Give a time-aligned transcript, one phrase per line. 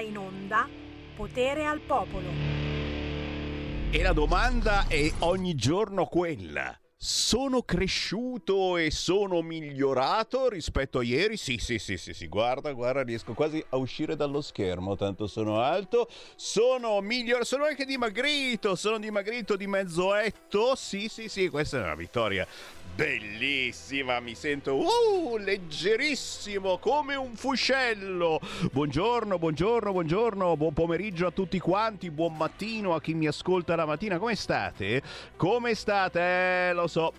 [0.00, 0.68] in onda
[1.14, 2.28] Potere al Popolo.
[3.90, 6.78] E la domanda è ogni giorno quella.
[6.96, 11.38] Sono cresciuto e sono migliorato rispetto a ieri?
[11.38, 15.60] Sì, sì, sì, sì, sì, guarda, guarda, riesco quasi a uscire dallo schermo, tanto sono
[15.60, 16.08] alto.
[16.36, 20.74] Sono migliorato, sono anche dimagrito, sono dimagrito di mezzoetto.
[20.74, 22.46] Sì, sì, sì, questa è una vittoria
[23.00, 28.38] bellissima, mi sento uh, leggerissimo come un fuscello.
[28.72, 33.86] Buongiorno, buongiorno, buongiorno, buon pomeriggio a tutti quanti, buon mattino a chi mi ascolta la
[33.86, 34.18] mattina.
[34.18, 35.00] Come state?
[35.36, 36.20] Come state?
[36.20, 37.12] Eh, lo so.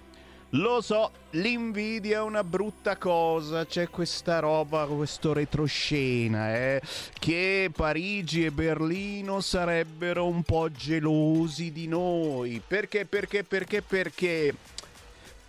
[0.56, 6.82] Lo so, l'invidia è una brutta cosa, c'è questa roba, questo retroscena, eh,
[7.18, 12.62] che Parigi e Berlino sarebbero un po' gelosi di noi.
[12.68, 14.54] Perché, perché, perché, perché?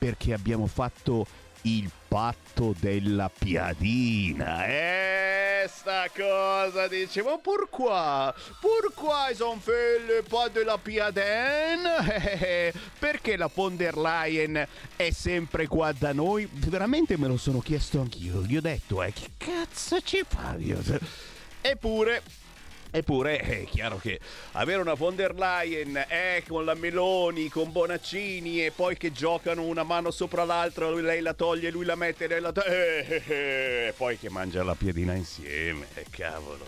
[0.03, 1.25] Perché abbiamo fatto
[1.63, 4.67] il patto della piadina.
[4.67, 8.33] Eh, sta cosa dice, ma pourquoi?
[8.61, 12.73] Pourquoi ils ont fait le pas de la piadine?
[12.99, 16.49] perché la von der Leyen è sempre qua da noi?
[16.51, 18.43] Veramente me lo sono chiesto anch'io.
[18.43, 20.57] Gli ho detto, eh, che cazzo ci fa?
[21.61, 22.23] Eppure
[22.95, 24.21] Eppure è chiaro che
[24.53, 29.63] avere una von der Leyen eh, con la Meloni, con Bonaccini e poi che giocano
[29.63, 33.15] una mano sopra l'altra, lui, lei la toglie, lui la mette, lei la toglie, eh,
[33.15, 36.67] eh, eh, e poi che mangia la piedina insieme, eh, cavolo.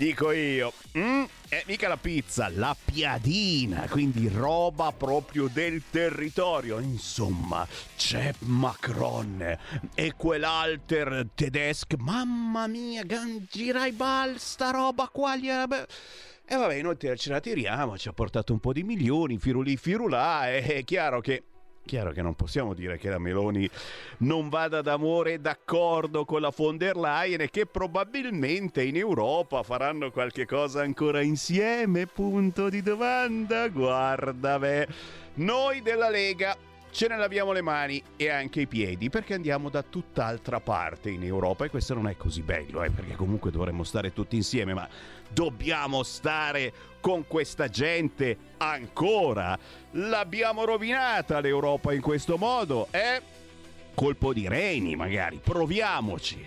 [0.00, 1.24] Dico io, mm?
[1.50, 6.78] eh, mica la pizza, la piadina, quindi roba proprio del territorio.
[6.78, 9.58] Insomma, c'è Macron
[9.94, 11.96] e quell'alter tedesco.
[11.98, 15.36] Mamma mia, Gangirai Bal, sta roba qua.
[15.36, 15.50] Gli.
[15.50, 20.50] E vabbè, noi ce la tiriamo, ci ha portato un po' di milioni, firulì, firulà,
[20.50, 21.42] è chiaro che
[21.84, 23.68] Chiaro che non possiamo dire che la Meloni
[24.18, 30.10] non vada d'amore d'accordo con la von der Leyen e che probabilmente in Europa faranno
[30.10, 33.68] qualche cosa ancora insieme, punto di domanda.
[33.68, 34.86] Guarda, beh,
[35.34, 36.56] noi della Lega
[36.90, 41.22] ce ne laviamo le mani e anche i piedi perché andiamo da tutt'altra parte in
[41.22, 44.88] Europa e questo non è così bello, eh, perché comunque dovremmo stare tutti insieme, ma
[45.28, 49.58] dobbiamo stare con questa gente ancora.
[49.92, 53.22] L'abbiamo rovinata l'Europa in questo modo, eh?
[53.94, 56.44] Colpo di reni, magari, proviamoci.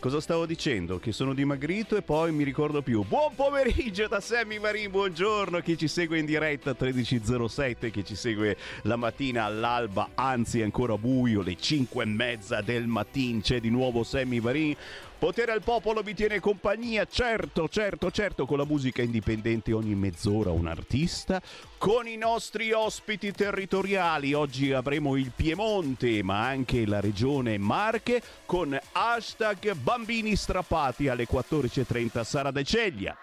[0.00, 1.00] Cosa stavo dicendo?
[1.00, 3.02] Che sono dimagrito e poi mi ricordo più.
[3.02, 8.56] Buon pomeriggio da Sammy Marin, buongiorno chi ci segue in diretta 13.07, chi ci segue
[8.82, 14.04] la mattina all'alba, anzi ancora buio, le 5 e mezza del mattino c'è di nuovo
[14.04, 14.76] Sammy Marin.
[15.18, 20.52] Potere al popolo vi tiene compagnia, certo, certo, certo, con la musica indipendente ogni mezz'ora
[20.52, 21.42] un artista,
[21.76, 24.32] con i nostri ospiti territoriali.
[24.32, 32.22] Oggi avremo il Piemonte, ma anche la regione Marche, con hashtag bambini strappati alle 14.30
[32.22, 33.16] Sara De Ceglia.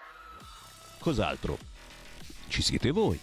[0.98, 1.56] Cos'altro?
[2.48, 3.18] Ci siete voi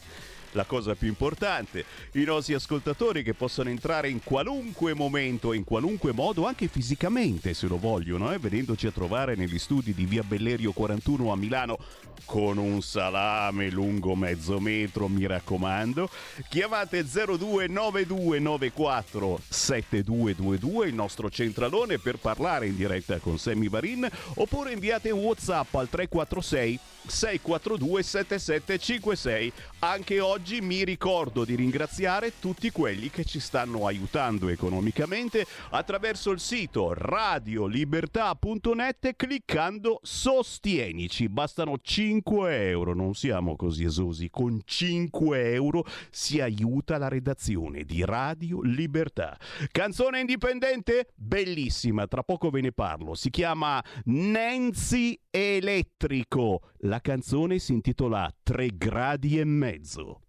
[0.54, 6.14] la cosa più importante, i nostri ascoltatori che possono entrare in qualunque momento, in qualunque
[6.14, 10.72] modo, anche fisicamente se lo vogliono, eh, venendoci a trovare negli studi di via Bellerio
[10.72, 11.78] 41 a Milano
[12.26, 16.10] con un salame lungo mezzo metro, mi raccomando.
[16.50, 25.12] Chiamate 029294 7222, il nostro centralone, per parlare in diretta con Sammy Varin, oppure inviate
[25.12, 29.52] un WhatsApp al 346 642 7756.
[29.80, 36.42] Anche oggi mi ricordo di ringraziare tutti quelli che ci stanno aiutando economicamente attraverso il
[36.42, 41.30] sito radiolibertà.net cliccando Sostienici.
[41.30, 44.30] Bastano 5 euro, non siamo così esosi.
[44.30, 49.40] Con 5 euro si aiuta la redazione di Radio Libertà.
[49.72, 51.08] Canzone indipendente?
[51.16, 53.16] Bellissima, tra poco ve ne parlo.
[53.16, 56.72] Si chiama Nancy Elettrico.
[56.80, 60.24] La canzone si intitola Tre gradi e mezzo.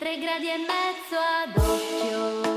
[0.00, 2.49] Tre gradi e mezzo ad occhio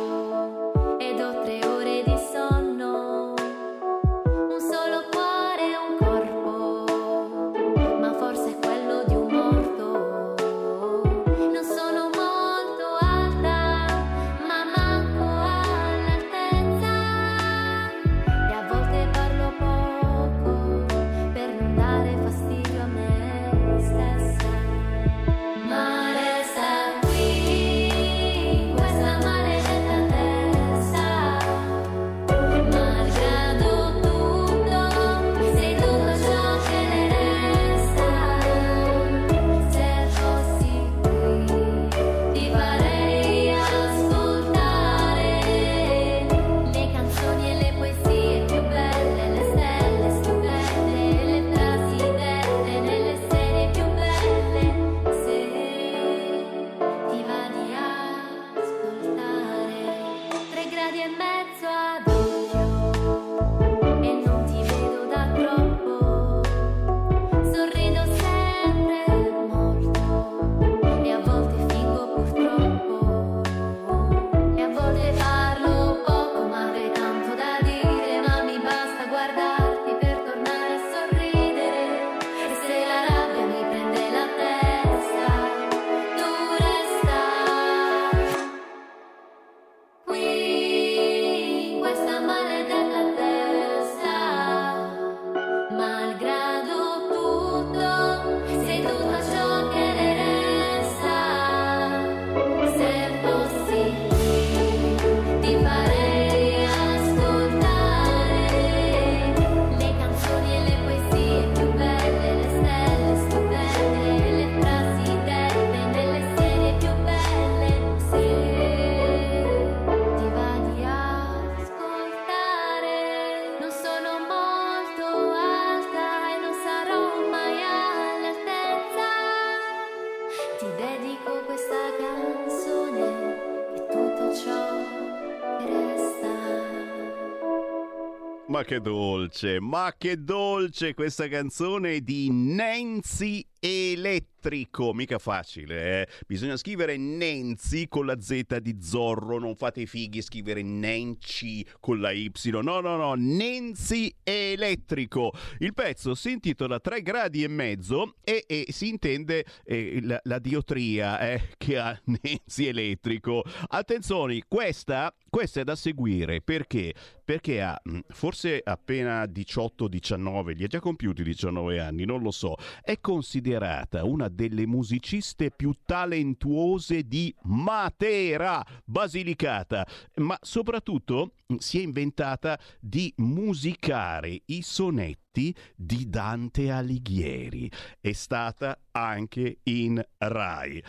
[138.64, 146.08] che dolce, ma che dolce questa canzone di Nancy Elettrico, mica facile, eh?
[146.28, 152.02] Bisogna scrivere Nancy con la Z di Zorro, non fate i fighi scrivere Nancy con
[152.02, 152.30] la Y.
[152.62, 155.32] No, no, no, Nancy Elettrico.
[155.60, 160.40] Il pezzo si intitola 3 gradi e mezzo e, e si intende eh, la, la,
[160.40, 163.46] diotria eh, che ha Nancy Elettrico.
[163.70, 166.94] Attenzione, questa, questa è da seguire perché?
[167.24, 172.58] Perché ha mm, forse appena 18-19, li ha già compiuti 19 anni, non lo so,
[172.82, 179.86] è considerata considerata una delle musiciste più talentuose di Matera, Basilicata,
[180.16, 187.70] ma soprattutto si è inventata di musicare i sonetti di Dante Alighieri.
[188.00, 190.82] È stata anche in Rai.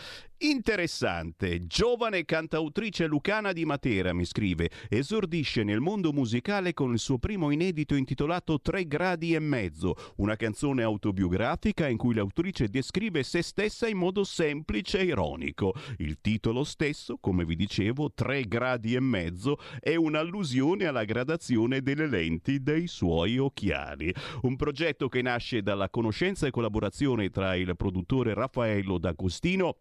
[0.44, 7.16] Interessante, giovane cantautrice lucana di Matera, mi scrive, esordisce nel mondo musicale con il suo
[7.18, 13.40] primo inedito intitolato Tre gradi e mezzo, una canzone autobiografica in cui l'autrice descrive se
[13.40, 15.72] stessa in modo semplice e ironico.
[15.98, 22.06] Il titolo stesso, come vi dicevo, Tre gradi e mezzo, è un'allusione alla gradazione delle
[22.06, 24.12] lenti dei suoi occhiali.
[24.42, 29.78] Un progetto che nasce dalla conoscenza e collaborazione tra il produttore Raffaello D'Agostino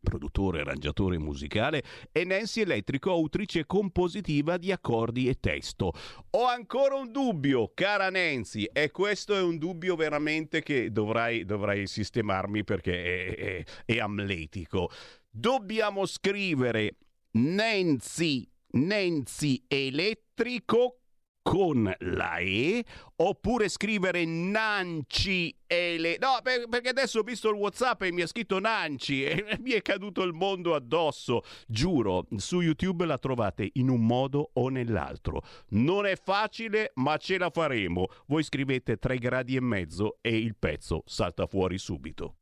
[0.00, 5.92] produttore, arrangiatore musicale, e Nancy Elettrico, autrice compositiva di accordi e testo.
[6.30, 11.86] Ho ancora un dubbio, cara Nancy, e questo è un dubbio veramente che dovrai, dovrai
[11.86, 14.90] sistemarmi perché è, è, è amletico.
[15.28, 16.96] Dobbiamo scrivere
[17.32, 21.00] Nancy, Nancy Elettrico
[21.48, 22.84] con la E
[23.16, 26.18] oppure scrivere Nanci e le...
[26.20, 29.70] No, per, perché adesso ho visto il Whatsapp e mi ha scritto Nanci e mi
[29.70, 31.42] è caduto il mondo addosso.
[31.66, 35.42] Giuro, su YouTube la trovate in un modo o nell'altro.
[35.70, 38.08] Non è facile, ma ce la faremo.
[38.26, 42.34] Voi scrivete 3 gradi e mezzo e il pezzo salta fuori subito.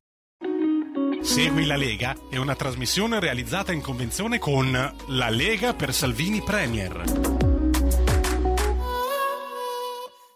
[1.21, 7.56] Segui la Lega è una trasmissione realizzata in convenzione con La Lega per Salvini Premier.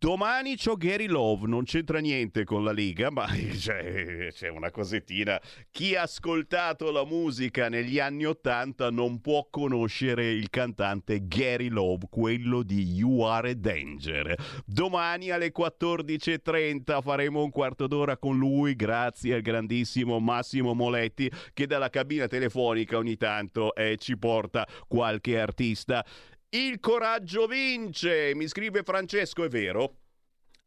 [0.00, 5.40] Domani c'ho Gary Love, non c'entra niente con la Liga, ma c'è, c'è, una cosettina.
[5.72, 12.06] Chi ha ascoltato la musica negli anni Ottanta non può conoscere il cantante Gary Love,
[12.10, 14.36] quello di You Are a Danger.
[14.64, 21.66] Domani alle 14.30 faremo un quarto d'ora con lui, grazie al grandissimo Massimo Moletti che
[21.66, 26.04] dalla cabina telefonica ogni tanto eh, ci porta qualche artista.
[26.50, 29.96] Il coraggio vince, mi scrive Francesco, è vero?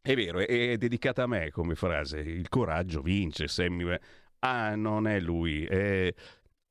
[0.00, 2.20] È vero, è, è dedicata a me come frase.
[2.20, 3.96] Il coraggio vince, Sammy.
[4.40, 6.14] Ah, non è lui, è,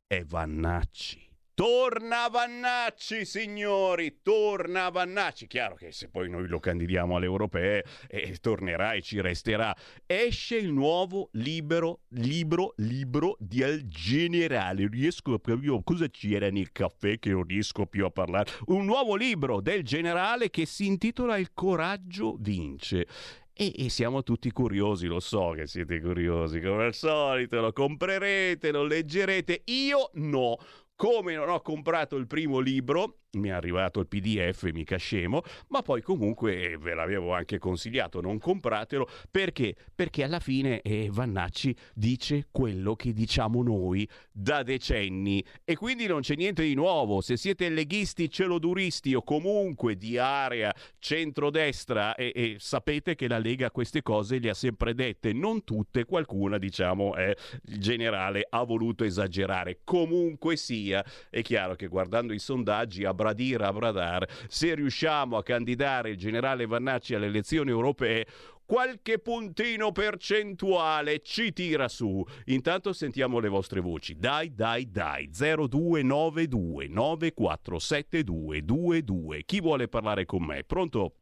[0.07, 1.30] è Vannacci.
[1.61, 5.45] Torna Vannacci, signori, torna Vannacci.
[5.45, 9.71] Chiaro che se poi noi lo candidiamo alle europee, eh, tornerà e ci resterà.
[10.07, 14.87] Esce il nuovo libro, libro, libro di Al Generale.
[14.89, 18.49] Riesco proprio, cosa c'era nel caffè che non riesco più a parlare?
[18.65, 23.05] Un nuovo libro del generale che si intitola Il coraggio vince.
[23.53, 28.83] E, siamo tutti curiosi, lo so che siete curiosi, come al solito, lo comprerete, lo
[28.83, 29.61] leggerete.
[29.65, 30.57] Io no,
[31.01, 35.81] come non ho comprato il primo libro, mi è arrivato il PDF, mica scemo, ma
[35.81, 39.75] poi comunque ve l'avevo anche consigliato, non compratelo, perché?
[39.95, 45.43] Perché alla fine eh, Vannacci dice quello che diciamo noi da decenni.
[45.63, 50.73] E quindi non c'è niente di nuovo, se siete leghisti, celoduristi o comunque di area
[50.99, 56.03] centrodestra e, e sapete che la Lega queste cose le ha sempre dette, non tutte,
[56.05, 57.33] qualcuna diciamo è
[57.65, 63.65] il generale ha voluto esagerare, comunque sia, è chiaro che guardando i sondaggi a bradire
[63.65, 68.25] a bradare, se riusciamo a candidare il generale Vannacci alle elezioni europee,
[68.65, 72.25] qualche puntino percentuale ci tira su.
[72.45, 74.17] Intanto sentiamo le vostre voci.
[74.17, 75.29] Dai, dai, dai.
[75.29, 79.43] 0292 947222.
[79.43, 80.63] Chi vuole parlare con me?
[80.63, 81.17] Pronto?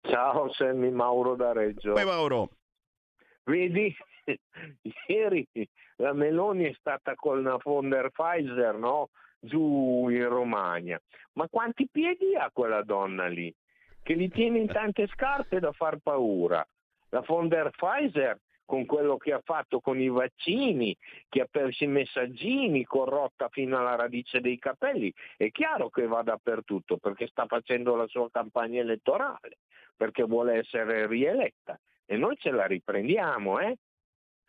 [0.00, 1.92] Ciao, Sammy Mauro da Reggio.
[1.92, 2.50] Poi Mauro.
[3.44, 3.94] Vedi,
[5.06, 5.46] ieri
[5.96, 9.08] la Meloni è stata con la von der Pfizer, no?
[9.44, 11.00] Giù in Romagna.
[11.32, 13.52] Ma quanti piedi ha quella donna lì?
[14.02, 16.64] Che li tiene in tante scarpe da far paura.
[17.08, 20.96] La von der Pfizer con quello che ha fatto con i vaccini,
[21.28, 26.22] che ha perso i messaggini, corrotta fino alla radice dei capelli, è chiaro che va
[26.22, 29.58] dappertutto perché sta facendo la sua campagna elettorale,
[29.96, 33.76] perché vuole essere rieletta e noi ce la riprendiamo, eh?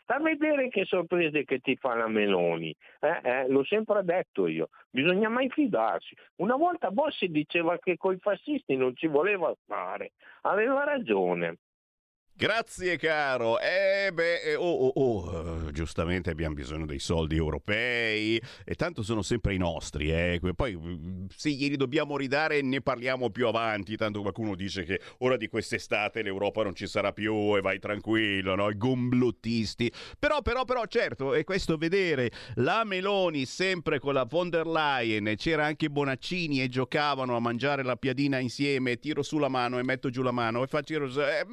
[0.03, 2.75] Sta a vedere che sorprese che ti fa la Meloni.
[2.99, 6.13] Eh, eh, l'ho sempre detto io, bisogna mai fidarsi.
[6.35, 11.59] Una volta Bossi diceva che coi fascisti non ci voleva fare, aveva ragione.
[12.35, 13.59] Grazie caro.
[13.59, 19.21] Eh beh, eh, oh, oh, oh, giustamente abbiamo bisogno dei soldi europei e tanto sono
[19.21, 20.11] sempre i nostri.
[20.11, 20.39] Eh.
[20.55, 25.37] Poi mm, se glieli dobbiamo ridare ne parliamo più avanti, tanto qualcuno dice che ora
[25.37, 28.67] di quest'estate l'Europa non ci sarà più e vai tranquillo, no?
[28.67, 29.91] I gomblottisti.
[30.17, 35.35] Però, però, però, certo, è questo vedere la Meloni sempre con la von der Leyen,
[35.37, 40.09] c'era anche Bonaccini e giocavano a mangiare la piadina insieme, tiro sulla mano e metto
[40.09, 41.03] giù la mano e faccio...
[41.21, 41.45] Eh,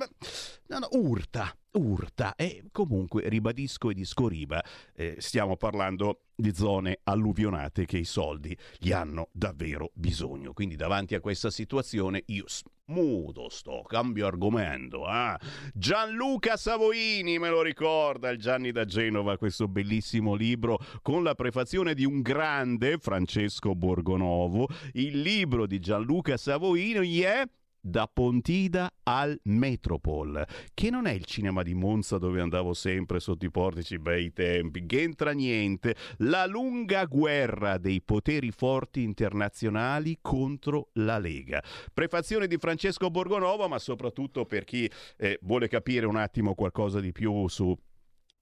[0.71, 2.37] No, no, urta, urta.
[2.37, 4.63] E comunque ribadisco e disco riba,
[4.95, 10.53] eh, stiamo parlando di zone alluvionate che i soldi gli hanno davvero bisogno.
[10.53, 12.45] Quindi davanti a questa situazione io
[12.85, 15.05] muto sto, cambio argomento.
[15.07, 15.37] Ah.
[15.75, 21.95] Gianluca Savoini me lo ricorda, il Gianni da Genova, questo bellissimo libro con la prefazione
[21.95, 24.69] di un grande Francesco Borgonovo.
[24.93, 27.45] Il libro di Gianluca Savoini è
[27.81, 33.45] da Pontida al Metropol, che non è il cinema di Monza dove andavo sempre sotto
[33.45, 40.91] i portici bei tempi, che entra niente, la lunga guerra dei poteri forti internazionali contro
[40.95, 41.63] la Lega.
[41.93, 47.13] Prefazione di Francesco Borgonova, ma soprattutto per chi eh, vuole capire un attimo qualcosa di
[47.13, 47.77] più su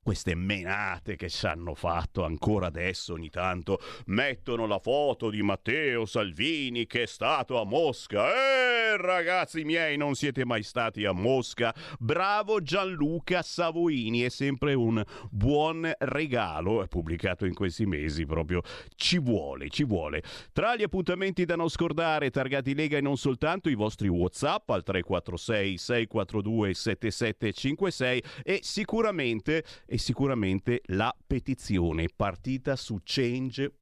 [0.08, 6.06] queste menate che ci hanno fatto ancora adesso ogni tanto mettono la foto di Matteo
[6.06, 8.26] Salvini che è stato a Mosca.
[8.32, 11.74] Eh ragazzi miei, non siete mai stati a Mosca.
[11.98, 18.62] Bravo Gianluca Savoini, è sempre un buon regalo pubblicato in questi mesi, proprio
[18.94, 20.22] ci vuole, ci vuole.
[20.54, 24.82] Tra gli appuntamenti da non scordare, targati Lega e non soltanto i vostri WhatsApp al
[24.82, 33.76] 346 642 7756 e sicuramente e sicuramente la petizione partita su change.org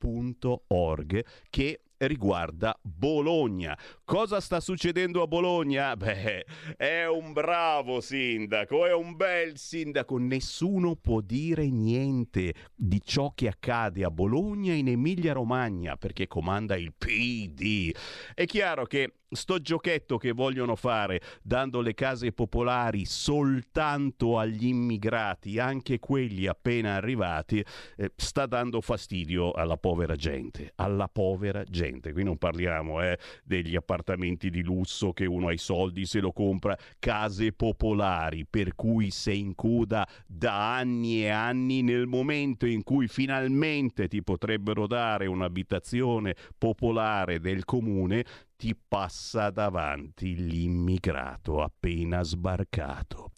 [1.51, 3.77] che riguarda Bologna.
[4.05, 5.97] Cosa sta succedendo a Bologna?
[5.97, 6.45] Beh,
[6.77, 10.19] è un bravo sindaco, è un bel sindaco.
[10.19, 16.77] Nessuno può dire niente di ciò che accade a Bologna in Emilia Romagna perché comanda
[16.77, 17.95] il PD.
[18.35, 25.59] È chiaro che sto giochetto che vogliono fare dando le case popolari soltanto agli immigrati,
[25.59, 27.65] anche quelli appena arrivati,
[27.97, 32.13] eh, sta dando fastidio alla povera gente, alla povera gente.
[32.13, 36.33] Qui non parliamo eh, degli appartamenti di lusso che uno ha i soldi se lo
[36.33, 42.83] compra, case popolari per cui sei in coda da anni e anni nel momento in
[42.83, 48.25] cui finalmente ti potrebbero dare un'abitazione popolare del comune,
[48.57, 53.33] ti passa davanti l'immigrato appena sbarcato.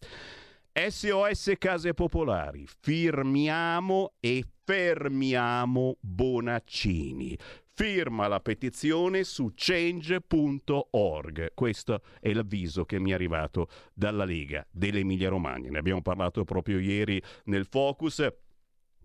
[0.73, 7.37] SOS Case Popolari, firmiamo e fermiamo Bonaccini.
[7.75, 11.53] Firma la petizione su change.org.
[11.55, 15.71] Questo è l'avviso che mi è arrivato dalla Lega dell'Emilia Romagna.
[15.71, 18.27] Ne abbiamo parlato proprio ieri nel Focus.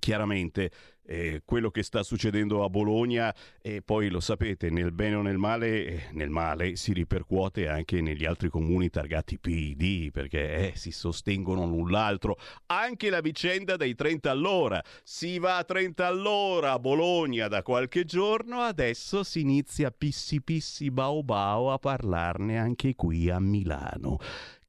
[0.04, 0.70] Chiaramente
[1.06, 5.38] eh, quello che sta succedendo a Bologna e poi lo sapete nel bene o nel
[5.38, 10.92] male, eh, nel male si ripercuote anche negli altri comuni targati PD perché eh, si
[10.92, 12.38] sostengono l'un l'altro.
[12.66, 14.84] Anche la vicenda dei 30 all'ora.
[15.04, 20.92] Si va a 30 all'ora a Bologna da qualche giorno, adesso si inizia pissi pissi
[20.92, 24.20] bao bao a parlarne anche qui a Milano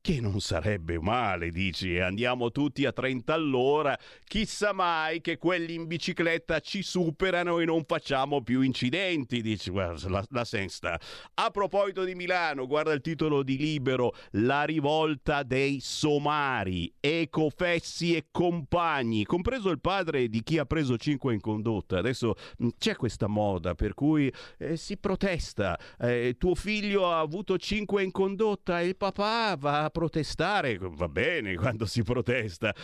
[0.04, 5.86] che non sarebbe male, dici, andiamo tutti a 30 all'ora, chissà mai che quelli in
[5.86, 11.00] bicicletta ci superano e non facciamo più incidenti, dici, guarda, la, la sensta.
[11.36, 18.26] A proposito di Milano, guarda il titolo di Libero, La rivolta dei somari, Ecofessi e
[18.30, 21.96] compagni, compreso il padre di chi ha preso 5 in condotta.
[21.96, 22.34] Adesso
[22.76, 28.10] c'è questa moda per cui eh, si protesta, eh, tuo figlio ha avuto 5 in
[28.10, 32.74] condotta e il papà va a protestare, va bene quando si protesta,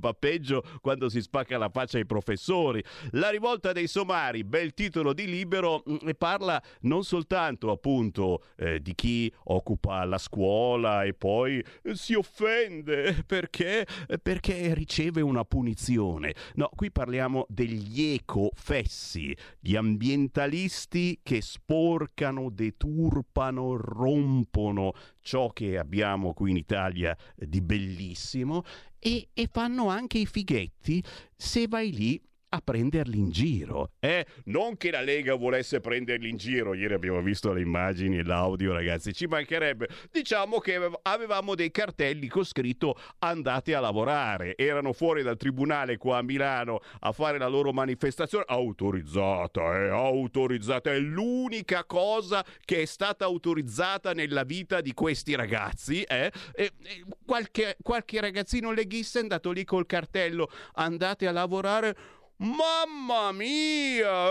[0.00, 2.82] ma peggio quando si spacca la faccia ai professori.
[3.12, 8.92] La rivolta dei somari, bel titolo di libero, mm, parla non soltanto appunto eh, di
[8.96, 13.86] chi occupa la scuola e poi si offende perché,
[14.20, 16.34] perché riceve una punizione.
[16.54, 24.92] No, qui parliamo degli ecofessi, gli ambientalisti che sporcano, deturpano, rompono
[25.28, 28.62] ciò che abbiamo qui in Italia di bellissimo
[28.98, 31.04] e, e fanno anche i fighetti
[31.36, 32.18] se vai lì
[32.50, 33.92] a prenderli in giro.
[34.00, 38.22] Eh, non che la Lega volesse prenderli in giro, ieri abbiamo visto le immagini e
[38.22, 39.88] l'audio, ragazzi, ci mancherebbe.
[40.10, 44.56] Diciamo che avevamo dei cartelli con scritto andate a lavorare.
[44.56, 50.90] Erano fuori dal tribunale qua a Milano a fare la loro manifestazione autorizzata, eh, autorizzata.
[50.90, 56.02] È l'unica cosa che è stata autorizzata nella vita di questi ragazzi.
[56.02, 56.30] Eh?
[56.54, 61.96] E, e qualche, qualche ragazzino leghista è andato lì col cartello andate a lavorare
[62.40, 64.30] Mamma mia,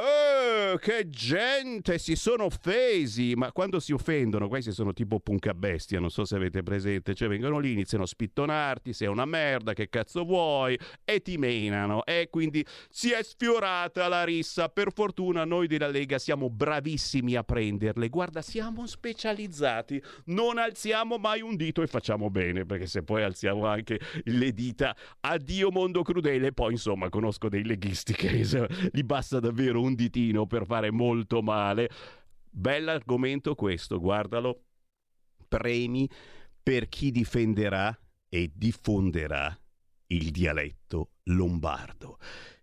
[0.72, 6.00] eh, che gente, si sono offesi, ma quando si offendono, questi sono tipo punca bestia,
[6.00, 9.90] non so se avete presente, cioè vengono lì, iniziano a spittonarti, sei una merda, che
[9.90, 15.68] cazzo vuoi, e ti menano, e quindi si è sfiorata la rissa, per fortuna noi
[15.68, 21.88] della Lega siamo bravissimi a prenderle, guarda, siamo specializzati, non alziamo mai un dito e
[21.88, 27.50] facciamo bene, perché se poi alziamo anche le dita, addio mondo crudele, poi insomma conosco
[27.50, 28.44] dei leghisti che
[28.92, 31.90] gli basta davvero un ditino per fare molto male.
[32.50, 34.64] Bell'argomento questo, guardalo.
[35.48, 36.10] Premi
[36.62, 37.98] per chi difenderà
[38.30, 39.58] e diffonderà
[40.08, 42.18] il dialetto lombardo.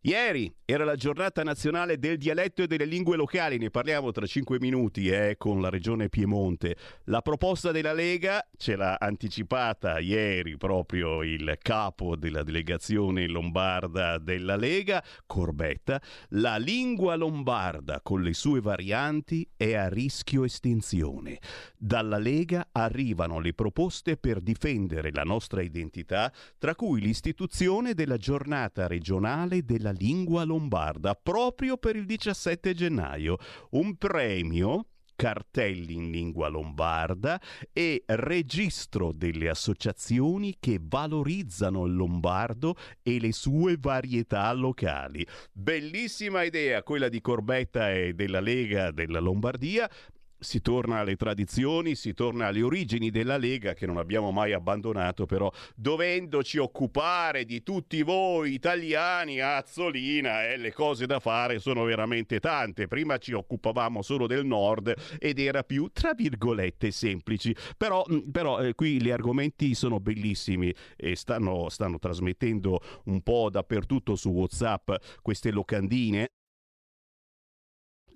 [0.06, 4.58] Ieri era la giornata nazionale del dialetto e delle lingue locali, ne parliamo tra cinque
[4.60, 6.76] minuti eh, con la regione Piemonte.
[7.04, 14.56] La proposta della Lega ce l'ha anticipata ieri proprio il capo della delegazione lombarda della
[14.56, 15.98] Lega, Corbetta.
[16.30, 21.38] La lingua lombarda con le sue varianti è a rischio estinzione.
[21.78, 28.86] Dalla Lega arrivano le proposte per difendere la nostra identità, tra cui l'istituzione della giornata
[28.86, 33.38] regionale della lingua lombarda proprio per il 17 gennaio.
[33.70, 37.40] Un premio cartelli in lingua lombarda
[37.72, 45.26] e registro delle associazioni che valorizzano il lombardo e le sue varietà locali.
[45.52, 49.88] Bellissima idea quella di Corbetta e della Lega della Lombardia,
[50.44, 55.26] si torna alle tradizioni, si torna alle origini della Lega che non abbiamo mai abbandonato,
[55.26, 62.38] però dovendoci occupare di tutti voi italiani, Azzolina, eh, le cose da fare sono veramente
[62.38, 62.86] tante.
[62.86, 67.56] Prima ci occupavamo solo del nord ed era più, tra virgolette, semplici.
[67.76, 73.48] Però, mm, però eh, qui gli argomenti sono bellissimi e stanno, stanno trasmettendo un po'
[73.50, 76.28] dappertutto su WhatsApp queste locandine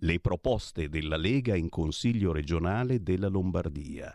[0.00, 4.14] le proposte della Lega in Consiglio regionale della Lombardia.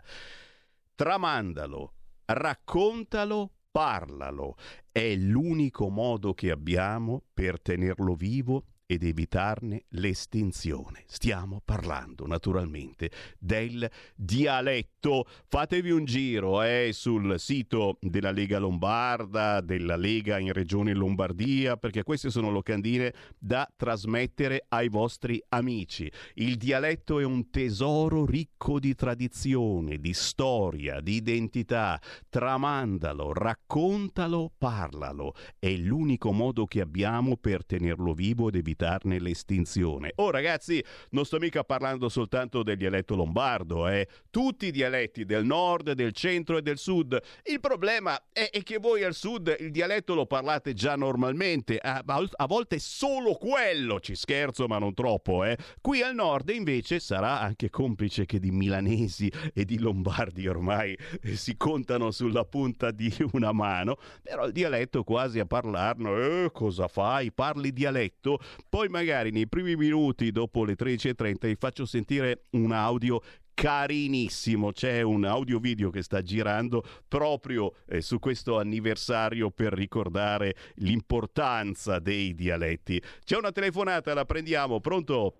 [0.94, 1.92] Tramandalo,
[2.26, 4.56] raccontalo, parlalo.
[4.90, 11.02] È l'unico modo che abbiamo per tenerlo vivo ed evitarne l'estinzione.
[11.06, 15.26] Stiamo parlando naturalmente del dialetto.
[15.48, 22.02] Fatevi un giro eh, sul sito della Lega Lombarda, della Lega in Regione Lombardia, perché
[22.02, 26.10] queste sono locandine da trasmettere ai vostri amici.
[26.34, 32.00] Il dialetto è un tesoro ricco di tradizione, di storia, di identità.
[32.28, 35.34] Tramandalo, raccontalo, parlalo.
[35.58, 40.12] È l'unico modo che abbiamo per tenerlo vivo ed evitare evitarne l'estinzione.
[40.16, 44.06] Oh ragazzi, non sto mica parlando soltanto del dialetto lombardo, eh.
[44.30, 47.18] tutti i dialetti del nord, del centro e del sud.
[47.44, 52.02] Il problema è, è che voi al sud il dialetto lo parlate già normalmente, a,
[52.04, 55.44] a volte solo quello, ci scherzo ma non troppo.
[55.44, 55.56] Eh.
[55.80, 61.36] Qui al nord invece sarà anche complice che di milanesi e di lombardi ormai eh,
[61.36, 66.88] si contano sulla punta di una mano, però il dialetto quasi a parlarlo, eh, cosa
[66.88, 67.32] fai?
[67.32, 68.38] Parli dialetto?
[68.74, 73.20] Poi magari nei primi minuti dopo le 13.30 vi faccio sentire un audio
[73.54, 74.72] carinissimo.
[74.72, 82.00] C'è un audio video che sta girando proprio eh, su questo anniversario per ricordare l'importanza
[82.00, 83.00] dei dialetti.
[83.24, 84.80] C'è una telefonata, la prendiamo.
[84.80, 85.34] Pronto?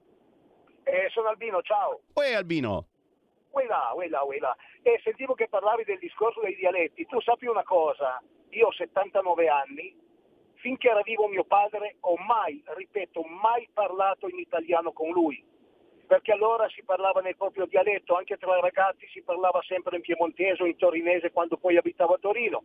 [0.85, 2.03] Eh, sono Albino, ciao.
[2.13, 2.87] Uè Albino.
[3.51, 4.57] Uela, uela, uela.
[4.81, 7.05] Eh, sentivo che parlavi del discorso dei dialetti.
[7.07, 9.93] Tu sappi una cosa, io ho 79 anni,
[10.65, 15.45] finché era vivo mio padre ho mai, ripeto, mai parlato in italiano con lui.
[16.07, 20.03] perché allora si parlava nel proprio dialetto, anche tra i ragazzi si parlava sempre in
[20.03, 22.63] piemontese o in torinese quando poi abitavo a Torino.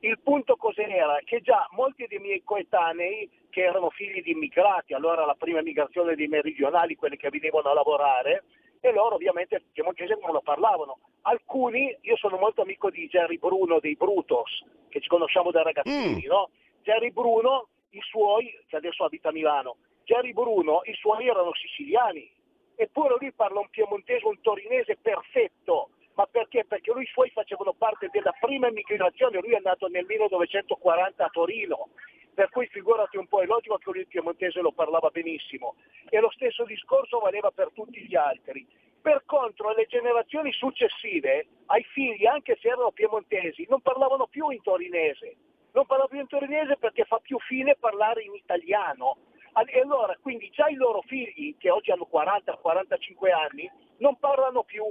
[0.00, 1.18] Il punto cos'era?
[1.22, 6.14] Che già molti dei miei coetanei, che erano figli di immigrati, allora la prima migrazione
[6.16, 8.44] dei meridionali, quelli che venivano a lavorare,
[8.80, 10.98] e loro ovviamente il piemontese non lo parlavano.
[11.22, 16.24] Alcuni, io sono molto amico di Jerry Bruno dei Brutos, che ci conosciamo da ragazzini,
[16.24, 16.30] Mm.
[16.30, 16.50] no?
[16.88, 22.32] Jerry Bruno, i suoi, che adesso abita a Milano, Jerry Bruno, i suoi erano siciliani,
[22.76, 25.90] eppure lui parla un piemontese, un torinese perfetto.
[26.14, 26.64] Ma perché?
[26.64, 31.28] Perché lui i suoi facevano parte della prima immigrazione, lui è nato nel 1940 a
[31.28, 31.90] Torino,
[32.32, 35.74] per cui figurati un po', è logico che lui il piemontese lo parlava benissimo.
[36.08, 38.66] E lo stesso discorso valeva per tutti gli altri.
[39.02, 44.62] Per contro le generazioni successive, ai figli, anche se erano piemontesi, non parlavano più in
[44.62, 45.36] torinese.
[45.78, 49.18] Non parlavano più in torinese perché fa più fine parlare in italiano.
[49.64, 54.82] E allora, quindi già i loro figli, che oggi hanno 40-45 anni, non parlano più.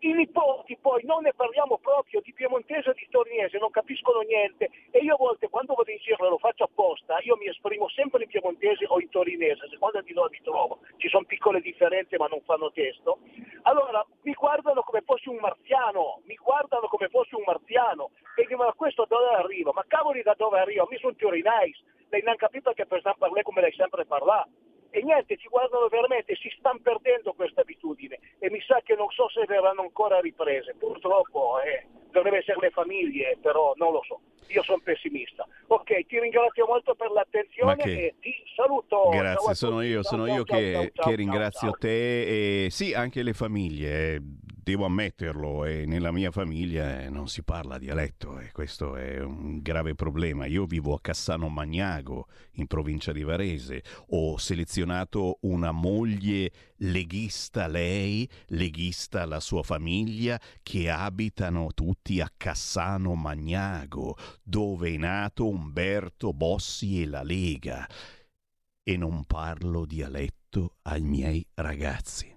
[0.00, 4.68] I nipoti poi non ne parliamo proprio di piemontese o di torinese, non capiscono niente
[4.90, 7.88] e io a volte quando vado in giro e lo faccio apposta, io mi esprimo
[7.88, 11.60] sempre in piemontese o in torinese, a seconda di dove mi trovo, ci sono piccole
[11.60, 13.18] differenze ma non fanno testo.
[13.62, 18.68] Allora mi guardano come fossi un marziano, mi guardano come fossi un marziano e dicono
[18.68, 19.72] ma questo da dove arriva?
[19.72, 20.86] Ma cavoli da dove arriva?
[20.90, 21.80] Mi sono torinese,
[22.10, 24.46] lei non capito che per parlare come lei sempre parla.
[24.96, 29.10] E niente, ci guardano veramente, si stanno perdendo questa abitudine e mi sa che non
[29.10, 30.74] so se verranno ancora riprese.
[30.78, 34.20] Purtroppo eh, dovrebbe essere le famiglie, però non lo so.
[34.46, 35.46] Io sono pessimista.
[35.66, 39.10] Ok, ti ringrazio molto per l'attenzione che- e ti saluto.
[39.10, 44.20] Grazie, sono io, sono io che, che ringrazio te e sì, anche le famiglie, eh,
[44.66, 49.60] devo ammetterlo, e nella mia famiglia eh, non si parla dialetto e questo è un
[49.62, 50.46] grave problema.
[50.46, 58.28] Io vivo a Cassano Magnago, in provincia di Varese, ho selezionato una moglie leghista lei,
[58.46, 67.02] leghista la sua famiglia, che abitano tutti a Cassano Magnago, dove è nato Umberto Bossi
[67.02, 67.88] e la Lega
[68.82, 72.35] e non parlo dialetto ai miei ragazzi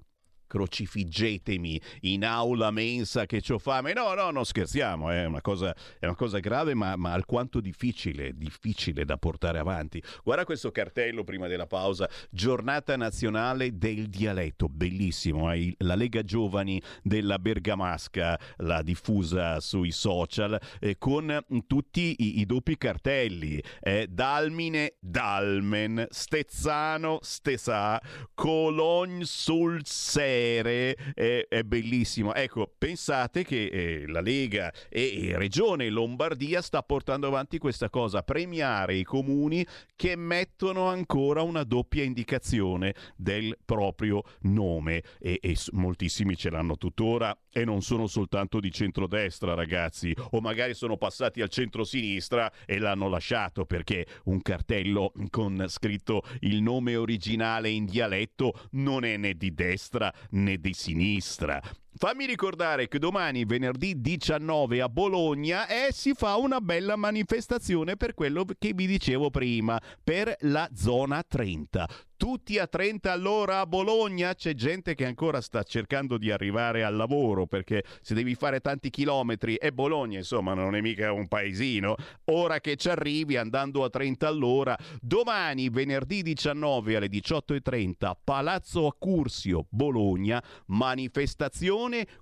[0.50, 3.94] crocifiggetemi in aula mensa che ho fame.
[3.94, 8.36] No, no, non scherziamo, è una cosa, è una cosa grave ma, ma, alquanto difficile,
[8.36, 10.02] difficile da portare avanti.
[10.24, 15.76] Guarda questo cartello prima della pausa, giornata nazionale del dialetto, bellissimo, eh?
[15.78, 22.76] la Lega Giovani della Bergamasca l'ha diffusa sui social eh, con tutti i, i doppi
[22.76, 28.02] cartelli, eh, Dalmine, Dalmen, Stezzano, Stesà,
[28.34, 32.34] Cologne sul 6 aeree è, è bellissimo.
[32.34, 38.24] Ecco, pensate che eh, la Lega e, e Regione Lombardia sta portando avanti questa cosa,
[38.24, 45.04] premiare i comuni che mettono ancora una doppia indicazione del proprio nome.
[45.20, 47.38] E, e moltissimi ce l'hanno tuttora.
[47.52, 50.14] E non sono soltanto di centrodestra ragazzi.
[50.32, 56.62] O magari sono passati al centrosinistra e l'hanno lasciato perché un cartello con scritto il
[56.62, 61.62] nome originale in dialetto non è né di destra né di sinistra.
[61.96, 68.14] Fammi ricordare che domani, venerdì 19 a Bologna, eh, si fa una bella manifestazione per
[68.14, 71.90] quello che vi dicevo prima, per la zona 30.
[72.16, 76.98] Tutti a 30 all'ora a Bologna, c'è gente che ancora sta cercando di arrivare al
[76.98, 81.96] lavoro perché se devi fare tanti chilometri e Bologna insomma non è mica un paesino,
[82.26, 89.66] ora che ci arrivi andando a 30 all'ora, domani venerdì 19 alle 18.30 Palazzo Accursio
[89.70, 91.79] Bologna, manifestazione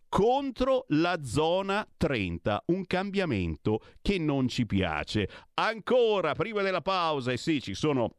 [0.07, 5.27] contro la zona 30, un cambiamento che non ci piace.
[5.55, 8.15] Ancora prima della pausa, e sì, ci sono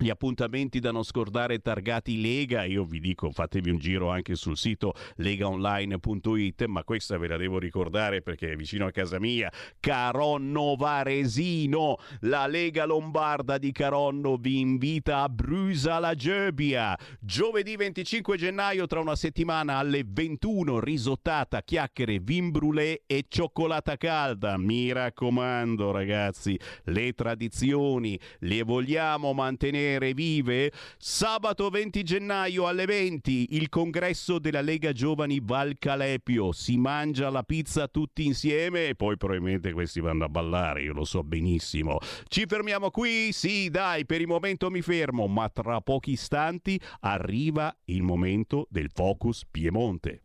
[0.00, 4.56] gli appuntamenti da non scordare targati Lega, io vi dico fatevi un giro anche sul
[4.56, 10.76] sito legaonline.it, ma questa ve la devo ricordare perché è vicino a casa mia, Caronno
[10.76, 18.86] Varesino, la Lega Lombarda di Caronno vi invita a Brusa la Gebbia, giovedì 25 gennaio
[18.86, 26.56] tra una settimana alle 21, risottata, chiacchiere, vin brûlé e cioccolata calda, mi raccomando ragazzi,
[26.84, 30.70] le tradizioni le vogliamo mantenere vive?
[30.98, 36.52] Sabato 20 gennaio alle 20 il congresso della Lega Giovani Val Calepio.
[36.52, 41.04] Si mangia la pizza tutti insieme e poi probabilmente questi vanno a ballare, io lo
[41.04, 41.98] so benissimo.
[42.28, 43.32] Ci fermiamo qui?
[43.32, 48.90] Sì, dai, per il momento mi fermo, ma tra pochi istanti arriva il momento del
[48.92, 50.24] Focus Piemonte.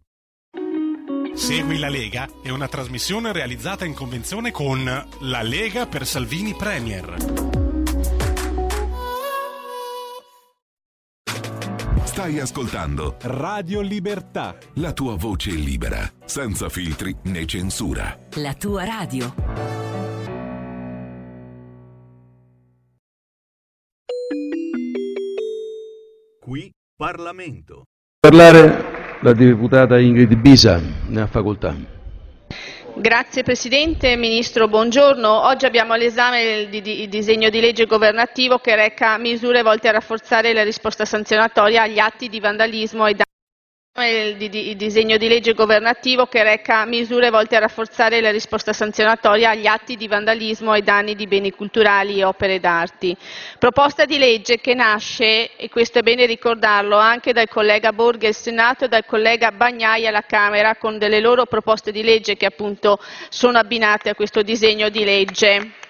[1.33, 4.83] Segui la Lega è una trasmissione realizzata in convenzione con
[5.21, 7.62] La Lega per Salvini Premier.
[12.13, 14.55] Stai ascoltando Radio Libertà.
[14.75, 18.15] la tua voce libera, senza filtri né censura.
[18.35, 19.33] La tua radio.
[26.39, 27.85] Qui Parlamento.
[28.19, 31.92] Parlare la deputata Ingrid Bisa, ne ha facoltà.
[32.95, 35.47] Grazie Presidente, Ministro, buongiorno.
[35.47, 39.87] Oggi abbiamo all'esame il, di- di- il disegno di legge governativo che reca misure volte
[39.87, 43.32] a rafforzare la risposta sanzionatoria agli atti di vandalismo e danni.
[43.95, 48.73] Il, di- il disegno di legge governativo che reca misure volte a rafforzare la risposta
[48.73, 53.15] sanzionatoria agli atti di vandalismo e danni di beni culturali e opere d'arte.
[53.59, 58.33] Proposta di legge che nasce, e questo è bene ricordarlo, anche dal collega Borghi al
[58.33, 62.97] Senato e dal collega Bagnai alla Camera con delle loro proposte di legge che appunto
[63.29, 65.81] sono abbinate a questo disegno di legge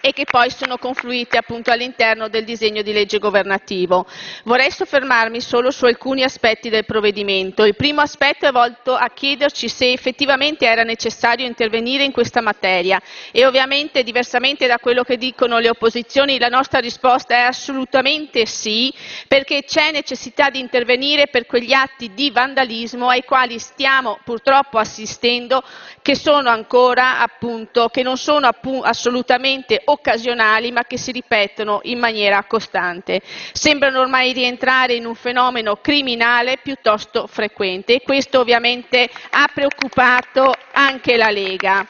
[0.00, 4.06] e che poi sono confluite appunto all'interno del disegno di legge governativo.
[4.44, 7.64] Vorrei soffermarmi solo su alcuni aspetti del provvedimento.
[7.64, 13.00] Il primo aspetto è volto a chiederci se effettivamente era necessario intervenire in questa materia
[13.32, 18.92] e ovviamente diversamente da quello che dicono le opposizioni la nostra risposta è assolutamente sì
[19.26, 25.62] perché c'è necessità di intervenire per quegli atti di vandalismo ai quali stiamo purtroppo assistendo
[26.02, 28.48] che ancora appunto che non sono
[28.82, 33.20] assolutamente occasionali ma che si ripetono in maniera costante.
[33.52, 41.16] Sembrano ormai rientrare in un fenomeno criminale piuttosto frequente e questo ovviamente ha preoccupato anche
[41.16, 41.86] la Lega.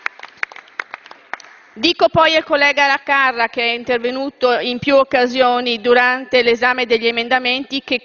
[1.78, 7.82] Dico poi al collega Carra, che è intervenuto in più occasioni durante l'esame degli emendamenti,
[7.84, 8.04] che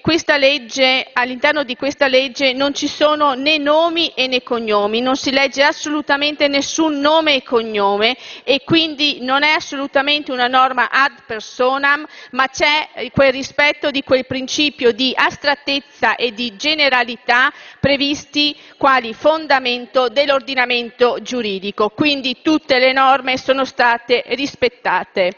[1.13, 6.47] all'interno di questa legge non ci sono né nomi né cognomi, non si legge assolutamente
[6.47, 13.09] nessun nome e cognome e quindi non è assolutamente una norma ad personam, ma c'è
[13.11, 21.89] quel rispetto di quel principio di astrattezza e di generalità previsti quali fondamento dell'ordinamento giuridico.
[21.89, 25.33] Quindi tutte le norme sono state rispettate.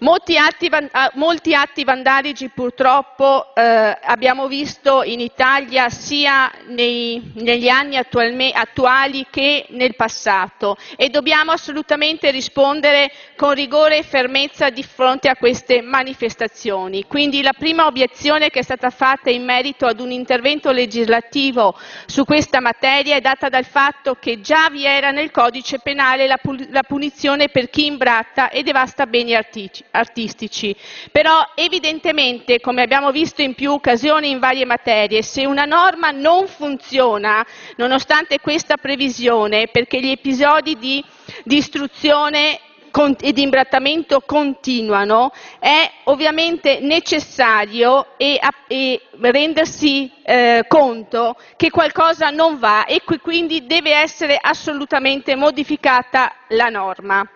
[0.00, 7.68] Molti atti, van- ah, molti atti vandalici purtroppo eh, abbiamo visto in Italia sia negli
[7.68, 15.30] anni attuali che nel passato e dobbiamo assolutamente rispondere con rigore e fermezza di fronte
[15.30, 17.04] a queste manifestazioni.
[17.04, 22.26] Quindi la prima obiezione che è stata fatta in merito ad un intervento legislativo su
[22.26, 26.66] questa materia è data dal fatto che già vi era nel codice penale la, pu-
[26.68, 30.74] la punizione per chi imbratta e devasta beni artici- artistici.
[31.10, 36.46] Però evidentemente, come abbiamo visto in più occasioni in varie materie, se una norma non
[36.46, 37.44] funziona,
[37.76, 41.04] nonostante questa previsione, perché gli episodi di
[41.44, 42.60] distruzione
[43.20, 52.58] e di imbrattamento continuano, è ovviamente necessario e, e rendersi eh, conto che qualcosa non
[52.58, 57.35] va e qui- quindi deve essere assolutamente modificata la norma.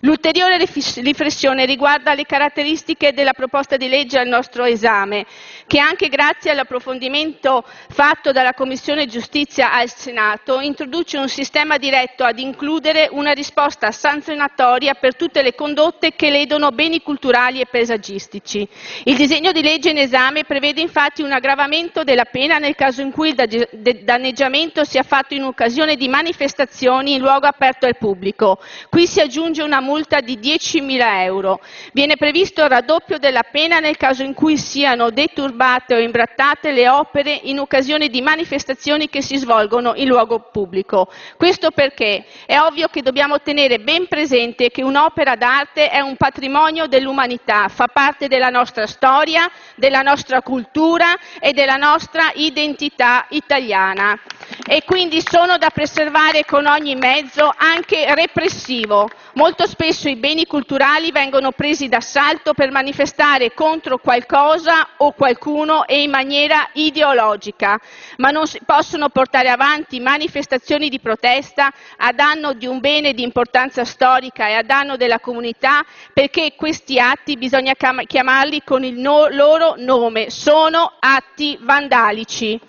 [0.00, 5.26] L'ulteriore riflessione riguarda le caratteristiche della proposta di legge al nostro esame,
[5.66, 12.38] che anche grazie all'approfondimento fatto dalla Commissione Giustizia al Senato introduce un sistema diretto ad
[12.38, 18.66] includere una risposta sanzionatoria per tutte le condotte che ledono beni culturali e paesaggistici.
[19.04, 23.10] Il disegno di legge in esame prevede infatti un aggravamento della pena nel caso in
[23.10, 28.60] cui il danneggiamento sia fatto in occasione di manifestazioni in luogo aperto al pubblico.
[28.88, 31.60] Qui si aggiunge una multa di 10.000 euro.
[31.92, 36.88] Viene previsto il raddoppio della pena nel caso in cui siano deturbate o imbrattate le
[36.88, 41.12] opere in occasione di manifestazioni che si svolgono in luogo pubblico.
[41.36, 46.86] Questo perché è ovvio che dobbiamo tenere ben presente che un'opera d'arte è un patrimonio
[46.86, 54.18] dell'umanità, fa parte della nostra storia, della nostra cultura e della nostra identità italiana
[54.66, 59.08] e quindi sono da preservare con ogni mezzo, anche repressivo.
[59.38, 66.02] Molto spesso i beni culturali vengono presi d'assalto per manifestare contro qualcosa o qualcuno e
[66.02, 67.78] in maniera ideologica,
[68.16, 73.22] ma non si possono portare avanti manifestazioni di protesta a danno di un bene di
[73.22, 78.98] importanza storica e a danno della comunità perché questi atti bisogna chiam- chiamarli con il
[78.98, 82.60] no- loro nome, sono atti vandalici.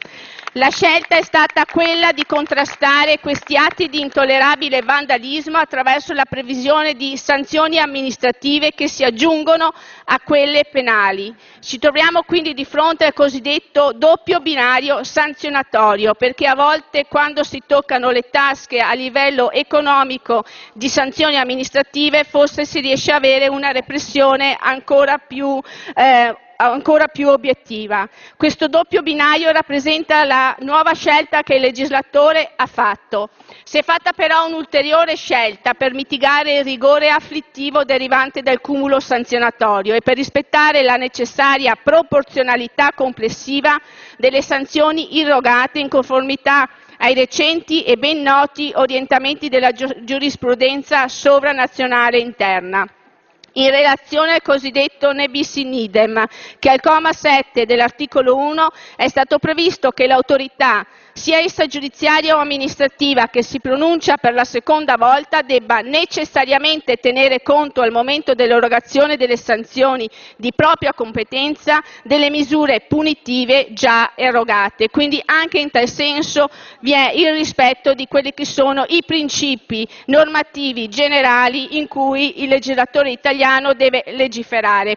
[0.53, 6.95] La scelta è stata quella di contrastare questi atti di intollerabile vandalismo attraverso la previsione
[6.95, 9.71] di sanzioni amministrative che si aggiungono
[10.05, 11.35] a quelle penali.
[11.59, 17.61] Ci troviamo quindi di fronte al cosiddetto doppio binario sanzionatorio, perché a volte quando si
[17.67, 23.69] toccano le tasche a livello economico di sanzioni amministrative forse si riesce a avere una
[23.69, 25.61] repressione ancora più
[25.93, 26.35] eh,
[26.67, 28.07] ancora più obiettiva.
[28.35, 33.29] Questo doppio binario rappresenta la nuova scelta che il legislatore ha fatto.
[33.63, 39.93] Si è fatta però un'ulteriore scelta per mitigare il rigore afflittivo derivante dal cumulo sanzionatorio
[39.93, 43.79] e per rispettare la necessaria proporzionalità complessiva
[44.17, 46.67] delle sanzioni irrogate in conformità
[46.97, 52.85] ai recenti e ben noti orientamenti della giurisprudenza sovranazionale interna
[53.53, 56.25] in relazione al cosiddetto ne bis in idem,
[56.59, 60.85] che al comma 7 dell'articolo 1 è stato previsto che l'autorità
[61.19, 67.41] sia essa giudiziaria o amministrativa che si pronuncia per la seconda volta debba necessariamente tenere
[67.41, 74.89] conto al momento dell'erogazione delle sanzioni di propria competenza delle misure punitive già erogate.
[74.89, 76.47] Quindi anche in tal senso
[76.79, 82.47] vi è il rispetto di quelli che sono i principi normativi generali in cui il
[82.47, 84.95] legislatore italiano deve legiferare.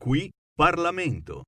[0.00, 1.47] Qui Parlamento.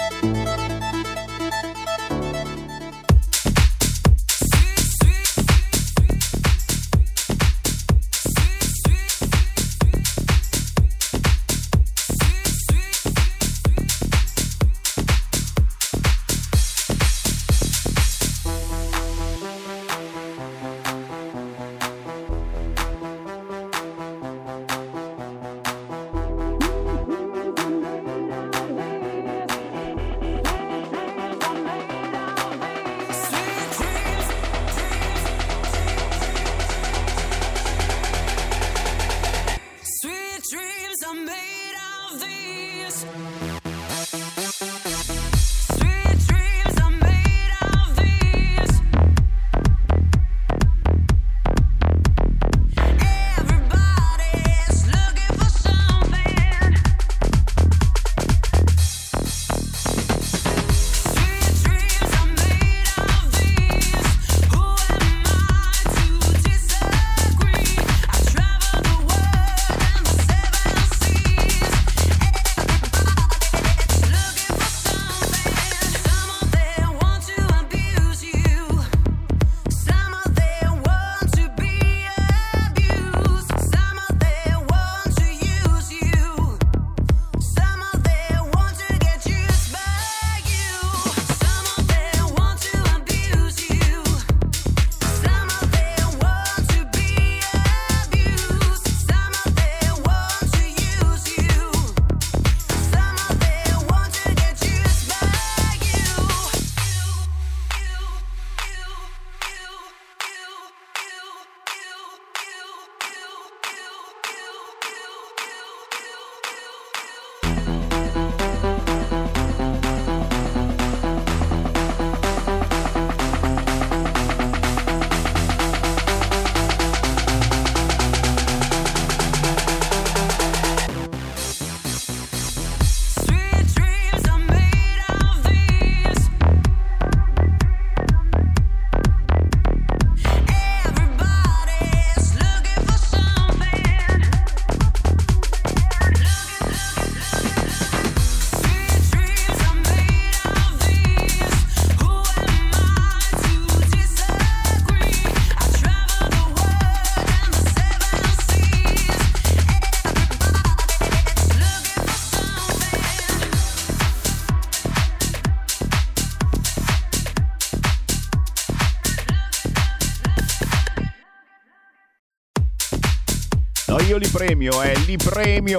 [174.21, 175.17] Li premio, eh, li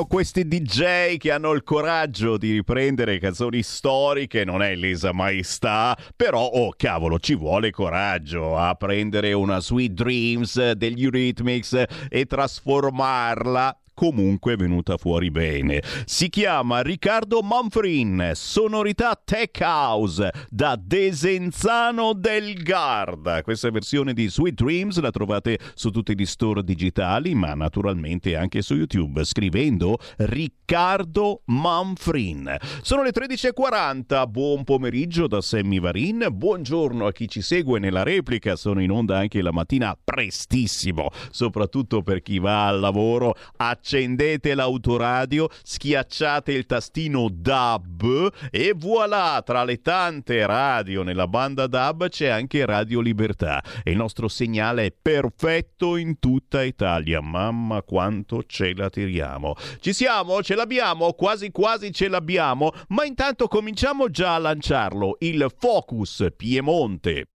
[0.05, 6.45] questi DJ che hanno il coraggio di riprendere canzoni storiche, non è lesa maestà, però,
[6.45, 14.57] oh cavolo, ci vuole coraggio a prendere una Sweet Dreams degli Eurythmics e trasformarla comunque
[14.57, 15.81] venuta fuori bene.
[16.07, 23.43] Si chiama Riccardo Manfrin, sonorità tech house da Desenzano del Garda.
[23.43, 28.61] Questa versione di Sweet Dreams la trovate su tutti gli store digitali, ma naturalmente anche
[28.61, 32.57] su YouTube scrivendo Riccardo Manfrin.
[32.83, 34.27] Sono le 13:40.
[34.27, 36.27] Buon pomeriggio da Sammy Varin.
[36.29, 38.57] Buongiorno a chi ci segue nella replica.
[38.57, 44.55] Sono in onda anche la mattina prestissimo, soprattutto per chi va al lavoro a accendete
[44.55, 52.29] l'autoradio, schiacciate il tastino DAB e voilà, tra le tante radio nella banda DAB c'è
[52.29, 57.21] anche Radio Libertà e il nostro segnale è perfetto in tutta Italia.
[57.21, 59.57] Mamma quanto ce la tiriamo.
[59.81, 60.43] Ci siamo?
[60.43, 61.13] Ce l'abbiamo?
[61.13, 67.32] Quasi quasi ce l'abbiamo, ma intanto cominciamo già a lanciarlo, il Focus Piemonte.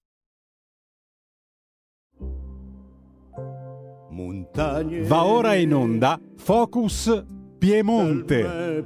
[5.07, 7.25] Va ora in onda Focus
[7.59, 8.83] Piemonte.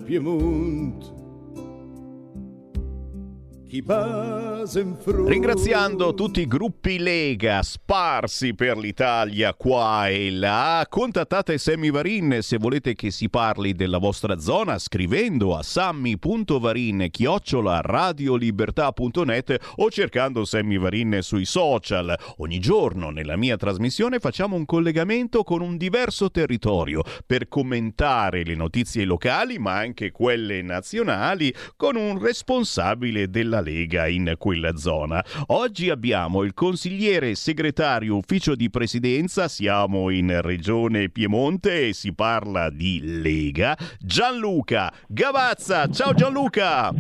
[5.27, 12.59] Ringraziando tutti i gruppi Lega sparsi per l'Italia qua e là, contattate Sammy Varin se
[12.59, 20.77] volete che si parli della vostra zona scrivendo a sammy.varin chiocciola radiolibertà.net o cercando Sammy
[20.77, 22.19] Varin sui social.
[22.39, 28.57] Ogni giorno nella mia trasmissione facciamo un collegamento con un diverso territorio per commentare le
[28.57, 35.25] notizie locali ma anche quelle nazionali con un responsabile della Lega in quella zona.
[35.47, 42.71] Oggi abbiamo il consigliere segretario ufficio di presidenza, siamo in regione Piemonte e si parla
[42.71, 45.89] di Lega, Gianluca Gavazza.
[45.89, 46.93] Ciao Gianluca!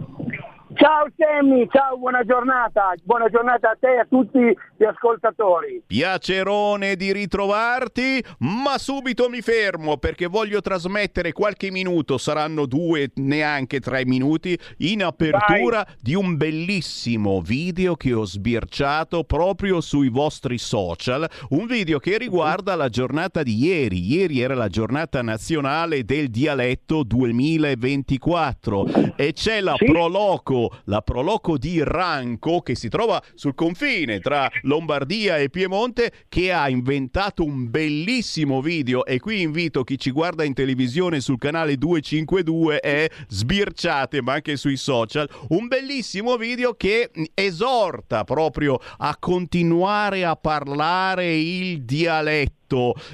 [0.80, 5.82] Ciao Semmi, ciao, buona giornata, buona giornata a te e a tutti gli ascoltatori.
[5.86, 13.78] Piacerone di ritrovarti, ma subito mi fermo perché voglio trasmettere qualche minuto, saranno due, neanche
[13.78, 21.28] tre minuti, in apertura di un bellissimo video che ho sbirciato proprio sui vostri social,
[21.50, 24.00] un video che riguarda la giornata di ieri.
[24.14, 31.82] Ieri era la giornata nazionale del dialetto 2024 e c'è la proloco, la proloco di
[31.82, 38.60] Ranco che si trova sul confine tra Lombardia e Piemonte che ha inventato un bellissimo
[38.60, 39.04] video.
[39.04, 44.56] E qui invito chi ci guarda in televisione sul canale 252 e sbirciate ma anche
[44.56, 52.59] sui social un bellissimo video che esorta proprio a continuare a parlare il dialetto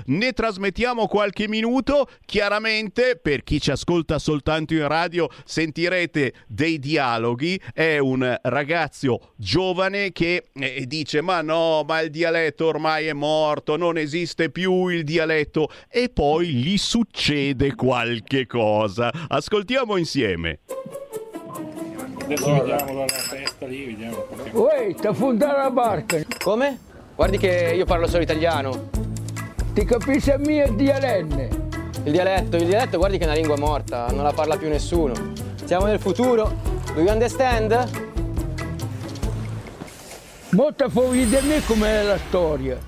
[0.07, 2.09] ne trasmettiamo qualche minuto.
[2.24, 7.61] Chiaramente, per chi ci ascolta soltanto in radio, sentirete dei dialoghi.
[7.72, 13.76] È un ragazzo giovane che eh, dice: Ma no, ma il dialetto ormai è morto,
[13.76, 15.68] non esiste più il dialetto.
[15.88, 19.11] E poi gli succede qualche cosa.
[19.28, 20.61] Ascoltiamo insieme.
[22.26, 24.26] Adesso vediamo dalla festa lì, vediamo.
[24.52, 26.20] Uè, sta affondando la barca.
[26.42, 26.78] Come?
[27.14, 29.05] Guardi che io parlo solo italiano.
[29.77, 31.74] Ti capisci a mio dialetto?
[32.05, 35.12] Il dialetto, il dialetto guardi che è una lingua morta, non la parla più nessuno.
[35.66, 36.51] Siamo nel futuro.
[36.95, 37.91] Do you understand?
[40.53, 42.79] Molto fuori di me com'è la storia.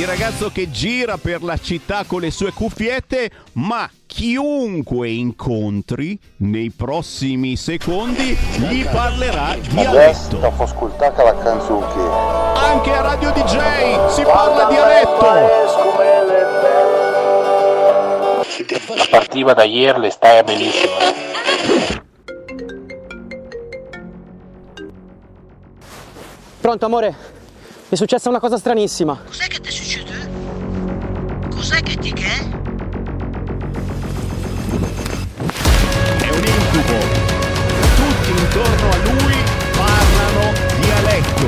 [0.00, 6.70] Il ragazzo che gira per la città con le sue cuffiette, ma chiunque incontri nei
[6.70, 10.38] prossimi secondi gli parlerà dialetto.
[10.38, 11.84] Dopo ascoltare la canzone
[12.54, 15.26] Anche a Radio DJ si parla dialetto.
[18.96, 20.94] La partita da ieri le stai bellissima.
[26.58, 27.38] Pronto, amore?
[27.90, 29.20] Mi è successa una cosa stranissima.
[29.26, 29.89] Cos'è che ti succede?
[31.70, 32.24] Cos'è che ti che?
[36.18, 36.98] È un incubo.
[37.94, 39.36] Tutti intorno a lui
[39.76, 41.46] parlano dialetto.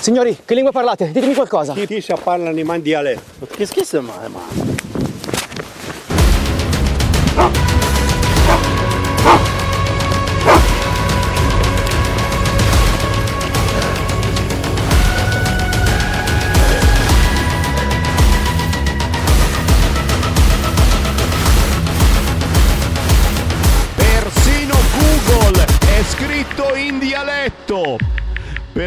[0.00, 1.12] Signori, che lingua parlate?
[1.12, 1.74] Ditemi qualcosa.
[1.74, 3.46] Chi si parlano in dialetto?
[3.46, 4.75] Che schifo ma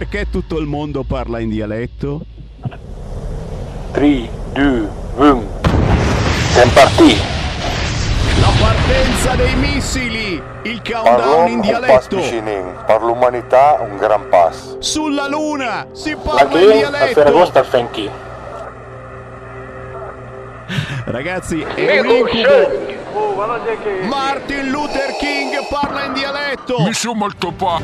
[0.09, 2.21] Perché tutto il mondo parla in dialetto?
[3.91, 5.43] 3, 2, 1.
[6.47, 7.15] Siamo partiti.
[8.39, 12.17] La partenza dei missili, il countdown Parlo in dialetto.
[12.87, 14.79] per l'umanità un gran pass.
[14.79, 17.13] Sulla luna si parla Anche in dialetto.
[17.13, 18.09] Ferragosto al Fenchi.
[21.05, 22.98] Ragazzi, è un incubo.
[24.07, 26.83] Martin Luther King parla in dialetto.
[26.83, 27.81] Mi sono molto pa.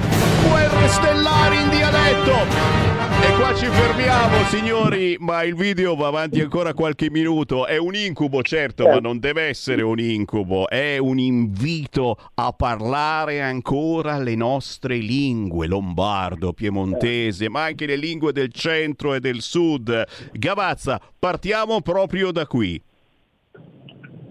[0.47, 2.93] Guerre stellari in dialetto.
[3.21, 7.65] E qua ci fermiamo, signori, ma il video va avanti ancora qualche minuto.
[7.65, 10.69] È un incubo, certo, ma non deve essere un incubo.
[10.69, 18.31] È un invito a parlare ancora le nostre lingue, lombardo, piemontese, ma anche le lingue
[18.31, 20.03] del centro e del sud.
[20.33, 22.79] Gavazza, partiamo proprio da qui.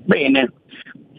[0.06, 0.52] Bene,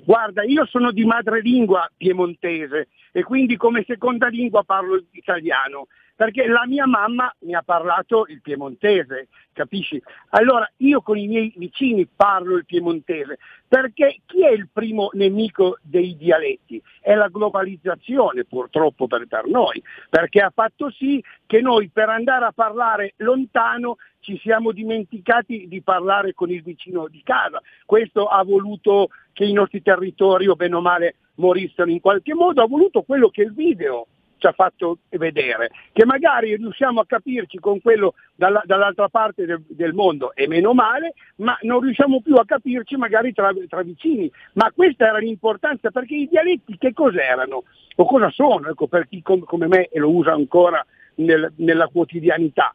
[0.06, 6.66] guarda, io sono di madrelingua piemontese e quindi come seconda lingua parlo italiano, perché la
[6.66, 10.02] mia mamma mi ha parlato il piemontese, capisci?
[10.30, 13.38] Allora io con i miei vicini parlo il piemontese,
[13.68, 16.82] perché chi è il primo nemico dei dialetti?
[17.02, 22.46] È la globalizzazione purtroppo per, per noi, perché ha fatto sì che noi per andare
[22.46, 27.62] a parlare lontano ci siamo dimenticati di parlare con il vicino di casa.
[27.86, 32.62] Questo ha voluto che i nostri territori, o bene o male, morissero in qualche modo,
[32.62, 34.08] ha voluto quello che il video
[34.38, 39.94] ci ha fatto vedere, che magari riusciamo a capirci con quello dalla- dall'altra parte del,
[39.94, 44.32] mondo e meno male, ma non riusciamo più a capirci magari tra, tra vicini.
[44.54, 47.64] Ma questa era l'importanza, perché i dialetti che cos'erano?
[47.98, 48.70] O cosa sono?
[48.70, 52.74] Ecco, per chi com- come me e lo usa ancora nel- nella quotidianità.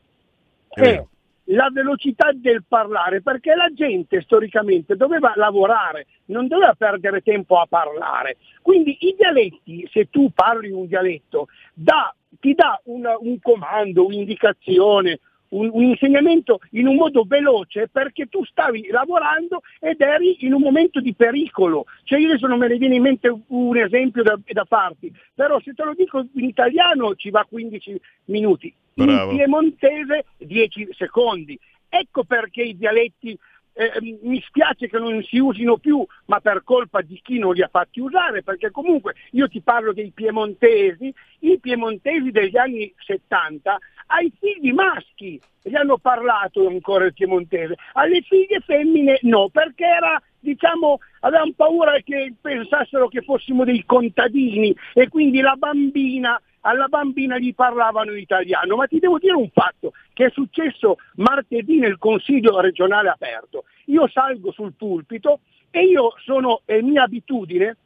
[0.68, 1.02] È
[1.50, 7.66] la velocità del parlare, perché la gente storicamente doveva lavorare, non doveva perdere tempo a
[7.68, 8.36] parlare.
[8.62, 15.18] Quindi i dialetti, se tu parli un dialetto, dà- ti dà una- un comando, un'indicazione,
[15.50, 20.60] un, un insegnamento in un modo veloce perché tu stavi lavorando ed eri in un
[20.60, 21.86] momento di pericolo.
[22.04, 25.58] Cioè io adesso non me ne viene in mente un esempio da, da farti, però
[25.60, 28.72] se te lo dico in italiano ci va 15 minuti,
[29.04, 29.30] Bravo.
[29.30, 31.58] in piemontese 10 secondi.
[31.88, 33.38] Ecco perché i dialetti
[33.72, 37.62] eh, mi spiace che non si usino più, ma per colpa di chi non li
[37.62, 43.78] ha fatti usare, perché comunque io ti parlo dei piemontesi, i piemontesi degli anni 70
[44.12, 50.20] ai figli maschi gli hanno parlato ancora il piemontese, alle figlie femmine no, perché era
[50.42, 57.38] diciamo avevano paura che pensassero che fossimo dei contadini e quindi la bambina alla bambina
[57.38, 61.98] gli parlavano in italiano, ma ti devo dire un fatto che è successo martedì nel
[61.98, 63.64] Consiglio regionale aperto.
[63.86, 65.40] Io salgo sul pulpito
[65.70, 67.76] e io sono, è mia abitudine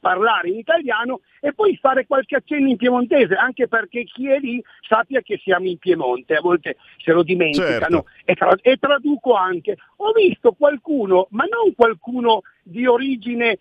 [0.00, 4.62] parlare in italiano e poi fare qualche accenno in piemontese, anche perché chi è lì
[4.86, 9.76] sappia che siamo in Piemonte, a volte se lo dimenticano e, tra- e traduco anche.
[9.96, 13.58] Ho visto qualcuno, ma non qualcuno di origine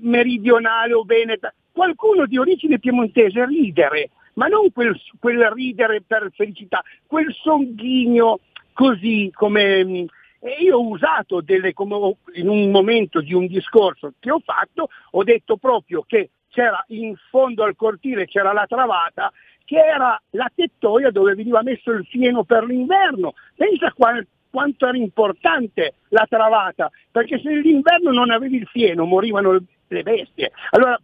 [0.00, 6.82] meridionale o veneta, qualcuno di origine piemontese ridere, ma non quel, quel ridere per felicità,
[7.06, 8.40] quel songhigno
[8.72, 9.84] così come...
[9.84, 10.06] mh,
[10.44, 14.88] e io ho usato delle, come in un momento di un discorso che ho fatto,
[15.12, 19.32] ho detto proprio che c'era in fondo al cortile c'era la travata
[19.64, 23.34] che era la tettoia dove veniva messo il fieno per l'inverno.
[23.54, 29.62] Pensa qua- quanto era importante la travata, perché se l'inverno non avevi il fieno morivano
[29.92, 30.52] le bestie.
[30.70, 30.98] Allora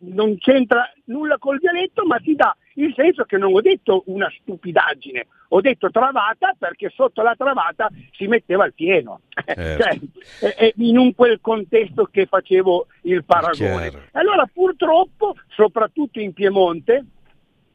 [0.00, 4.30] non c'entra nulla col dialetto, ma ti dà il senso che non ho detto una
[4.40, 9.20] stupidaggine, ho detto travata perché sotto la travata si metteva il fieno.
[9.44, 9.98] Cioè,
[10.40, 14.08] e- e in un quel contesto che facevo il paragone.
[14.12, 17.04] Allora purtroppo, soprattutto in Piemonte,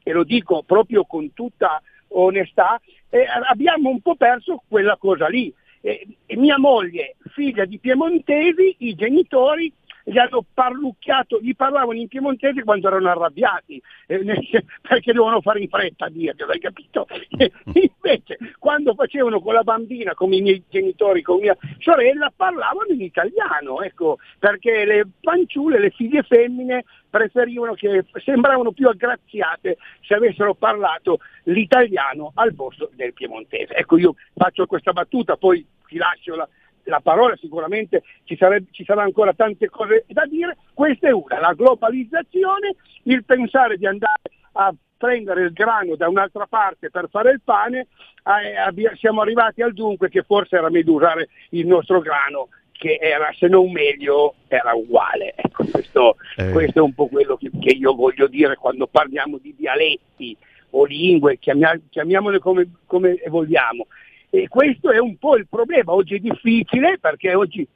[0.04, 2.80] e lo dico proprio con tutta onestà,
[3.10, 5.54] eh, abbiamo un po' perso quella cosa lì.
[5.82, 9.72] Eh, mia moglie, figlia di piemontesi, i genitori
[10.08, 14.24] gli hanno parlucchiato, gli parlavano in piemontese quando erano arrabbiati, eh,
[14.82, 17.08] perché devono fare in fretta a dirglielo, hai capito?
[17.08, 22.94] E invece quando facevano con la bambina, come i miei genitori, con mia sorella, parlavano
[22.94, 30.14] in italiano, ecco, perché le fanciulle, le figlie femmine preferivano che sembravano più aggraziate se
[30.14, 33.74] avessero parlato l'italiano al posto del piemontese.
[33.74, 36.48] Ecco, io faccio questa battuta, poi ti lascio la,
[36.86, 40.58] la parola, sicuramente ci, sarebbe, ci sarà ancora tante cose da dire.
[40.74, 44.22] Questa è una, la globalizzazione, il pensare di andare
[44.54, 47.88] a prendere il grano da un'altra parte per fare il pane,
[48.24, 53.32] eh, siamo arrivati al dunque che forse era meglio usare il nostro grano che era
[53.38, 55.34] se non meglio era uguale.
[55.36, 56.52] Ecco, questo, Eh.
[56.52, 60.36] questo è un po' quello che, che io voglio dire quando parliamo di dialetti
[60.72, 63.88] o lingue, chiamia- chiamiamole come, come vogliamo.
[64.30, 65.94] E questo è un po' il problema.
[65.94, 67.68] Oggi è difficile perché oggi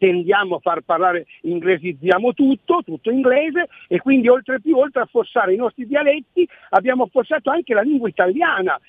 [0.00, 5.52] tendiamo a far parlare, inglesizziamo tutto, tutto inglese e quindi oltre più, oltre a affossare
[5.52, 8.80] i nostri dialetti, abbiamo affossato anche la lingua italiana,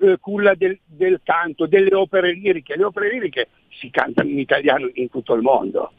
[0.00, 2.76] eh, culla del, del canto, delle opere liriche.
[2.76, 5.92] Le opere liriche si cantano in italiano in tutto il mondo.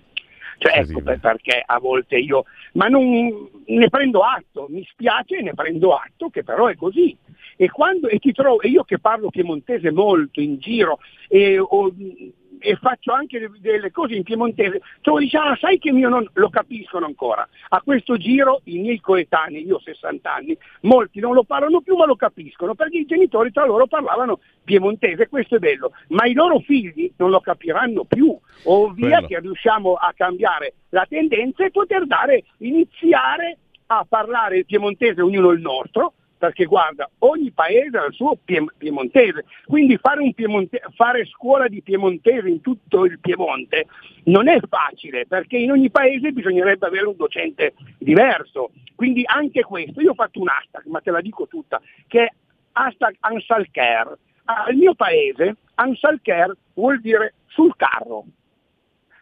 [0.57, 5.53] Cioè, ecco per- perché a volte io, ma non ne prendo atto, mi spiace, ne
[5.53, 7.15] prendo atto che però è così.
[7.57, 11.93] E, quando, e, ti trovo, e io che parlo piemontese molto in giro e, ho-
[12.59, 16.27] e faccio anche de- delle cose in piemontese, trovo dice, ah, sai che mio non
[16.33, 17.47] lo capiscono ancora.
[17.69, 21.95] A questo giro i miei coetanei, io ho 60 anni, molti non lo parlano più
[21.95, 26.33] ma lo capiscono perché i genitori tra loro parlavano piemontese, questo è bello, ma i
[26.33, 29.27] loro figli non lo capiranno più, o via Bello.
[29.27, 35.51] che riusciamo a cambiare la tendenza e poter dare, iniziare a parlare il piemontese ognuno
[35.51, 36.13] il nostro,
[36.45, 41.67] perché guarda, ogni paese ha il suo piem- piemontese, quindi fare, un piemonte- fare scuola
[41.67, 43.87] di piemontese in tutto il Piemonte
[44.25, 48.71] non è facile, perché in ogni paese bisognerebbe avere un docente diverso.
[48.95, 52.29] Quindi anche questo, io ho fatto un hashtag, ma te la dico tutta, che è
[52.73, 54.17] hashtag Ansalcare.
[54.45, 58.25] Al mio paese Ansalcare vuol dire sul carro,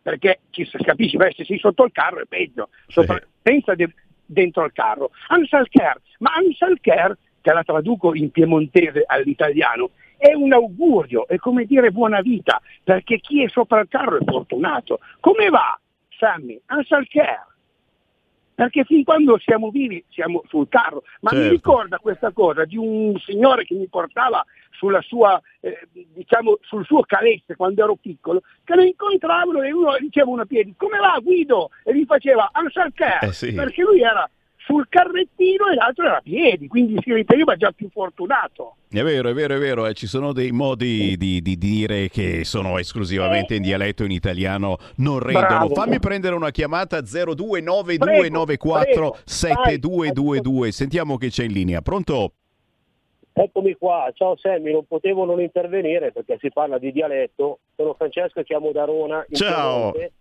[0.02, 3.94] perché ci si capisci, beh, se sei sotto il carro è peggio, Sopra- pensa de-
[4.34, 5.12] dentro il carro.
[5.28, 11.92] Ansalcare, ma Ansalcare, te la traduco in piemontese all'italiano, è un augurio, è come dire
[11.92, 15.00] buona vita, perché chi è sopra il carro è fortunato.
[15.20, 15.80] Come va,
[16.18, 16.60] Sammy?
[16.66, 17.53] Ansalcare.
[18.56, 21.54] Perché fin quando siamo vivi siamo sul carro, ma mi Certo.
[21.54, 27.02] ricorda questa cosa di un signore che mi portava sulla sua, eh, diciamo, sul suo
[27.02, 31.70] calesse quando ero piccolo, che lo incontravano e uno diceva una piedi, come va Guido?
[31.84, 33.54] E gli faceva Ansalcare, Eh sì.
[33.54, 34.30] perché lui era
[34.66, 38.76] sul carrettino e l'altro era a piedi, quindi si riteneva già più fortunato.
[38.90, 42.44] È vero, è vero, è vero, eh, ci sono dei modi di, di dire che
[42.44, 45.48] sono esclusivamente in dialetto in italiano, non rendono.
[45.48, 45.74] Bravo.
[45.74, 50.72] Fammi prendere una chiamata 029294 7222.
[50.72, 51.82] Sentiamo che c'è in linea.
[51.82, 52.34] Pronto?
[53.36, 57.62] Eccomi qua, ciao Sammy, non potevo non intervenire perché si parla di dialetto.
[57.76, 59.26] Sono Francesco e chiamo da Rona.
[59.28, 59.92] in Ciao.
[59.92, 60.14] Piemonte.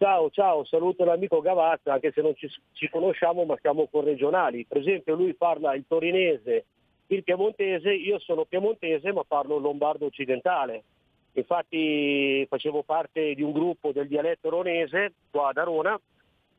[0.00, 4.64] Ciao, ciao, saluto l'amico Gavazza, anche se non ci, ci conosciamo ma siamo corregionali.
[4.64, 6.66] Per esempio lui parla il torinese,
[7.08, 10.84] il piemontese, io sono piemontese ma parlo lombardo occidentale.
[11.32, 16.00] Infatti facevo parte di un gruppo del dialetto ronese qua da Rona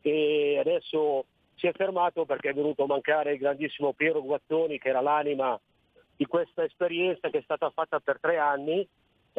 [0.01, 1.23] e adesso
[1.55, 5.57] si è fermato perché è venuto a mancare il grandissimo Piero Guazzoni che era l'anima
[6.13, 8.85] di questa esperienza che è stata fatta per tre anni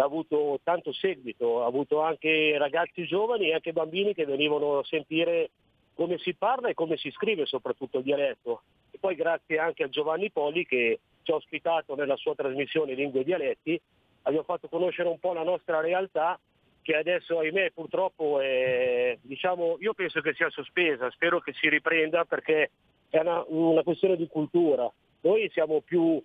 [0.00, 4.84] ha avuto tanto seguito, ha avuto anche ragazzi giovani e anche bambini che venivano a
[4.84, 5.50] sentire
[5.94, 8.62] come si parla e come si scrive soprattutto il dialetto.
[8.90, 13.20] E poi grazie anche a Giovanni Poli che ci ha ospitato nella sua trasmissione Lingue
[13.20, 13.80] e Dialetti,
[14.22, 16.38] abbiamo fatto conoscere un po' la nostra realtà
[16.82, 22.24] che adesso ahimè purtroppo è, diciamo, io penso che sia sospesa, spero che si riprenda
[22.24, 22.70] perché
[23.10, 24.90] è una, una questione di cultura.
[25.22, 26.22] Noi siamo più,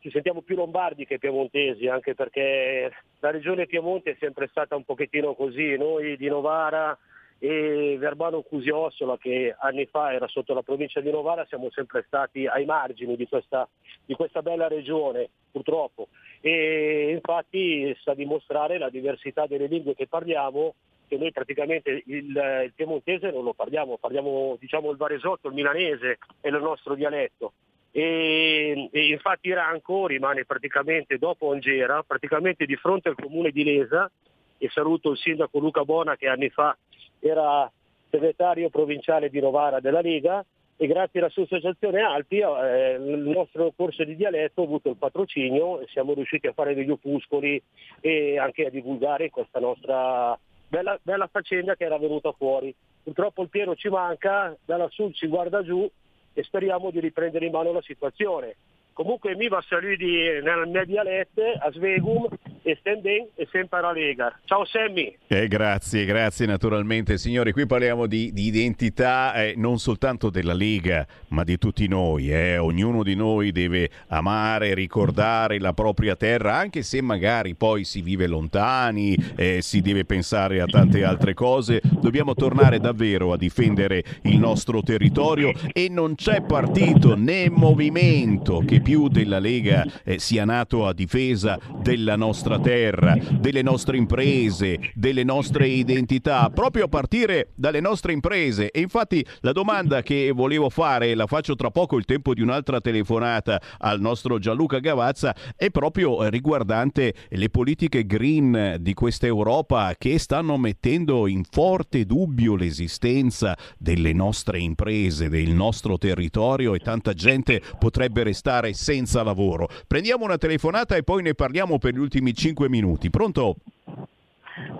[0.00, 2.90] ci sentiamo più lombardi che piemontesi, anche perché
[3.20, 6.96] la regione Piemonte è sempre stata un pochettino così, noi di Novara
[7.40, 12.46] e Verbano Cusiossola che anni fa era sotto la provincia di Novara siamo sempre stati
[12.46, 13.68] ai margini di questa,
[14.04, 16.08] di questa bella regione purtroppo.
[16.40, 20.74] E infatti sta a dimostrare la diversità delle lingue che parliamo
[21.08, 22.26] che noi praticamente il,
[22.64, 27.52] il piemontese non lo parliamo, parliamo diciamo il varesotto, il milanese è il nostro dialetto
[27.90, 34.10] e, e infatti Ranco rimane praticamente dopo Angera, praticamente di fronte al comune di Lesa
[34.58, 36.76] e saluto il sindaco Luca Bona che anni fa
[37.20, 37.70] era
[38.10, 40.44] segretario provinciale di Novara della Lega
[40.76, 44.96] e grazie alla sua associazione Alpi eh, il nostro corso di dialetto ha avuto il
[44.96, 47.60] patrocinio e siamo riusciti a fare degli opuscoli
[48.00, 52.72] e anche a divulgare questa nostra bella, bella faccenda che era venuta fuori.
[53.02, 55.90] Purtroppo il Piero ci manca, dalla sud si guarda giù
[56.38, 58.54] e speriamo di riprendere in mano la situazione.
[58.98, 60.04] Comunque mi va saluti
[60.42, 62.26] nella mia dialetto a Svegum
[62.64, 64.36] e Stenden e sempre alla Lega.
[64.44, 65.16] Ciao Sammy!
[65.28, 67.16] Eh, grazie, grazie naturalmente.
[67.16, 72.32] Signori, qui parliamo di, di identità eh, non soltanto della Lega, ma di tutti noi.
[72.32, 72.58] eh.
[72.58, 78.26] Ognuno di noi deve amare, ricordare la propria terra, anche se magari poi si vive
[78.26, 81.80] lontani, eh, si deve pensare a tante altre cose.
[82.00, 88.86] Dobbiamo tornare davvero a difendere il nostro territorio e non c'è partito né movimento che
[88.88, 95.24] più della Lega eh, sia nato a difesa della nostra terra, delle nostre imprese, delle
[95.24, 98.70] nostre identità, proprio a partire dalle nostre imprese.
[98.70, 102.80] E infatti la domanda che volevo fare, la faccio tra poco il tempo di un'altra
[102.80, 109.96] telefonata al nostro Gianluca Gavazza, è proprio eh, riguardante le politiche green di questa Europa
[109.98, 117.12] che stanno mettendo in forte dubbio l'esistenza delle nostre imprese, del nostro territorio e tanta
[117.12, 119.68] gente potrebbe restare senza lavoro.
[119.86, 123.10] Prendiamo una telefonata e poi ne parliamo per gli ultimi 5 minuti.
[123.10, 123.56] Pronto?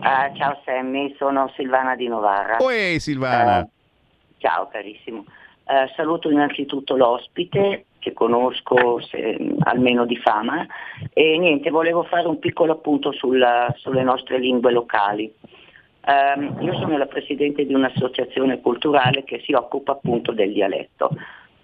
[0.01, 2.57] Ah, ciao Sammy, sono Silvana di Novara.
[2.61, 3.61] Oi Silvana.
[3.63, 3.69] Eh,
[4.39, 5.25] ciao carissimo.
[5.67, 10.65] Eh, saluto innanzitutto l'ospite che conosco se- almeno di fama
[11.13, 15.31] e niente, volevo fare un piccolo appunto sulla- sulle nostre lingue locali.
[16.07, 21.11] Ehm, io sono la presidente di un'associazione culturale che si occupa appunto del dialetto.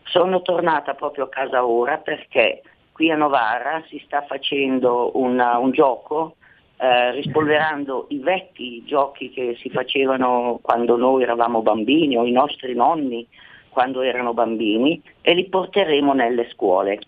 [0.04, 5.72] Sono tornata proprio a casa ora perché qui a Novara si sta facendo una- un
[5.72, 6.36] gioco
[6.76, 12.74] eh, rispolverando i vecchi giochi che si facevano quando noi eravamo bambini o i nostri
[12.74, 13.26] nonni
[13.68, 17.00] quando erano bambini e li porteremo nelle scuole.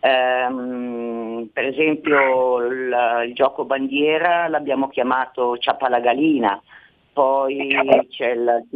[0.00, 6.60] Ehm, per esempio il, il gioco bandiera l'abbiamo chiamato Ciappa la Galina,
[7.12, 8.66] poi c'è il,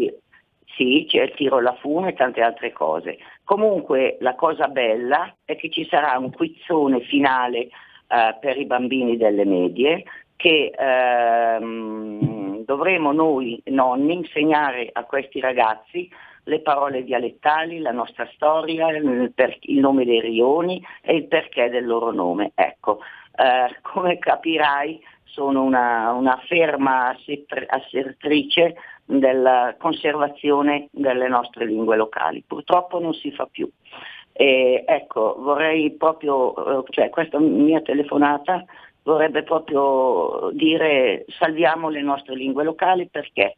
[0.76, 3.18] sì, c'è il tiro alla fune e tante altre cose.
[3.44, 9.16] Comunque la cosa bella è che ci sarà un quizzone finale eh, per i bambini
[9.16, 10.04] delle medie
[10.36, 16.10] che ehm, dovremo noi nonni insegnare a questi ragazzi
[16.44, 21.70] le parole dialettali, la nostra storia, il, per- il nome dei rioni e il perché
[21.70, 22.52] del loro nome.
[22.54, 23.00] Ecco,
[23.36, 27.16] eh, come capirai sono una, una ferma
[27.68, 32.42] assertrice della conservazione delle nostre lingue locali.
[32.46, 33.68] Purtroppo non si fa più.
[34.32, 38.64] E, ecco, vorrei proprio, eh, cioè questa mia telefonata
[39.04, 43.56] vorrebbe proprio dire salviamo le nostre lingue locali perché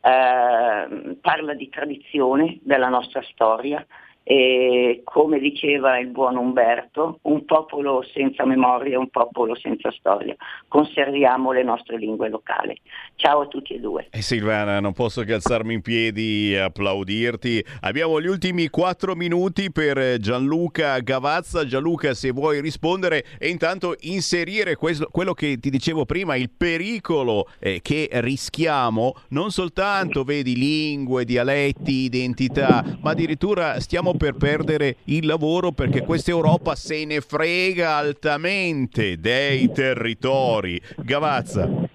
[0.00, 3.84] eh, parla di tradizione della nostra storia
[4.26, 10.34] e come diceva il buon Umberto, un popolo senza memoria un popolo senza storia.
[10.66, 12.74] Conserviamo le nostre lingue locali.
[13.16, 14.08] Ciao a tutti e due.
[14.10, 17.62] Eh, Silvana, non posso che alzarmi in piedi e applaudirti.
[17.82, 21.66] Abbiamo gli ultimi quattro minuti per Gianluca Gavazza.
[21.66, 27.46] Gianluca, se vuoi rispondere e intanto inserire questo- quello che ti dicevo prima, il pericolo
[27.60, 35.26] eh, che rischiamo, non soltanto, vedi, lingue, dialetti, identità, ma addirittura stiamo per perdere il
[35.26, 40.80] lavoro perché questa Europa se ne frega altamente dei territori.
[40.98, 41.92] Gavazza.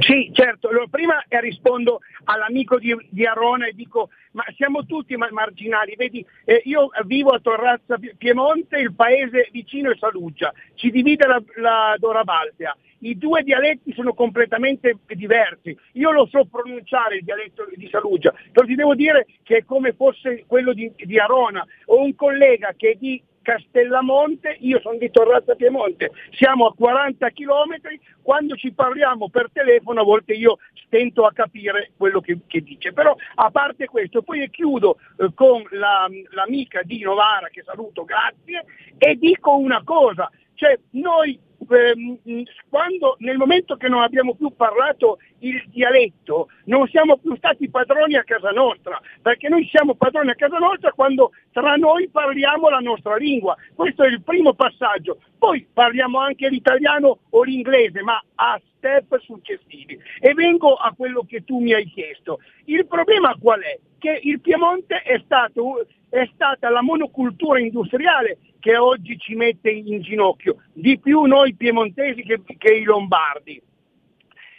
[0.00, 0.68] Sì, certo.
[0.68, 5.94] Allora, prima eh, rispondo all'amico di, di Arona e dico, ma siamo tutti ma- marginali,
[5.96, 11.26] vedi, eh, io vivo a Torrazza Pi- Piemonte, il paese vicino è Saluggia, ci divide
[11.26, 12.76] la, la Dora Baltea.
[13.02, 15.76] I due dialetti sono completamente diversi.
[15.92, 19.92] Io lo so pronunciare il dialetto di Saluggia, però ti devo dire che è come
[19.92, 21.66] fosse quello di, di Arona.
[21.86, 27.28] Ho un collega che è di Castellamonte, io sono di Torrazza Piemonte, siamo a 40
[27.30, 27.80] km,
[28.22, 32.92] quando ci parliamo per telefono a volte io stento a capire quello che, che dice,
[32.92, 38.64] però a parte questo, poi chiudo eh, con la- l'amica di Novara che saluto, grazie,
[38.96, 40.30] e dico una cosa,
[40.62, 41.36] cioè noi
[41.68, 47.34] ehm, mh, quando nel momento che non abbiamo più parlato il dialetto non siamo più
[47.34, 52.08] stati padroni a casa nostra, perché noi siamo padroni a casa nostra quando tra noi
[52.08, 53.56] parliamo la nostra lingua.
[53.74, 55.18] Questo è il primo passaggio.
[55.36, 59.98] Poi parliamo anche l'italiano o l'inglese, ma a step successivi.
[60.20, 62.38] E vengo a quello che tu mi hai chiesto.
[62.66, 63.80] Il problema qual è?
[63.98, 70.00] Che il Piemonte è, stato, è stata la monocultura industriale che oggi ci mette in
[70.02, 73.60] ginocchio, di più noi piemontesi che, che i lombardi.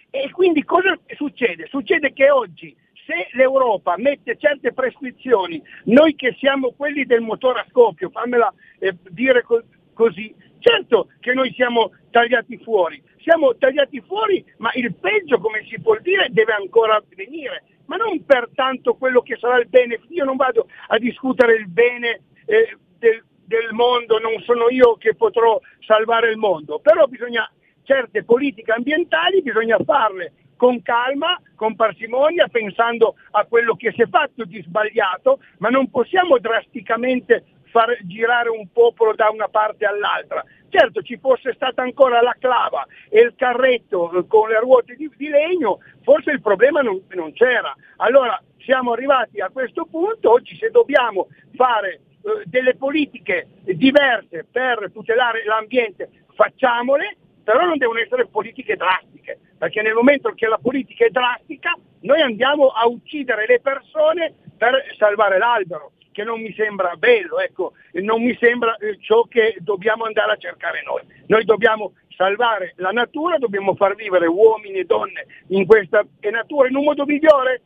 [0.09, 1.67] E quindi cosa succede?
[1.69, 2.75] Succede che oggi
[3.05, 8.93] se l'Europa mette certe prescrizioni, noi che siamo quelli del motore a scoppio, fammela eh,
[9.09, 15.39] dire co- così, certo che noi siamo tagliati fuori, siamo tagliati fuori, ma il peggio,
[15.39, 19.69] come si può dire, deve ancora venire, ma non per tanto quello che sarà il
[19.69, 24.95] bene, io non vado a discutere il bene eh, del, del mondo, non sono io
[24.95, 27.49] che potrò salvare il mondo, però bisogna
[27.83, 34.07] certe politiche ambientali bisogna farle con calma, con parsimonia, pensando a quello che si è
[34.07, 40.43] fatto di sbagliato, ma non possiamo drasticamente far girare un popolo da una parte all'altra.
[40.69, 45.11] Certo, ci fosse stata ancora la clava e il carretto eh, con le ruote di,
[45.17, 47.75] di legno, forse il problema non, non c'era.
[47.97, 51.99] Allora siamo arrivati a questo punto, oggi se dobbiamo fare
[52.45, 59.93] delle politiche diverse per tutelare l'ambiente, facciamole, però non devono essere politiche drastiche, perché nel
[59.93, 65.91] momento che la politica è drastica noi andiamo a uccidere le persone per salvare l'albero,
[66.11, 70.37] che non mi sembra bello, ecco, non mi sembra eh, ciò che dobbiamo andare a
[70.37, 71.01] cercare noi.
[71.27, 76.75] Noi dobbiamo salvare la natura, dobbiamo far vivere uomini e donne in questa natura in
[76.75, 77.61] un modo migliore?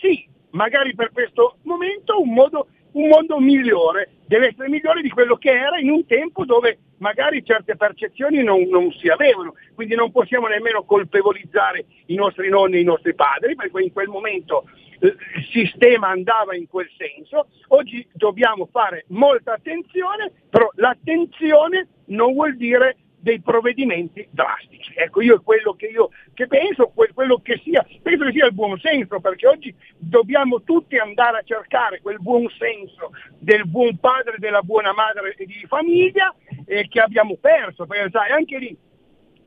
[0.00, 5.36] Sì, magari per questo momento un modo un mondo migliore, deve essere migliore di quello
[5.36, 10.10] che era in un tempo dove magari certe percezioni non, non si avevano, quindi non
[10.10, 14.64] possiamo nemmeno colpevolizzare i nostri nonni e i nostri padri, perché in quel momento
[15.00, 22.34] eh, il sistema andava in quel senso, oggi dobbiamo fare molta attenzione, però l'attenzione non
[22.34, 24.92] vuol dire dei provvedimenti drastici.
[24.96, 28.46] Ecco, io è quello che io che penso, que- quello che sia, penso che sia
[28.46, 33.98] il buon senso, perché oggi dobbiamo tutti andare a cercare quel buon senso del buon
[33.98, 36.34] padre, della buona madre di famiglia
[36.66, 38.76] eh, che abbiamo perso, perché sai, anche lì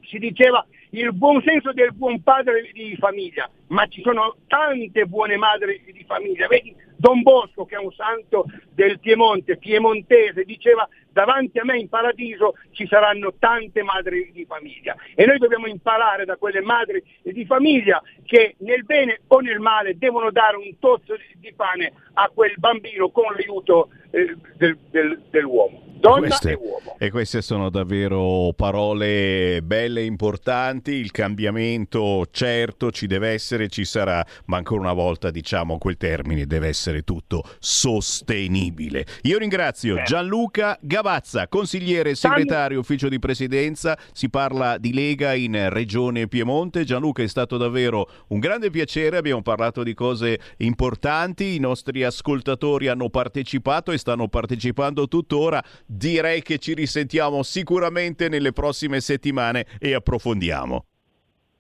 [0.02, 5.38] si diceva il buon senso del buon padre di famiglia, ma ci sono tante buone
[5.38, 6.48] madri di famiglia.
[6.48, 11.90] Vedi, Don Bosco, che è un santo del Piemonte, piemontese, diceva davanti a me in
[11.90, 17.46] paradiso ci saranno tante madri di famiglia e noi dobbiamo imparare da quelle madri di
[17.46, 22.54] famiglia che nel bene o nel male devono dare un tozzo di- pane a quel
[22.58, 25.83] bambino con l'aiuto eh, del- del- dell'uomo.
[26.04, 26.96] Donna Queste- e uomo.
[26.98, 30.92] E queste sono davvero parole belle e importanti.
[30.92, 36.46] Il cambiamento certo ci deve essere, ci sarà, ma ancora una volta diciamo quel termine
[36.46, 39.06] deve essere tutto sostenibile.
[39.22, 43.98] Io ringrazio Gianluca Gavazza, consigliere segretario ufficio di presidenza.
[44.12, 46.84] Si parla di Lega in Regione Piemonte.
[46.84, 52.90] Gianluca è stato davvero un grande piacere, abbiamo parlato di cose importanti, i nostri ascoltatori
[52.90, 55.64] hanno partecipato e stanno partecipando tuttora.
[55.96, 60.86] Direi che ci risentiamo sicuramente nelle prossime settimane e approfondiamo.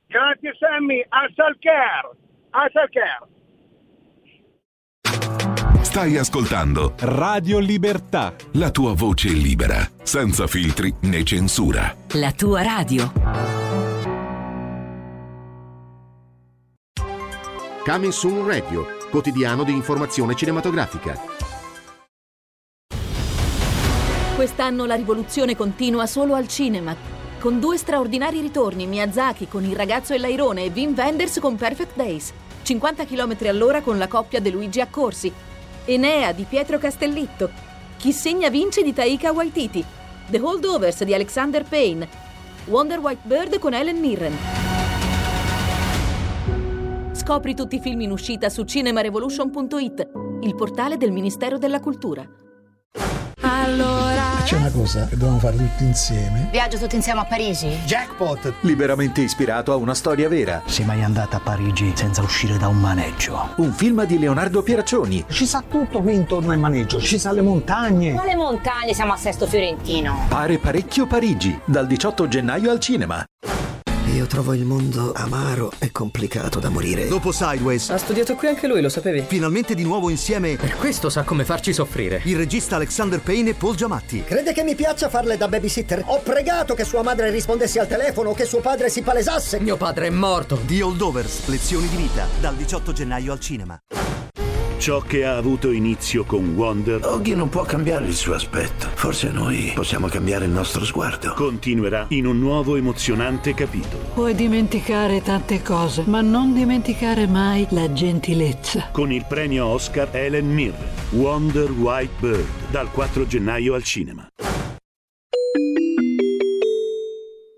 [0.07, 2.17] Grazie Sammy, a Salker,
[2.49, 3.27] a Salker.
[5.83, 8.33] Stai ascoltando Radio Libertà.
[8.53, 11.95] la tua voce libera, senza filtri né censura.
[12.13, 13.11] La tua radio.
[17.85, 21.32] Coming Soon Radio, quotidiano di informazione cinematografica.
[24.35, 26.95] Quest'anno la rivoluzione continua solo al cinema.
[27.39, 31.95] Con due straordinari ritorni, Miyazaki con Il ragazzo e l'airone e Wim Wenders con Perfect
[31.95, 32.33] Days.
[32.63, 35.31] 50 km all'ora con la coppia De Luigi Accorsi.
[35.85, 37.51] Enea di Pietro Castellitto.
[37.97, 39.85] Chi segna vince di Taika Waititi.
[40.27, 42.09] The Holdovers di Alexander Payne.
[42.65, 44.35] Wonder White Bird con Helen Mirren.
[47.11, 50.09] Scopri tutti i film in uscita su cinemarevolution.it,
[50.41, 52.27] il portale del Ministero della Cultura.
[53.53, 54.41] Allora.
[54.43, 56.49] C'è una cosa che dobbiamo fare tutti insieme.
[56.51, 57.67] Viaggio tutti insieme a Parigi?
[57.85, 58.55] Jackpot!
[58.61, 60.63] Liberamente ispirato a una storia vera.
[60.65, 63.53] Sei mai andata a Parigi senza uscire da un maneggio?
[63.57, 65.23] Un film di Leonardo Pieraccioni.
[65.29, 68.13] Ci sa tutto qui intorno al maneggio, ci sa le montagne.
[68.13, 70.25] Quale montagne siamo a Sesto Fiorentino?
[70.27, 73.23] Pare parecchio Parigi, dal 18 gennaio al cinema.
[74.15, 77.07] Io trovo il mondo amaro e complicato da morire.
[77.07, 79.23] Dopo Sideways, Ha studiato qui anche lui, lo sapevi?
[79.27, 82.21] finalmente di nuovo insieme Per questo sa come farci soffrire.
[82.25, 84.23] il regista Alexander Payne e Paul Giamatti.
[84.23, 86.03] Crede che mi piaccia farle da babysitter?
[86.07, 89.59] Ho pregato che sua madre rispondesse al telefono o che suo padre si palesasse.
[89.59, 90.59] Mio padre è morto.
[90.67, 93.79] The Holdovers, lezioni di vita, dal 18 gennaio al cinema.
[94.83, 98.89] Ciò che ha avuto inizio con Wonder Oggi non può cambiare il suo aspetto.
[98.95, 101.31] Forse noi possiamo cambiare il nostro sguardo.
[101.35, 104.03] continuerà in un nuovo emozionante capitolo.
[104.13, 108.89] Puoi dimenticare tante cose, ma non dimenticare mai la gentilezza.
[108.91, 114.27] Con il premio Oscar Helen Mirren, Wonder White Bird, dal 4 gennaio al cinema.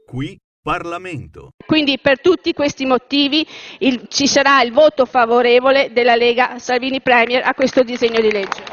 [0.05, 1.51] Qui Parlamento.
[1.63, 3.45] Quindi per tutti questi motivi
[3.81, 8.63] il- ci sarà il voto favorevole della Lega Salvini Premier a questo disegno di legge.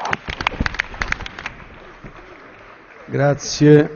[3.05, 3.91] Grazie.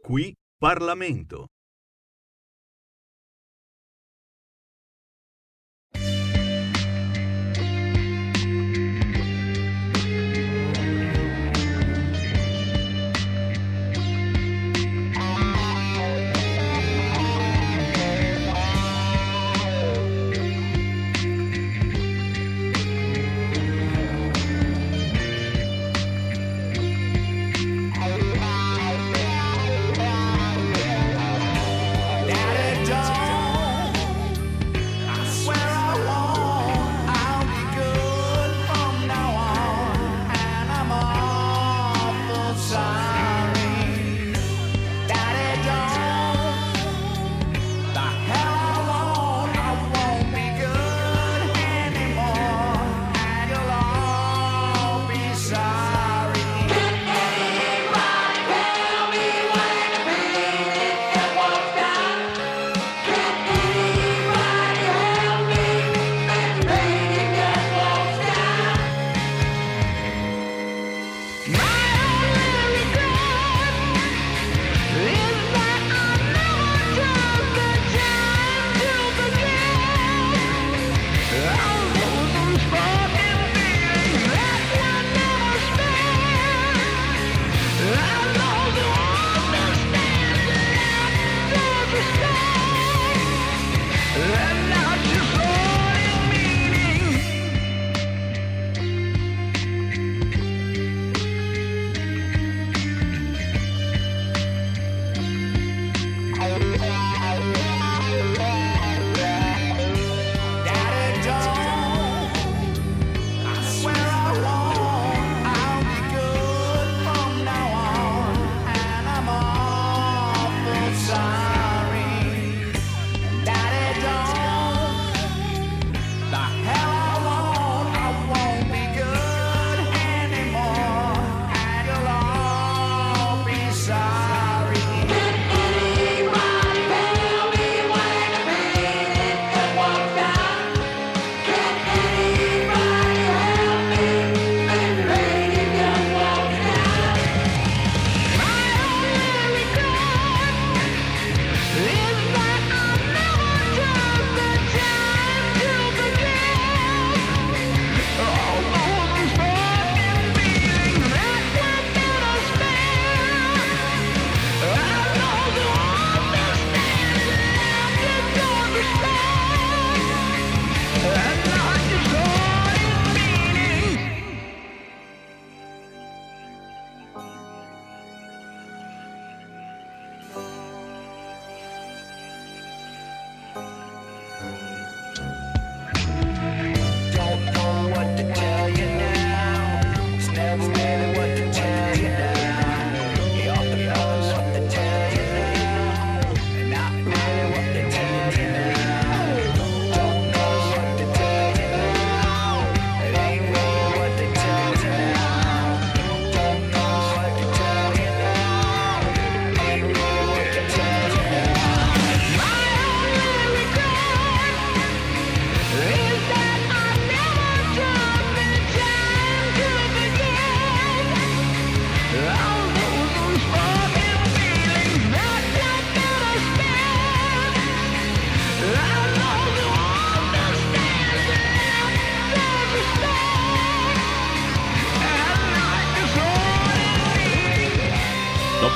[0.00, 1.48] Qui Parlamento.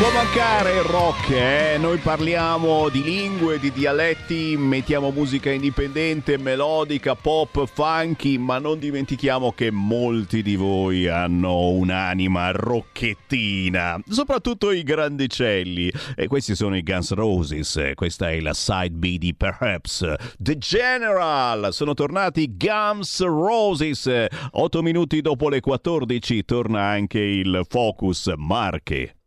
[0.03, 1.76] Può mancare il rock, eh?
[1.78, 9.53] Noi parliamo di lingue, di dialetti, mettiamo musica indipendente, melodica, pop, funky, ma non dimentichiamo
[9.53, 15.92] che molti di voi hanno un'anima rocchettina, soprattutto i grandicelli.
[16.16, 20.14] E questi sono i Guns Roses, questa è la side B di Perhaps.
[20.36, 24.11] The General, sono tornati Guns Roses.
[24.50, 29.18] 8 minuti dopo le 14 torna anche il Focus Marche.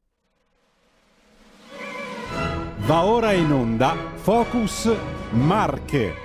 [2.85, 4.95] Va ora in onda Focus
[5.31, 6.24] Marche.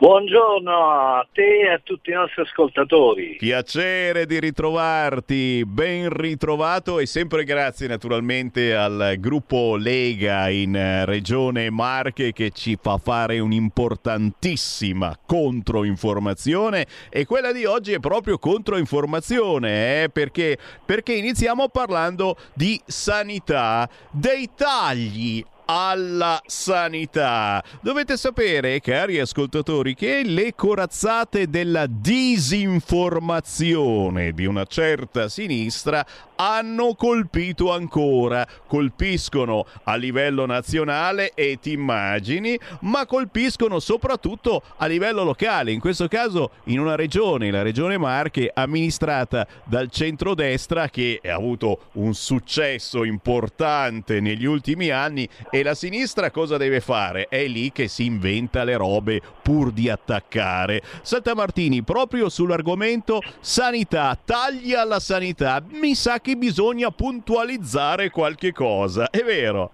[0.00, 3.34] Buongiorno a te e a tutti i nostri ascoltatori.
[3.36, 11.68] Piacere di ritrovarti, ben ritrovato e sempre grazie naturalmente al gruppo Lega in eh, Regione
[11.70, 20.10] Marche che ci fa fare un'importantissima controinformazione e quella di oggi è proprio controinformazione eh?
[20.10, 27.62] perché, perché iniziamo parlando di sanità, dei tagli alla sanità.
[27.82, 36.06] Dovete sapere, cari ascoltatori, che le corazzate della disinformazione di una certa sinistra
[36.36, 45.24] hanno colpito ancora, colpiscono a livello nazionale e ti immagini, ma colpiscono soprattutto a livello
[45.24, 51.34] locale, in questo caso in una regione, la regione Marche, amministrata dal centrodestra che ha
[51.34, 55.28] avuto un successo importante negli ultimi anni
[55.58, 57.26] e la sinistra cosa deve fare?
[57.28, 60.80] È lì che si inventa le robe pur di attaccare.
[61.02, 69.10] Santa Martini, proprio sull'argomento sanità, tagli alla sanità, mi sa che bisogna puntualizzare qualche cosa,
[69.10, 69.72] è vero?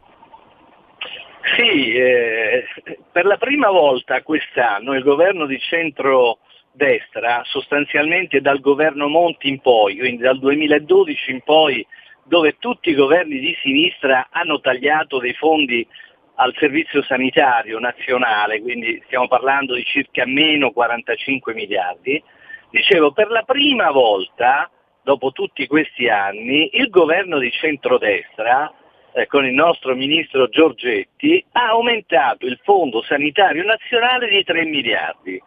[1.57, 2.65] Sì, eh,
[3.13, 9.99] per la prima volta quest'anno il governo di centro-destra, sostanzialmente dal governo Monti in poi,
[9.99, 11.87] quindi dal 2012 in poi,
[12.25, 15.87] dove tutti i governi di sinistra hanno tagliato dei fondi
[16.37, 22.23] al servizio sanitario nazionale, quindi stiamo parlando di circa meno 45 miliardi,
[22.71, 24.69] dicevo per la prima volta,
[25.03, 28.73] dopo tutti questi anni, il governo di centrodestra,
[29.13, 35.41] eh, con il nostro ministro Giorgetti, ha aumentato il fondo sanitario nazionale di 3 miliardi.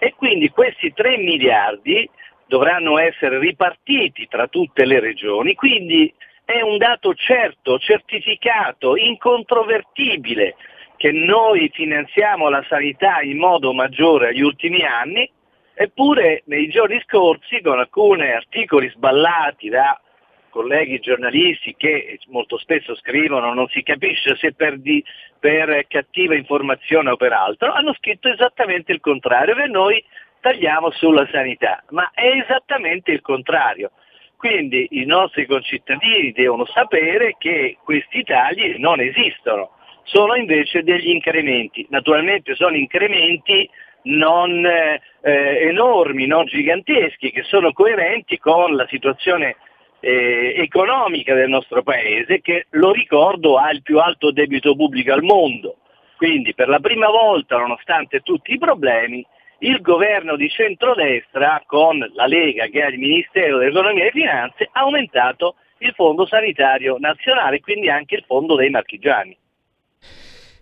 [0.00, 2.08] E quindi questi 3 miliardi
[2.48, 6.12] dovranno essere ripartiti tra tutte le regioni, quindi
[6.44, 10.56] è un dato certo, certificato, incontrovertibile
[10.96, 15.30] che noi finanziamo la sanità in modo maggiore agli ultimi anni,
[15.74, 20.00] eppure nei giorni scorsi con alcuni articoli sballati da
[20.48, 25.04] colleghi giornalisti che molto spesso scrivono non si capisce se per, di,
[25.38, 30.02] per cattiva informazione o per altro, hanno scritto esattamente il contrario, che noi
[30.40, 33.92] tagliamo sulla sanità, ma è esattamente il contrario.
[34.36, 39.72] Quindi i nostri concittadini devono sapere che questi tagli non esistono,
[40.04, 41.86] sono invece degli incrementi.
[41.90, 43.68] Naturalmente sono incrementi
[44.02, 49.56] non eh, enormi, non giganteschi, che sono coerenti con la situazione
[50.00, 55.22] eh, economica del nostro Paese, che lo ricordo ha il più alto debito pubblico al
[55.22, 55.78] mondo.
[56.16, 59.24] Quindi per la prima volta, nonostante tutti i problemi,
[59.60, 64.80] il governo di centrodestra con la Lega che ha il Ministero dell'Economia e Finanze ha
[64.80, 69.36] aumentato il fondo sanitario nazionale, quindi anche il fondo dei marchigiani.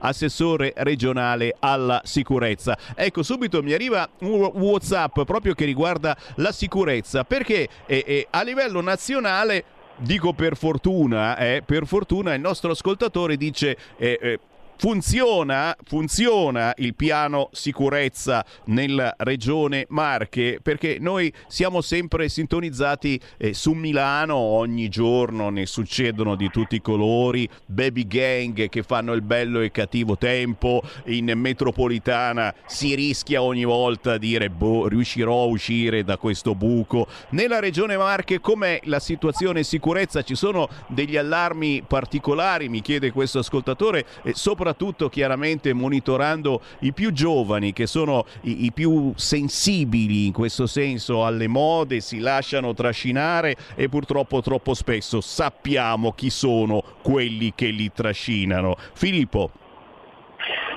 [0.00, 2.76] assessore regionale alla sicurezza.
[2.94, 8.42] Ecco, subito mi arriva un WhatsApp proprio che riguarda la sicurezza, perché eh, eh, a
[8.42, 9.64] livello nazionale
[9.98, 14.40] dico per fortuna, eh, per fortuna il nostro ascoltatore dice eh, eh,
[14.78, 20.58] Funziona, funziona, il piano sicurezza nella regione Marche?
[20.62, 26.82] Perché noi siamo sempre sintonizzati eh, su Milano ogni giorno ne succedono di tutti i
[26.82, 30.82] colori baby gang che fanno il bello e cattivo tempo.
[31.06, 37.06] In metropolitana si rischia ogni volta a dire boh riuscirò a uscire da questo buco.
[37.30, 40.22] Nella regione Marche com'è la situazione sicurezza?
[40.22, 42.68] Ci sono degli allarmi particolari?
[42.68, 44.04] Mi chiede questo ascoltatore.
[44.22, 50.32] E soprattutto soprattutto chiaramente monitorando i più giovani che sono i, i, più sensibili in
[50.32, 57.52] questo senso alle mode, si lasciano trascinare e purtroppo troppo spesso sappiamo chi sono quelli
[57.54, 58.74] che li trascinano.
[58.94, 59.50] Filippo.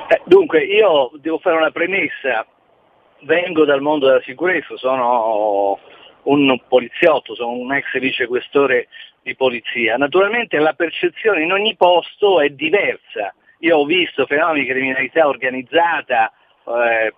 [0.08, 2.46] Eh, dunque, io devo fare una premessa.
[3.22, 5.80] Vengo dal mondo della sicurezza, sono
[6.24, 8.88] un poliziotto, sono un ex vicequestore
[9.24, 9.98] di polizia.
[9.98, 13.34] Naturalmente la percezione in ogni posto è diversa.
[13.60, 16.32] Io ho visto fenomeni di criminalità organizzata,
[16.66, 17.14] eh,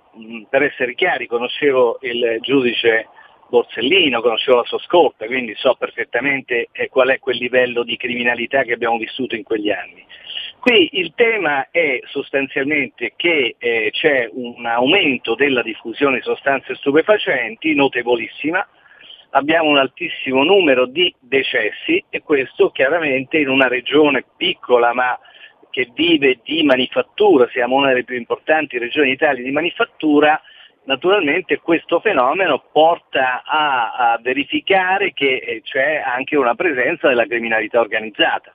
[0.50, 3.08] per essere chiari, conoscevo il giudice
[3.48, 8.64] Borsellino, conoscevo la sua scorta, quindi so perfettamente eh, qual è quel livello di criminalità
[8.64, 10.04] che abbiamo vissuto in quegli anni.
[10.60, 17.76] Qui il tema è sostanzialmente che eh, c'è un aumento della diffusione di sostanze stupefacenti
[17.76, 18.66] notevolissima,
[19.32, 25.20] abbiamo un altissimo numero di decessi e questo chiaramente in una regione piccola ma
[25.72, 30.40] che vive di manifattura, siamo una delle più importanti regioni d'Italia di manifattura,
[30.84, 37.80] naturalmente questo fenomeno porta a, a verificare che eh, c'è anche una presenza della criminalità
[37.80, 38.54] organizzata.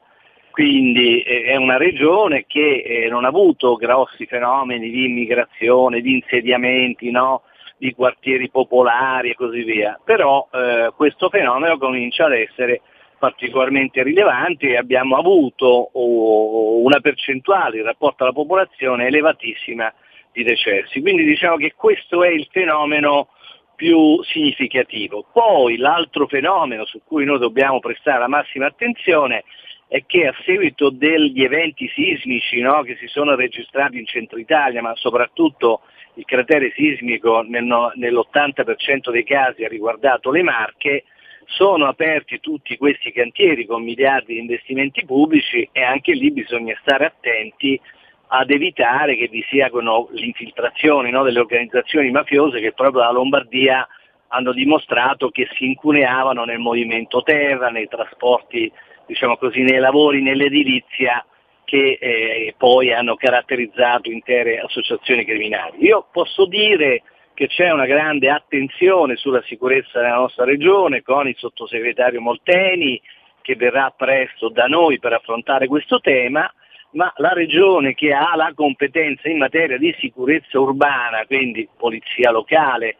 [0.51, 6.15] Quindi eh, è una regione che eh, non ha avuto grossi fenomeni di immigrazione, di
[6.15, 7.43] insediamenti, no?
[7.79, 12.81] di quartieri popolari e così via, però eh, questo fenomeno comincia ad essere
[13.19, 19.93] particolarmente rilevanti e abbiamo avuto una percentuale in rapporto alla popolazione elevatissima
[20.33, 21.01] di decessi.
[21.01, 23.29] Quindi diciamo che questo è il fenomeno
[23.75, 25.27] più significativo.
[25.33, 29.45] Poi l'altro fenomeno su cui noi dobbiamo prestare la massima attenzione
[29.89, 34.83] è che a seguito degli eventi sismici no, che si sono registrati in centro Italia,
[34.83, 35.83] ma soprattutto
[36.15, 37.65] il cratere sismico nel,
[37.95, 41.05] nell'80% dei casi ha riguardato le Marche,
[41.47, 47.07] sono aperti tutti questi cantieri con miliardi di investimenti pubblici e anche lì bisogna stare
[47.07, 47.81] attenti
[48.29, 53.87] ad evitare che vi siano le infiltrazioni no, delle organizzazioni mafiose che proprio dalla Lombardia
[54.29, 58.71] hanno dimostrato che si incuneavano nel movimento terra, nei trasporti,
[59.07, 61.25] diciamo così, nei lavori, nell'edilizia
[61.65, 65.85] che eh, poi hanno caratterizzato intere associazioni criminali.
[65.85, 67.03] Io posso dire
[67.37, 72.99] che c'è una grande attenzione sulla sicurezza nella nostra regione con il sottosegretario Molteni
[73.43, 76.51] che verrà presto da noi per affrontare questo tema,
[76.93, 82.97] ma la regione che ha la competenza in materia di sicurezza urbana, quindi polizia locale,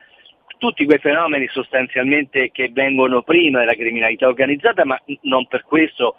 [0.59, 6.17] tutti quei fenomeni sostanzialmente che vengono prima della criminalità organizzata, ma non per questo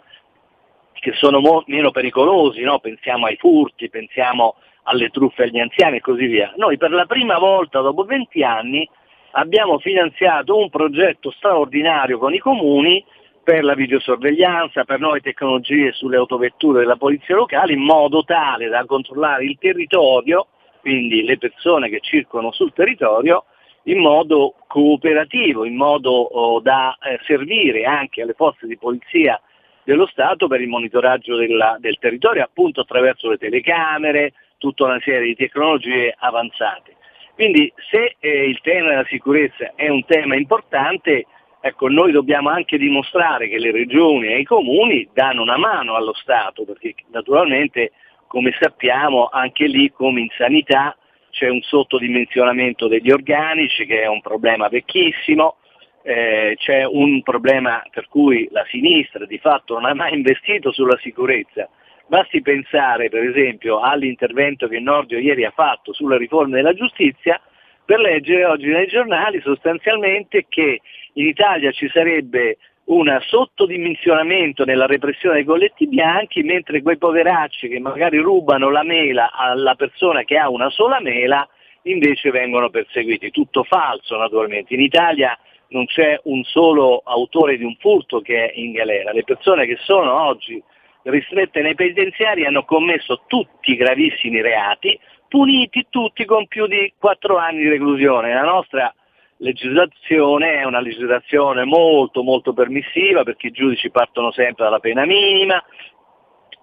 [0.92, 2.80] che sono mo- meno pericolosi, no?
[2.80, 4.56] pensiamo ai furti, pensiamo
[4.88, 6.52] alle truffe agli anziani e così via.
[6.56, 8.88] Noi per la prima volta dopo 20 anni
[9.32, 13.04] abbiamo finanziato un progetto straordinario con i comuni
[13.42, 18.84] per la videosorveglianza, per nuove tecnologie sulle autovetture della polizia locale in modo tale da
[18.84, 20.48] controllare il territorio,
[20.80, 23.44] quindi le persone che circolano sul territorio,
[23.84, 29.40] in modo cooperativo, in modo oh, da eh, servire anche alle forze di polizia
[29.82, 35.28] dello Stato per il monitoraggio della, del territorio appunto attraverso le telecamere, tutta una serie
[35.28, 36.96] di tecnologie avanzate.
[37.34, 41.26] Quindi se eh, il tema della sicurezza è un tema importante,
[41.60, 46.14] ecco, noi dobbiamo anche dimostrare che le regioni e i comuni danno una mano allo
[46.14, 47.92] Stato, perché naturalmente,
[48.26, 50.96] come sappiamo, anche lì come in sanità
[51.30, 55.58] c'è un sottodimensionamento degli organici che è un problema vecchissimo,
[56.02, 60.98] eh, c'è un problema per cui la sinistra di fatto non ha mai investito sulla
[60.98, 61.68] sicurezza,
[62.08, 67.38] Basti pensare per esempio all'intervento che Nordio ieri ha fatto sulla riforma della giustizia
[67.84, 70.80] per leggere oggi nei giornali sostanzialmente che
[71.12, 77.78] in Italia ci sarebbe un sottodimensionamento nella repressione dei colletti bianchi, mentre quei poveracci che
[77.78, 81.46] magari rubano la mela alla persona che ha una sola mela
[81.82, 83.30] invece vengono perseguiti.
[83.30, 84.72] Tutto falso naturalmente.
[84.72, 89.12] In Italia non c'è un solo autore di un furto che è in galera.
[89.12, 90.62] Le persone che sono oggi
[91.08, 94.98] ristrette nei penitenziari hanno commesso tutti gravissimi reati,
[95.28, 98.32] puniti tutti con più di 4 anni di reclusione.
[98.32, 98.92] La nostra
[99.38, 105.62] legislazione è una legislazione molto molto permissiva perché i giudici partono sempre dalla pena minima,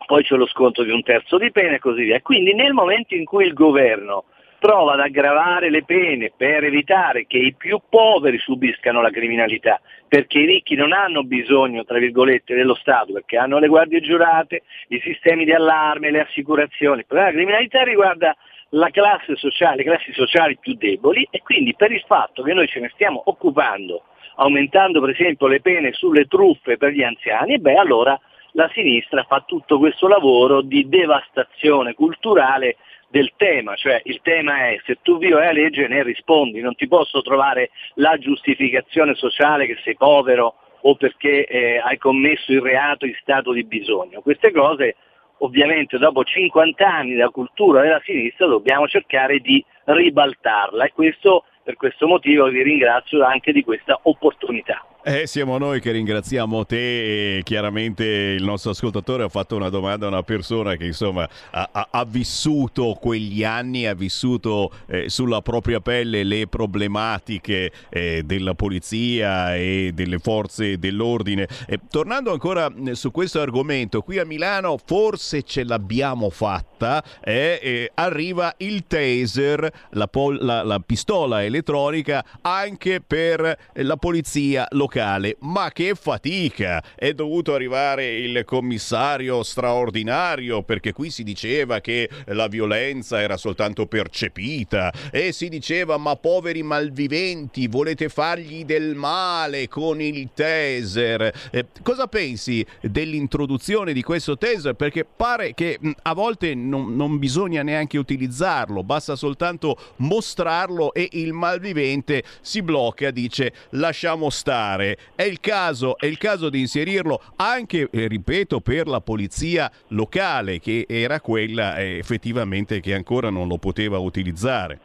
[0.05, 2.21] poi c'è lo sconto di un terzo di pena e così via.
[2.21, 4.25] Quindi nel momento in cui il governo
[4.65, 10.39] prova ad aggravare le pene per evitare che i più poveri subiscano la criminalità, perché
[10.39, 14.99] i ricchi non hanno bisogno, tra virgolette, dello Stato, perché hanno le guardie giurate, i
[15.01, 17.01] sistemi di allarme, le assicurazioni.
[17.01, 18.35] Il problema criminalità riguarda
[18.69, 22.67] la classe sociale, le classi sociali più deboli e quindi per il fatto che noi
[22.67, 24.05] ce ne stiamo occupando,
[24.37, 28.19] aumentando per esempio le pene sulle truffe per gli anziani, beh allora
[28.53, 32.77] la sinistra fa tutto questo lavoro di devastazione culturale
[33.15, 36.85] del tema, cioè il tema è se tu violi la legge ne rispondi, non ti
[36.85, 43.05] posso trovare la giustificazione sociale che sei povero o perché eh, hai commesso il reato
[43.05, 44.19] in stato di bisogno.
[44.19, 44.97] Queste cose
[45.37, 51.77] ovviamente dopo 50 anni da cultura della sinistra dobbiamo cercare di ribaltarla e questo, per
[51.77, 54.85] questo motivo vi ringrazio anche di questa opportunità.
[55.07, 60.07] Eh, siamo noi che ringraziamo te e chiaramente il nostro ascoltatore ha fatto una domanda
[60.07, 65.43] a una persona che insomma ha, ha, ha vissuto quegli anni, ha vissuto eh, sulla
[65.43, 71.47] propria pelle le problematiche eh, della polizia e delle forze dell'ordine.
[71.91, 78.55] tornando ancora eh, su questo argomento, qui a Milano forse ce l'abbiamo fatta, eh, arriva
[78.57, 85.71] il taser, la, pol- la, la pistola elettronica anche per la polizia locale locale, ma
[85.71, 86.81] che fatica!
[86.95, 93.87] È dovuto arrivare il commissario straordinario perché qui si diceva che la violenza era soltanto
[93.87, 101.33] percepita e si diceva ma poveri malviventi volete fargli del male con il taser.
[101.51, 104.75] Eh, cosa pensi dell'introduzione di questo taser?
[104.75, 111.33] Perché pare che a volte non, non bisogna neanche utilizzarlo, basta soltanto mostrarlo e il
[111.33, 114.97] malvivente si blocca, dice lasciamo stare fare.
[115.15, 120.59] È il caso, è il caso di inserirlo anche, eh, ripeto, per la polizia locale,
[120.59, 124.79] che era quella eh, effettivamente che ancora non lo poteva utilizzare.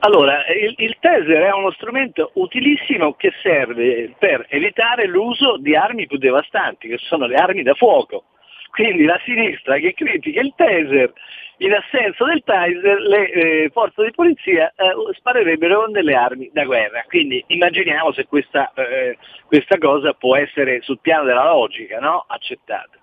[0.00, 6.06] Allora, il, il, taser è uno strumento utilissimo che serve per evitare l'uso di armi
[6.06, 8.24] più devastanti, che sono le armi da fuoco.
[8.70, 11.12] Quindi la sinistra che critica il taser
[11.62, 16.64] in assenza del taser le eh, forze di polizia eh, sparerebbero con delle armi da
[16.64, 17.04] guerra.
[17.06, 22.24] Quindi immaginiamo se questa, eh, questa cosa può essere sul piano della logica no?
[22.26, 22.98] accettata.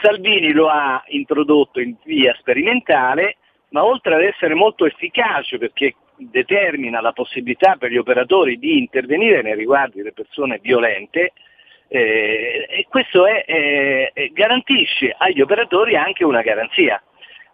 [0.00, 3.36] Salvini lo ha introdotto in via sperimentale,
[3.70, 9.42] ma oltre ad essere molto efficace perché determina la possibilità per gli operatori di intervenire
[9.42, 11.32] nei riguardi delle persone violente,
[11.88, 17.02] eh, questo è, eh, garantisce agli operatori anche una garanzia.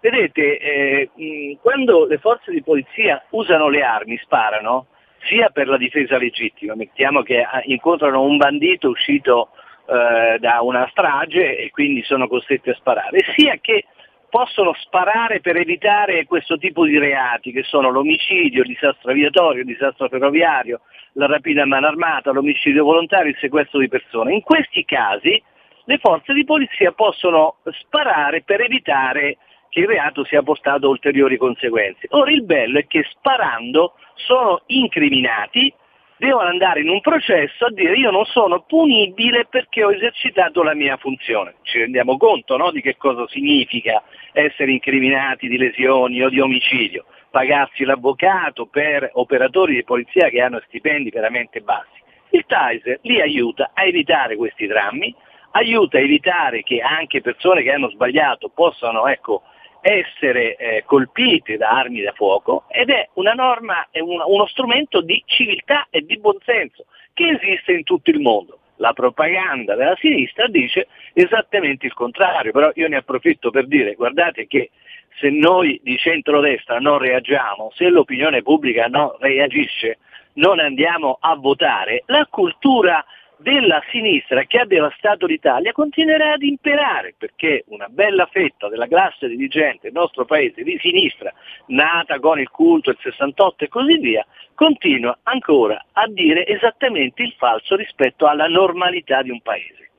[0.09, 4.87] Vedete, eh, mh, quando le forze di polizia usano le armi, sparano,
[5.25, 9.49] sia per la difesa legittima, mettiamo che ah, incontrano un bandito uscito
[9.89, 13.87] eh, da una strage e quindi sono costretti a sparare, sia che
[14.31, 19.67] possono sparare per evitare questo tipo di reati che sono l'omicidio, il disastro aviatorio, il
[19.67, 20.83] disastro ferroviario,
[21.15, 24.35] la rapina a mano armata, l'omicidio volontario, il sequestro di persone.
[24.35, 25.43] In questi casi
[25.87, 29.39] le forze di polizia possono sparare per evitare
[29.77, 32.07] il reato sia portato a ulteriori conseguenze.
[32.11, 35.73] Ora il bello è che sparando sono incriminati,
[36.17, 40.75] devono andare in un processo a dire io non sono punibile perché ho esercitato la
[40.75, 41.57] mia funzione.
[41.63, 47.05] Ci rendiamo conto no, di che cosa significa essere incriminati di lesioni o di omicidio,
[47.31, 52.01] pagarsi l'avvocato per operatori di polizia che hanno stipendi veramente bassi.
[52.31, 55.15] Il Taser li aiuta a evitare questi drammi,
[55.51, 59.43] aiuta a evitare che anche persone che hanno sbagliato possano ecco,
[59.87, 65.01] essere eh, colpiti da armi da fuoco ed è una norma, è un, uno strumento
[65.01, 68.59] di civiltà e di buonsenso che esiste in tutto il mondo.
[68.79, 74.49] La propaganda della sinistra dice esattamente il contrario, però io ne approfitto per dire guardate
[74.49, 74.71] che
[75.19, 79.99] se noi di centrodestra non reagiamo, se l'opinione pubblica non reagisce,
[80.35, 83.03] non andiamo a votare, la cultura
[83.39, 89.29] della sinistra che ha devastato l'Italia continuerà ad imperare perché una bella fetta della classe
[89.29, 91.33] dirigente del nostro paese di sinistra,
[91.67, 97.35] nata con il culto, il 68 e così via, continua ancora a dire esattamente il
[97.37, 99.91] falso rispetto alla normalità di un paese.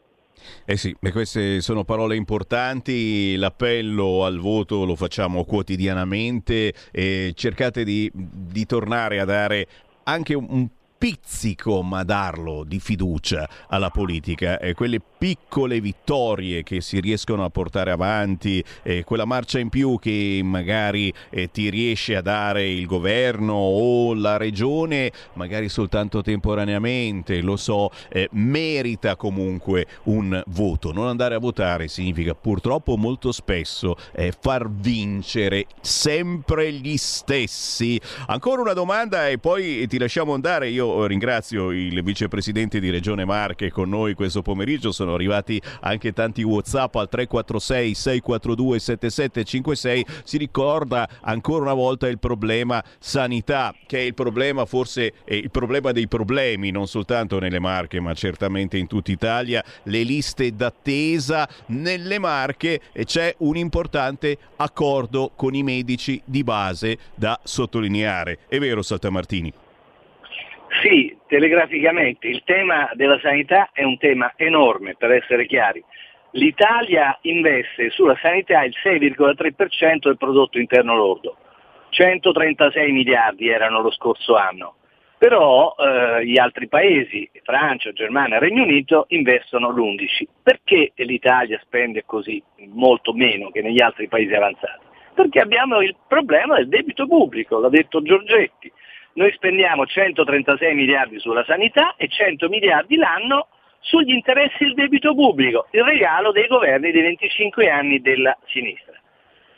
[0.65, 8.09] Eh sì, queste sono parole importanti, l'appello al voto lo facciamo quotidianamente e cercate di,
[8.14, 9.68] di tornare a dare
[10.03, 10.68] anche un
[10.98, 14.60] pizzico, ma darlo, di fiducia alla politica.
[14.60, 19.98] E quelle piccole vittorie che si riescono a portare avanti, eh, quella marcia in più
[19.99, 27.41] che magari eh, ti riesce a dare il governo o la regione, magari soltanto temporaneamente,
[27.41, 30.91] lo so, eh, merita comunque un voto.
[30.91, 37.99] Non andare a votare significa purtroppo molto spesso eh, far vincere sempre gli stessi.
[38.27, 40.69] Ancora una domanda e poi ti lasciamo andare.
[40.69, 46.43] Io ringrazio il vicepresidente di Regione Marche con noi questo pomeriggio, sono arrivati anche tanti
[46.43, 54.01] Whatsapp al 346 642 7756, si ricorda ancora una volta il problema sanità, che è
[54.01, 58.88] il problema forse è il problema dei problemi, non soltanto nelle Marche, ma certamente in
[58.88, 66.21] tutta Italia, le liste d'attesa nelle Marche e c'è un importante accordo con i medici
[66.25, 68.39] di base da sottolineare.
[68.47, 69.53] È vero Saltamartini?
[70.82, 75.84] Sì, telegraficamente, il tema della sanità è un tema enorme, per essere chiari.
[76.32, 81.38] L'Italia investe sulla sanità il 6,3% del prodotto interno lordo,
[81.90, 84.76] 136 miliardi erano lo scorso anno,
[85.18, 90.26] però eh, gli altri paesi, Francia, Germania, Regno Unito, investono l'11.
[90.44, 94.86] Perché l'Italia spende così molto meno che negli altri paesi avanzati?
[95.16, 98.72] Perché abbiamo il problema del debito pubblico, l'ha detto Giorgetti
[99.18, 103.48] noi spendiamo 136 miliardi sulla sanità e 100 miliardi l'anno
[103.80, 108.94] sugli interessi del debito pubblico, il regalo dei governi dei 25 anni della sinistra.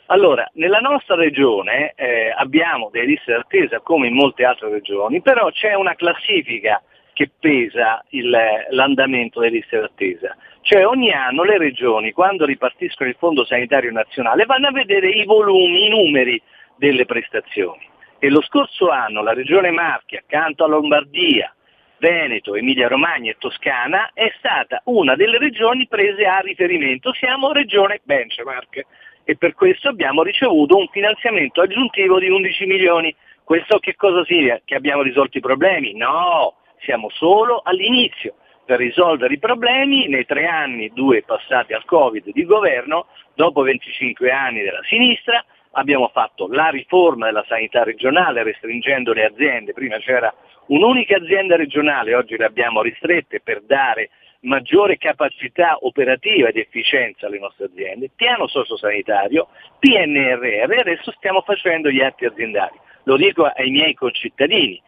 [0.06, 5.50] Allora, nella nostra regione eh, abbiamo delle liste d'attesa come in molte altre regioni, però
[5.50, 6.82] c'è una classifica
[7.12, 8.34] che pesa il,
[8.70, 10.34] l'andamento delle liste d'attesa.
[10.62, 15.24] Cioè ogni anno le regioni, quando ripartiscono il Fondo Sanitario Nazionale, vanno a vedere i
[15.26, 16.40] volumi, i numeri
[16.76, 17.88] delle prestazioni.
[18.22, 21.54] E lo scorso anno la regione Marche, accanto a Lombardia,
[21.96, 27.14] Veneto, Emilia Romagna e Toscana, è stata una delle regioni prese a riferimento.
[27.14, 28.84] Siamo regione benchmark
[29.24, 33.14] e per questo abbiamo ricevuto un finanziamento aggiuntivo di 11 milioni.
[33.42, 34.60] Questo che cosa significa?
[34.66, 35.94] Che abbiamo risolto i problemi?
[35.94, 38.34] No, siamo solo all'inizio.
[38.66, 44.30] Per risolvere i problemi, nei tre anni, due passati al Covid di governo, dopo 25
[44.30, 45.42] anni della sinistra,
[45.72, 50.32] abbiamo fatto la riforma della sanità regionale restringendo le aziende, prima c'era
[50.66, 54.10] un'unica azienda regionale, oggi le abbiamo ristrette per dare
[54.42, 59.48] maggiore capacità operativa ed efficienza alle nostre aziende, piano sociosanitario,
[59.78, 62.78] PNRR e adesso stiamo facendo gli atti aziendali.
[63.04, 64.80] Lo dico ai miei concittadini,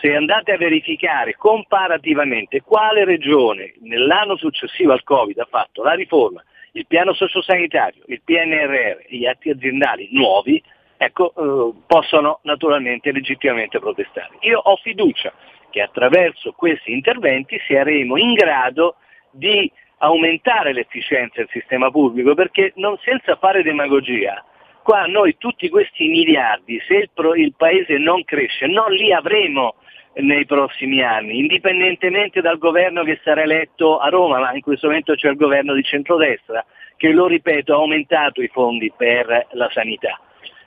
[0.00, 6.42] se andate a verificare comparativamente quale regione nell'anno successivo al Covid ha fatto la riforma
[6.76, 10.62] il piano sociosanitario, il PNRR gli atti aziendali nuovi,
[10.98, 14.36] ecco, eh, possono naturalmente legittimamente protestare.
[14.40, 15.32] Io ho fiducia
[15.70, 18.96] che attraverso questi interventi saremo in grado
[19.30, 24.44] di aumentare l'efficienza del sistema pubblico, perché non senza fare demagogia,
[24.82, 29.76] qua noi tutti questi miliardi, se il, pro, il Paese non cresce, non li avremo
[30.16, 35.14] nei prossimi anni, indipendentemente dal governo che sarà eletto a Roma, ma in questo momento
[35.14, 36.64] c'è il governo di centrodestra,
[36.96, 40.18] che lo ripeto ha aumentato i fondi per la sanità.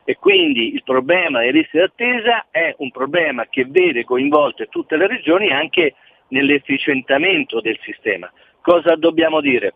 [0.04, 5.08] E quindi il problema delle liste d'attesa è un problema che vede coinvolte tutte le
[5.08, 5.96] regioni anche
[6.30, 8.32] nell'efficientamento del sistema.
[8.62, 9.74] Cosa dobbiamo dire?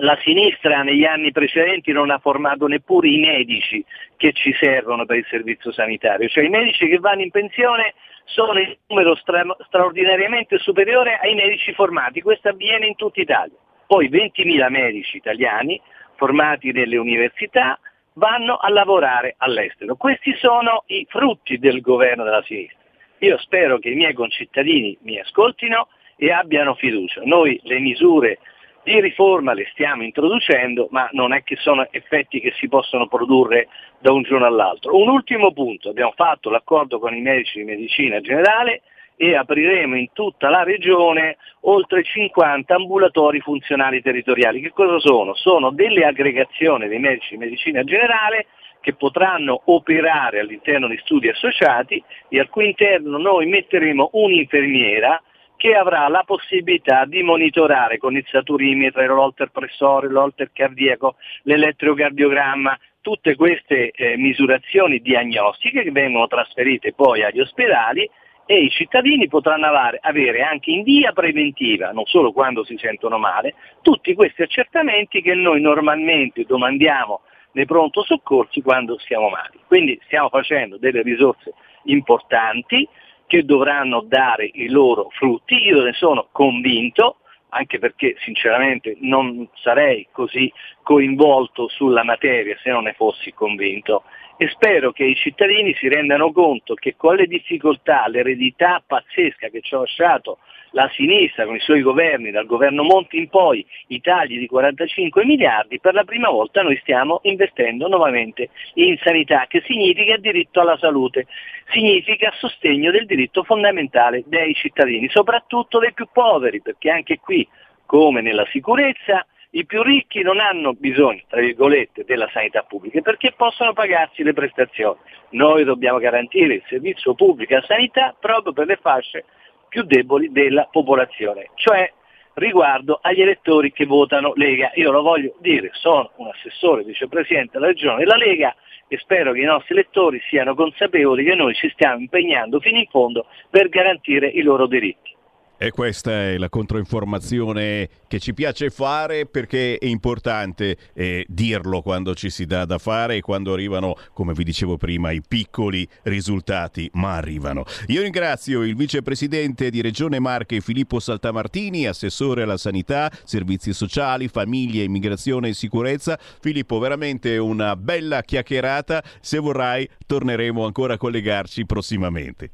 [0.00, 3.84] La sinistra negli anni precedenti non ha formato neppure i medici
[4.16, 7.94] che ci servono per il servizio sanitario, cioè i medici che vanno in pensione
[8.26, 13.56] sono in numero stra- straordinariamente superiore ai medici formati, questo avviene in tutta Italia.
[13.86, 15.80] Poi 20.000 medici italiani
[16.16, 17.78] formati nelle università
[18.14, 19.96] vanno a lavorare all'estero.
[19.96, 22.78] Questi sono i frutti del governo della sinistra.
[23.18, 27.22] Io spero che i miei concittadini mi ascoltino e abbiano fiducia.
[27.24, 28.38] Noi le misure
[28.86, 33.66] di riforma le stiamo introducendo, ma non è che sono effetti che si possono produrre
[33.98, 34.96] da un giorno all'altro.
[34.96, 38.82] Un ultimo punto, abbiamo fatto l'accordo con i medici di medicina generale
[39.16, 44.60] e apriremo in tutta la regione oltre 50 ambulatori funzionali territoriali.
[44.60, 45.34] Che cosa sono?
[45.34, 48.46] Sono delle aggregazioni dei medici di medicina generale
[48.80, 55.20] che potranno operare all'interno di studi associati e al cui interno noi metteremo un'infermiera
[55.56, 63.36] che avrà la possibilità di monitorare con il saturimetro, l'holter pressore, l'holter cardiaco, l'elettrocardiogramma, tutte
[63.36, 68.08] queste eh, misurazioni diagnostiche che vengono trasferite poi agli ospedali
[68.46, 69.66] e i cittadini potranno
[70.00, 75.34] avere anche in via preventiva, non solo quando si sentono male, tutti questi accertamenti che
[75.34, 77.22] noi normalmente domandiamo
[77.52, 79.54] nei pronto soccorsi quando siamo male.
[79.66, 81.54] Quindi stiamo facendo delle risorse
[81.84, 82.88] importanti
[83.26, 87.18] che dovranno dare i loro frutti, io ne sono convinto,
[87.50, 94.04] anche perché sinceramente non sarei così coinvolto sulla materia se non ne fossi convinto.
[94.36, 99.62] E spero che i cittadini si rendano conto che con le difficoltà, l'eredità pazzesca che
[99.62, 100.38] ci ha lasciato
[100.76, 105.24] la sinistra con i suoi governi, dal governo Monti in poi, i tagli di 45
[105.24, 110.76] miliardi, per la prima volta noi stiamo investendo nuovamente in sanità, che significa diritto alla
[110.76, 111.28] salute,
[111.70, 117.48] significa sostegno del diritto fondamentale dei cittadini, soprattutto dei più poveri, perché anche qui,
[117.86, 123.32] come nella sicurezza, i più ricchi non hanno bisogno, tra virgolette, della sanità pubblica perché
[123.34, 124.98] possono pagarsi le prestazioni.
[125.30, 129.24] Noi dobbiamo garantire il servizio pubblico a sanità proprio per le fasce
[129.68, 131.90] più deboli della popolazione, cioè
[132.34, 134.70] riguardo agli elettori che votano Lega.
[134.74, 138.54] Io lo voglio dire, sono un assessore, vicepresidente della regione della Lega
[138.88, 142.86] e spero che i nostri elettori siano consapevoli che noi ci stiamo impegnando fino in
[142.86, 145.15] fondo per garantire i loro diritti.
[145.58, 152.14] E questa è la controinformazione che ci piace fare perché è importante eh, dirlo quando
[152.14, 156.90] ci si dà da fare e quando arrivano, come vi dicevo prima, i piccoli risultati,
[156.92, 157.64] ma arrivano.
[157.86, 164.84] Io ringrazio il vicepresidente di Regione Marche Filippo Saltamartini, assessore alla sanità, servizi sociali, famiglie,
[164.84, 166.18] immigrazione e sicurezza.
[166.38, 169.02] Filippo, veramente una bella chiacchierata.
[169.22, 172.50] Se vorrai, torneremo ancora a collegarci prossimamente.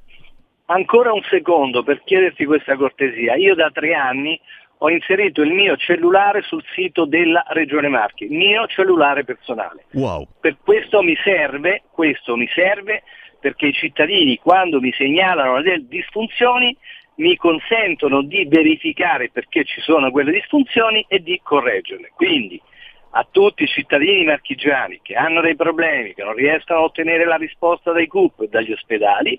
[0.73, 3.35] Ancora un secondo per chiederti questa cortesia.
[3.35, 4.41] Io da tre anni
[4.79, 9.85] ho inserito il mio cellulare sul sito della Regione Marchi, il mio cellulare personale.
[9.93, 10.27] Wow.
[10.41, 13.03] Per questo mi serve, questo mi serve
[13.39, 16.75] perché i cittadini quando mi segnalano delle disfunzioni
[17.17, 22.13] mi consentono di verificare perché ci sono quelle disfunzioni e di correggerle.
[22.15, 22.59] Quindi
[23.11, 27.37] a tutti i cittadini marchigiani che hanno dei problemi, che non riescono a ottenere la
[27.37, 29.39] risposta dai CUP e dagli ospedali,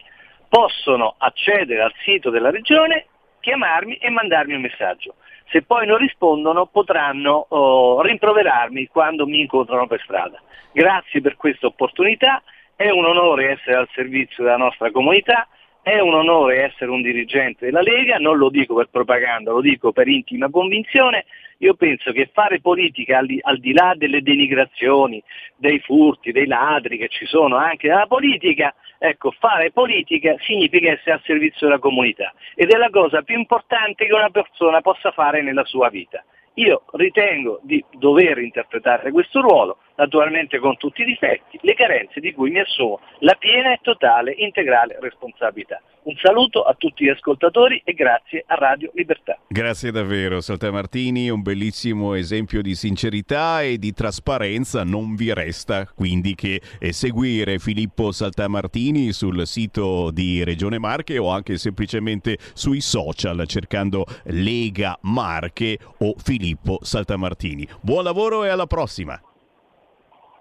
[0.53, 3.07] possono accedere al sito della regione,
[3.39, 5.15] chiamarmi e mandarmi un messaggio.
[5.49, 10.39] Se poi non rispondono potranno oh, rimproverarmi quando mi incontrano per strada.
[10.71, 12.43] Grazie per questa opportunità,
[12.75, 15.47] è un onore essere al servizio della nostra comunità,
[15.81, 19.91] è un onore essere un dirigente della Lega, non lo dico per propaganda, lo dico
[19.91, 21.25] per intima convinzione.
[21.57, 25.21] Io penso che fare politica al di, al di là delle denigrazioni,
[25.55, 28.73] dei furti, dei ladri che ci sono anche nella politica,
[29.05, 34.05] ecco, fare politica significa essere al servizio della comunità ed è la cosa più importante
[34.05, 36.23] che una persona possa fare nella sua vita.
[36.55, 42.33] Io ritengo di dover interpretare questo ruolo, naturalmente con tutti i difetti, le carenze di
[42.33, 45.81] cui mi assumo la piena e totale integrale responsabilità.
[46.03, 49.37] Un saluto a tutti gli ascoltatori e grazie a Radio Libertà.
[49.47, 54.83] Grazie davvero Saltamartini, un bellissimo esempio di sincerità e di trasparenza.
[54.83, 61.29] Non vi resta quindi che eh, seguire Filippo Saltamartini sul sito di Regione Marche o
[61.29, 67.65] anche semplicemente sui social cercando Lega Marche o Filippo Saltamartini.
[67.81, 69.17] Buon lavoro e alla prossima.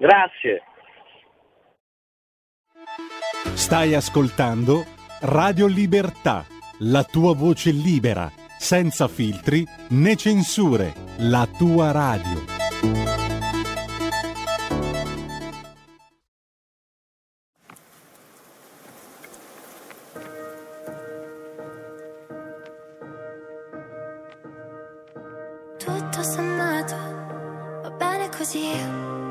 [0.03, 0.63] Grazie.
[3.55, 4.85] Stai ascoltando
[5.21, 6.45] Radio Libertà,
[6.81, 12.51] la tua voce libera, senza filtri né censure, la tua radio.
[25.79, 26.97] Tutto sommato
[27.83, 29.22] va bene così.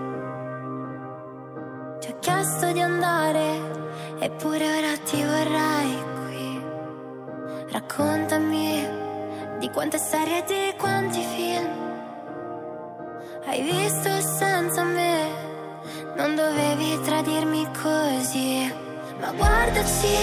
[2.21, 3.59] Chiesto di andare,
[4.19, 6.63] eppure ora ti vorrei qui.
[7.71, 8.87] Raccontami
[9.57, 11.81] di quante serie e di quanti film
[13.47, 15.29] hai visto senza me.
[16.15, 18.71] Non dovevi tradirmi così,
[19.19, 20.15] ma guardaci,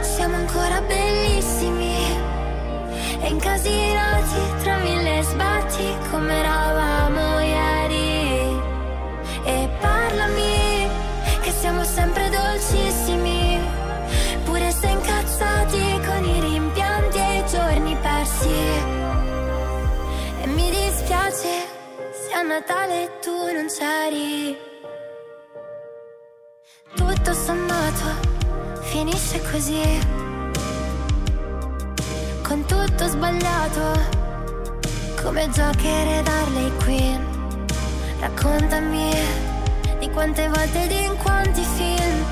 [0.00, 1.96] siamo ancora bellissimi.
[3.20, 7.29] E incasinati tra mille sbatti come eravamo
[22.50, 24.58] Natale tu non c'eri.
[26.96, 28.06] Tutto sommato
[28.80, 29.80] finisce così
[32.42, 33.84] con tutto sbagliato.
[35.22, 37.24] Come Joker e Darley Queen.
[38.18, 39.14] Raccontami
[40.00, 42.24] di quante volte ed in quanti film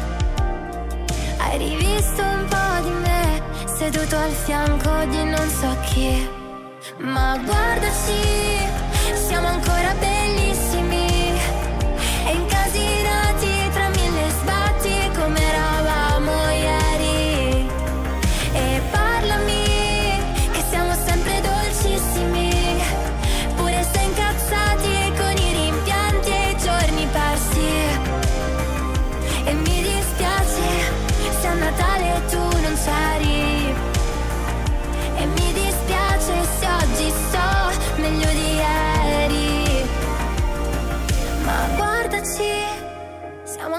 [1.38, 6.28] hai rivisto un po' di me, seduto al fianco di non so chi.
[6.96, 8.58] Ma guardaci,
[9.28, 10.47] siamo ancora bellissimi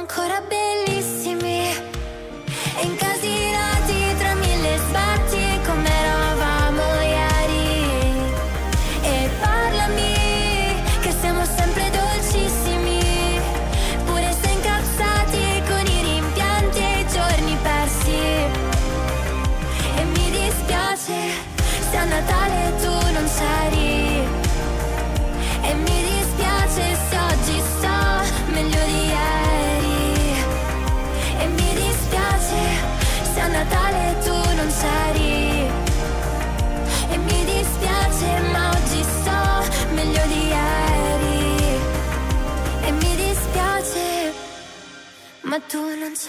[0.10, 0.89] ancora bellissimi.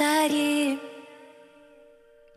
[0.01, 0.90] Tu non c'eri.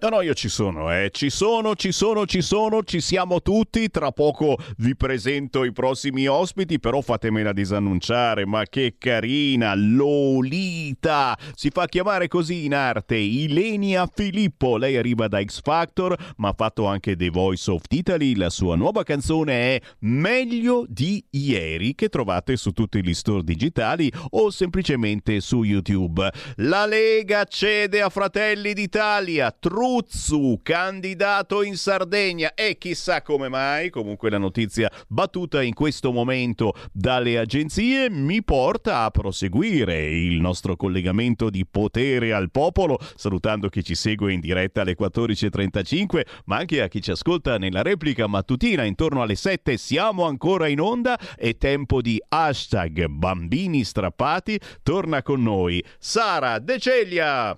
[0.03, 1.11] No, no, io ci sono, eh.
[1.13, 3.89] Ci sono, ci sono, ci sono, ci siamo tutti.
[3.89, 8.45] Tra poco vi presento i prossimi ospiti, però fatemela disannunciare.
[8.45, 11.37] Ma che carina, Lolita!
[11.55, 14.75] Si fa chiamare così in arte Ilenia Filippo.
[14.75, 18.35] Lei arriva da X Factor, ma ha fatto anche The Voice of Italy.
[18.35, 24.11] La sua nuova canzone è Meglio di ieri, che trovate su tutti gli store digitali
[24.31, 26.29] o semplicemente su YouTube.
[26.57, 29.55] La Lega cede a Fratelli d'Italia.
[29.93, 36.73] Truzzu, candidato in Sardegna e chissà come mai, comunque la notizia battuta in questo momento
[36.91, 43.83] dalle agenzie mi porta a proseguire il nostro collegamento di potere al popolo, salutando chi
[43.83, 48.83] ci segue in diretta alle 14.35, ma anche a chi ci ascolta nella replica mattutina
[48.85, 49.77] intorno alle 7.
[49.77, 54.59] Siamo ancora in onda, è tempo di hashtag bambini strappati.
[54.81, 57.55] Torna con noi Sara De Celia.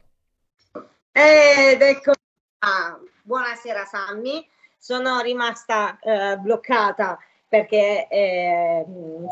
[1.18, 2.12] Ed ecco,
[2.60, 7.18] ah, buonasera Sammy, sono rimasta eh, bloccata
[7.48, 8.86] perché eh,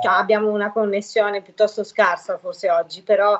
[0.08, 3.38] abbiamo una connessione piuttosto scarsa forse oggi, però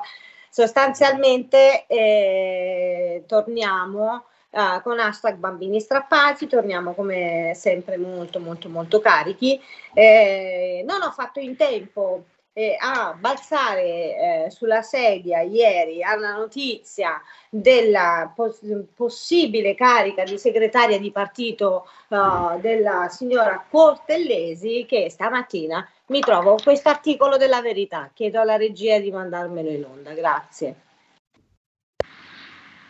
[0.50, 9.60] sostanzialmente eh, torniamo eh, con hashtag bambini strappati, torniamo come sempre molto molto molto carichi.
[9.92, 12.24] Eh, non ho fatto in tempo
[12.56, 17.20] eh, a balzare eh, sulla sedia ieri alla notizia
[17.50, 18.62] della pos-
[18.94, 26.88] possibile carica di segretaria di partito uh, della signora Cortellesi che stamattina mi trovo questo
[26.88, 28.10] articolo della verità.
[28.14, 30.76] Chiedo alla regia di mandarmelo in onda, grazie.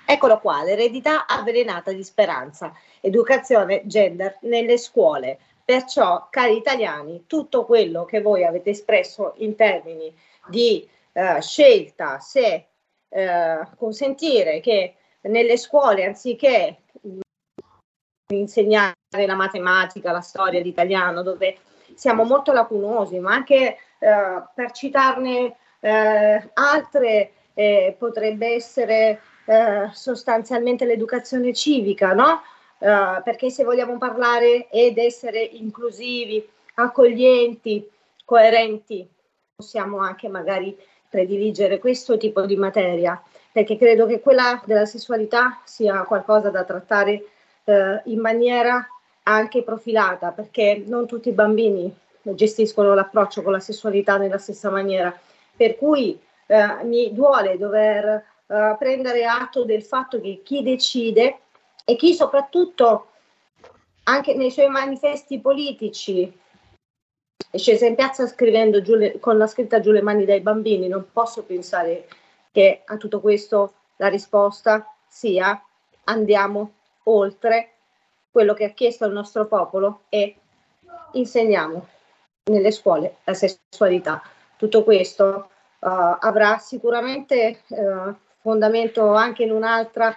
[0.07, 5.39] Eccolo qua, l'eredità avvelenata di speranza, educazione gender nelle scuole.
[5.65, 10.15] Perciò, cari italiani, tutto quello che voi avete espresso in termini
[10.47, 12.67] di eh, scelta, se
[13.09, 16.81] eh, consentire che nelle scuole, anziché
[18.29, 18.95] insegnare
[19.27, 21.57] la matematica, la storia, l'italiano, dove
[21.95, 30.85] siamo molto lacunosi, ma anche eh, per citarne eh, altre eh, potrebbe essere eh, sostanzialmente
[30.85, 32.43] l'educazione civica, no?
[32.85, 37.89] Uh, perché se vogliamo parlare ed essere inclusivi, accoglienti,
[38.27, 39.09] coerenti,
[39.57, 40.77] possiamo anche magari
[41.09, 43.19] prediligere questo tipo di materia,
[43.51, 47.25] perché credo che quella della sessualità sia qualcosa da trattare
[47.65, 47.73] uh,
[48.05, 48.87] in maniera
[49.23, 51.91] anche profilata, perché non tutti i bambini
[52.21, 55.19] gestiscono l'approccio con la sessualità nella stessa maniera,
[55.57, 58.33] per cui uh, mi duole dover
[58.79, 61.39] prendere atto del fatto che chi decide
[61.85, 63.09] e chi soprattutto
[64.05, 66.41] anche nei suoi manifesti politici
[67.51, 71.07] è sceso in piazza scrivendo le, con la scritta giù le mani dai bambini, non
[71.13, 72.09] posso pensare
[72.51, 75.63] che a tutto questo la risposta sia
[76.05, 76.73] andiamo
[77.05, 77.75] oltre
[78.31, 80.37] quello che ha chiesto il nostro popolo e
[81.13, 81.87] insegniamo
[82.51, 84.23] nelle scuole la sessualità.
[84.57, 85.49] Tutto questo
[85.79, 85.89] uh,
[86.19, 90.17] avrà sicuramente uh, fondamento anche in un'altra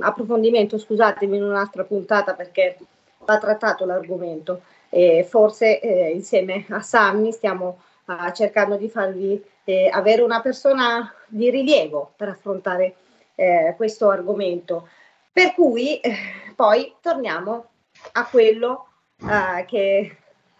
[0.00, 2.78] approfondimento, scusatemi, in un'altra puntata perché
[3.24, 9.90] va trattato l'argomento e forse eh, insieme a Sammy stiamo uh, cercando di farvi eh,
[9.92, 12.94] avere una persona di rilievo per affrontare
[13.34, 14.88] eh, questo argomento.
[15.32, 16.16] Per cui eh,
[16.54, 17.66] poi torniamo
[18.12, 18.88] a quello
[19.20, 20.16] uh, che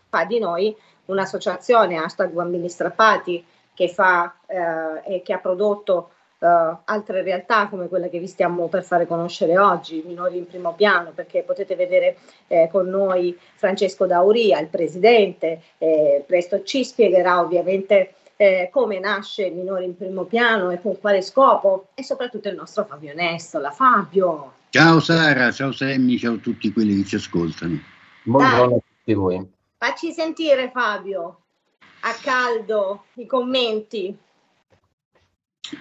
[0.08, 0.76] fa di noi
[1.06, 3.44] un'associazione, hashtag bambini strappati,
[3.76, 8.68] che fa eh, e che ha prodotto uh, altre realtà come quella che vi stiamo
[8.68, 14.06] per fare conoscere oggi, Minori in primo piano, perché potete vedere eh, con noi Francesco
[14.06, 20.70] Dauria, il presidente, eh, presto ci spiegherà ovviamente eh, come nasce Minori in primo piano
[20.70, 23.70] e con quale scopo e soprattutto il nostro Fabio Nestola.
[23.70, 24.52] Fabio!
[24.70, 27.78] Ciao Sara, ciao Semmi, ciao a tutti quelli che ci ascoltano.
[28.24, 29.54] Buongiorno a tutti voi.
[29.78, 31.40] Facci sentire Fabio,
[32.00, 34.16] a caldo, i commenti.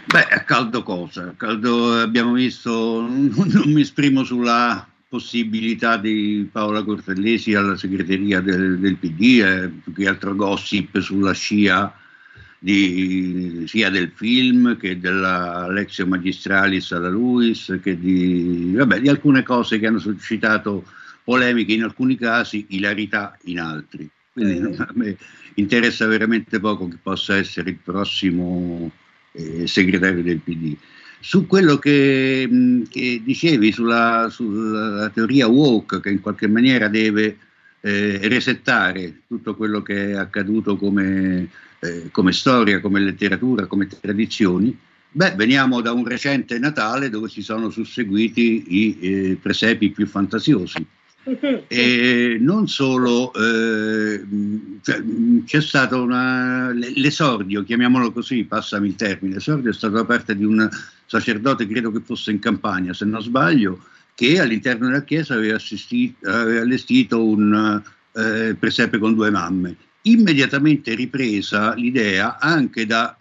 [0.05, 1.29] Beh, a caldo cosa?
[1.29, 8.79] A caldo abbiamo visto, non mi esprimo sulla possibilità di Paola Cortellesi alla segreteria del,
[8.79, 11.93] del PD, eh, più che altro gossip sulla scia
[12.59, 19.43] di, sia del film che della Lexio Magistralis alla Luis, che di, vabbè, di alcune
[19.43, 20.83] cose che hanno suscitato
[21.23, 24.09] polemiche in alcuni casi, ilarità in altri.
[24.33, 24.73] Quindi mm.
[24.79, 25.17] a me
[25.55, 28.91] interessa veramente poco che possa essere il prossimo
[29.35, 30.75] eh, segretario del PD.
[31.19, 32.47] Su quello che,
[32.89, 37.37] che dicevi sulla, sulla, teoria woke, che in qualche maniera deve
[37.81, 41.49] eh, resettare tutto quello che è accaduto come,
[41.79, 44.77] eh, come storia, come letteratura, come tradizioni,
[45.15, 50.85] Beh, veniamo da un recente Natale dove si sono susseguiti i eh, presepi più fantasiosi.
[51.67, 54.23] E non solo, eh,
[54.81, 55.03] cioè,
[55.43, 60.43] c'è stato una, l'esordio, chiamiamolo così, passami il termine, l'esordio è stato da parte di
[60.43, 60.69] un
[61.05, 63.83] sacerdote, credo che fosse in campagna, se non sbaglio,
[64.13, 65.57] che all'interno della chiesa aveva,
[66.25, 67.81] aveva allestito un
[68.13, 69.75] eh, presepe con due mamme.
[70.03, 73.17] Immediatamente ripresa l'idea anche da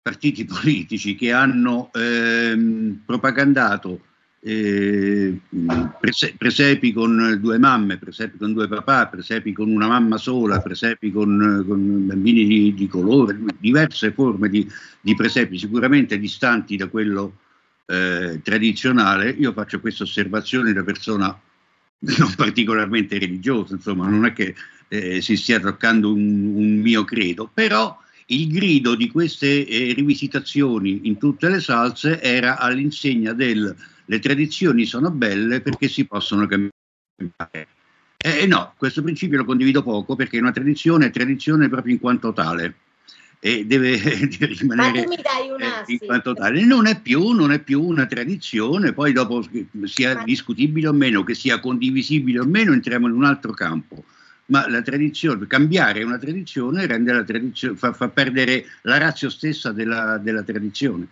[0.00, 4.00] partiti politici che hanno ehm, propagandato
[4.40, 5.38] eh,
[6.36, 11.64] presepi con due mamme, presepi con due papà, presepi con una mamma sola, presepi con,
[11.66, 14.66] con bambini di, di, colore, diverse forme di,
[15.00, 17.38] di, presepi, sicuramente distanti da quello
[17.86, 19.30] eh, tradizionale.
[19.30, 21.38] Io faccio questa osservazione da persona
[21.98, 24.54] non particolarmente religiosa, insomma, non è che
[24.88, 31.02] eh, si stia toccando un, un mio credo, però il grido di queste eh, rivisitazioni
[31.04, 33.74] in tutte le salse era all'insegna del
[34.06, 37.68] le tradizioni sono belle perché si possono cambiare.
[38.16, 42.32] Eh, no, questo principio lo condivido poco perché una tradizione è tradizione proprio in quanto
[42.32, 42.74] tale
[43.38, 46.64] e deve, deve rimanere eh, in quanto tale.
[46.64, 49.46] Non è, più, non è più una tradizione, poi dopo
[49.84, 50.24] sia Ma...
[50.24, 54.04] discutibile o meno, che sia condivisibile o meno, entriamo in un altro campo.
[54.46, 59.72] Ma la tradizione, cambiare una tradizione rende la tradizione, fa, fa perdere la razza stessa
[59.72, 61.08] della, della tradizione.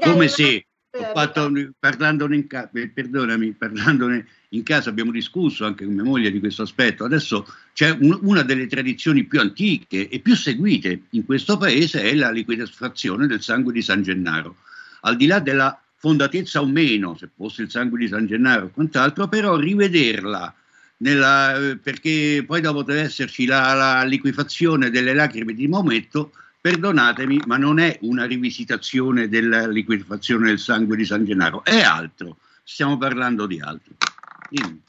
[0.00, 0.64] Come se
[0.94, 6.38] Fatto, parlandone, in ca- perdonami, parlandone in casa abbiamo discusso anche con mia moglie di
[6.38, 7.04] questo aspetto.
[7.04, 12.14] Adesso c'è un, una delle tradizioni più antiche e più seguite in questo paese è
[12.14, 14.56] la liquidazione del sangue di San Gennaro.
[15.00, 18.70] Al di là della fondatezza o meno, se fosse il sangue di San Gennaro o
[18.70, 20.54] quant'altro, però rivederla
[20.98, 26.32] nella, eh, perché poi dopo deve esserci la, la liquifazione delle lacrime di Maometto
[26.62, 32.36] perdonatemi, ma non è una rivisitazione della liquidazione del sangue di San Gennaro, è altro,
[32.62, 33.94] stiamo parlando di altro.
[34.48, 34.80] Dimmi.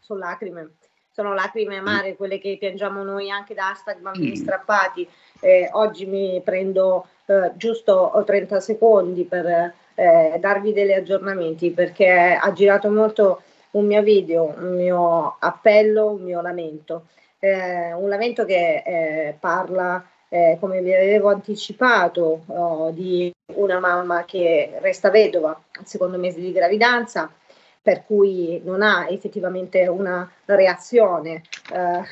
[0.00, 0.74] Sono lacrime,
[1.10, 2.14] sono lacrime amare, mm.
[2.14, 4.42] quelle che piangiamo noi anche da hashtag bambini mm.
[4.42, 5.08] strappati.
[5.40, 12.52] Eh, oggi mi prendo eh, giusto 30 secondi per eh, darvi degli aggiornamenti perché ha
[12.52, 17.06] girato molto un mio video, un mio appello, un mio lamento.
[17.38, 24.24] Eh, un lamento che eh, parla eh, come vi avevo anticipato, oh, di una mamma
[24.24, 27.32] che resta vedova al secondo mese di gravidanza,
[27.80, 31.42] per cui non ha effettivamente una reazione
[31.72, 32.02] eh,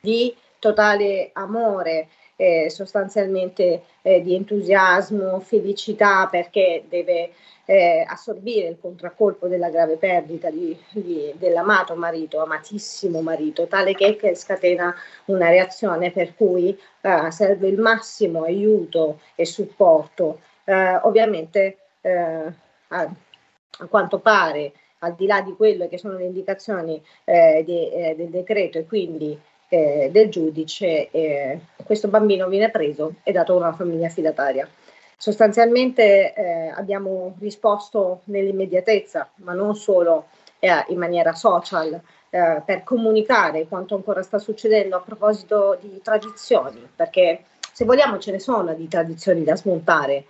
[0.00, 2.08] di totale amore,
[2.40, 7.32] eh, sostanzialmente eh, di entusiasmo, felicità, perché deve
[7.66, 14.16] eh, assorbire il contraccolpo della grave perdita di, di, dell'amato marito, amatissimo marito, tale che,
[14.16, 14.94] che scatena
[15.26, 20.40] una reazione per cui eh, serve il massimo aiuto e supporto.
[20.64, 22.54] Eh, ovviamente eh, a,
[22.88, 28.16] a, quanto pare, al di là di quelle che sono le indicazioni eh, de, eh,
[28.16, 29.38] del decreto e quindi
[29.70, 34.68] del giudice, questo bambino viene preso e dato a una famiglia affidataria.
[35.16, 40.28] Sostanzialmente eh, abbiamo risposto nell'immediatezza, ma non solo
[40.58, 46.88] eh, in maniera social eh, per comunicare quanto ancora sta succedendo a proposito di tradizioni,
[46.96, 50.24] perché se vogliamo ce ne sono di tradizioni da smontare,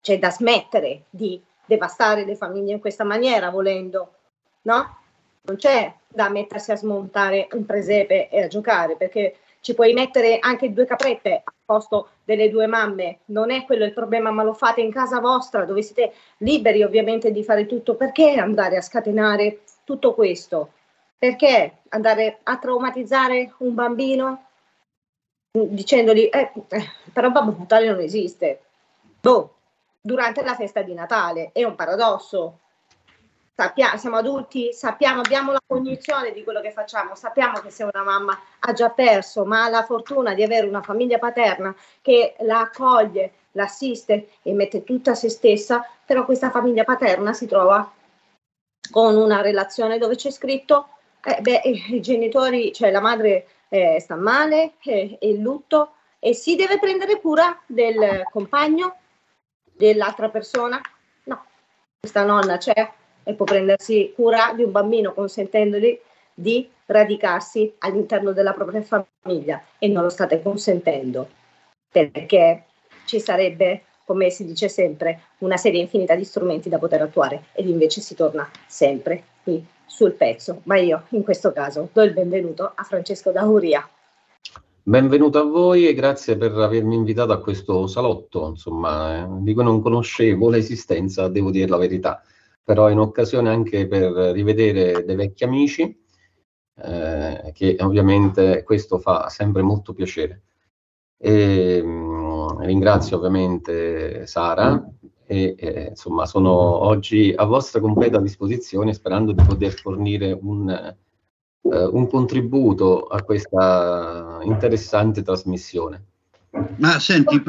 [0.00, 4.12] c'è da smettere di devastare le famiglie in questa maniera volendo,
[4.62, 4.98] no?
[5.46, 10.38] Non c'è da mettersi a smontare un presepe e a giocare, perché ci puoi mettere
[10.40, 14.54] anche due caprette al posto delle due mamme, non è quello il problema, ma lo
[14.54, 17.94] fate in casa vostra dove siete liberi ovviamente di fare tutto.
[17.96, 20.70] Perché andare a scatenare tutto questo?
[21.18, 24.44] Perché andare a traumatizzare un bambino
[25.64, 28.60] dicendogli eh, eh, però Babbo Natale non esiste.
[29.20, 29.54] Boh,
[30.00, 32.60] durante la festa di Natale è un paradosso.
[33.58, 38.02] Sappia, siamo adulti, sappiamo, abbiamo la cognizione di quello che facciamo, sappiamo che se una
[38.02, 42.60] mamma ha già perso, ma ha la fortuna di avere una famiglia paterna che la
[42.60, 47.90] accoglie, l'assiste e mette tutta se stessa, però questa famiglia paterna si trova
[48.90, 50.88] con una relazione dove c'è scritto
[51.24, 56.34] eh, beh, i genitori, cioè la madre eh, sta male, eh, è in lutto e
[56.34, 58.98] si deve prendere cura del compagno,
[59.62, 60.78] dell'altra persona.
[61.24, 61.44] No,
[61.98, 62.92] questa nonna c'è
[63.28, 65.98] e può prendersi cura di un bambino consentendogli
[66.32, 71.28] di radicarsi all'interno della propria famiglia e non lo state consentendo
[71.90, 72.64] perché
[73.04, 77.68] ci sarebbe, come si dice sempre, una serie infinita di strumenti da poter attuare ed
[77.68, 82.70] invece si torna sempre qui sul pezzo, ma io in questo caso do il benvenuto
[82.74, 83.88] a Francesco Dauria.
[84.82, 89.64] Benvenuto a voi e grazie per avermi invitato a questo salotto, insomma, eh, di cui
[89.64, 92.22] non conoscevo l'esistenza, devo dire la verità,
[92.66, 95.82] però in occasione anche per rivedere dei vecchi amici,
[96.82, 100.42] eh, che ovviamente questo fa sempre molto piacere.
[101.16, 104.84] E, mh, mm, ringrazio ovviamente Sara
[105.24, 111.84] e eh, insomma sono oggi a vostra completa disposizione sperando di poter fornire un, eh,
[111.84, 116.04] un contributo a questa interessante trasmissione.
[116.78, 117.42] Ma senti,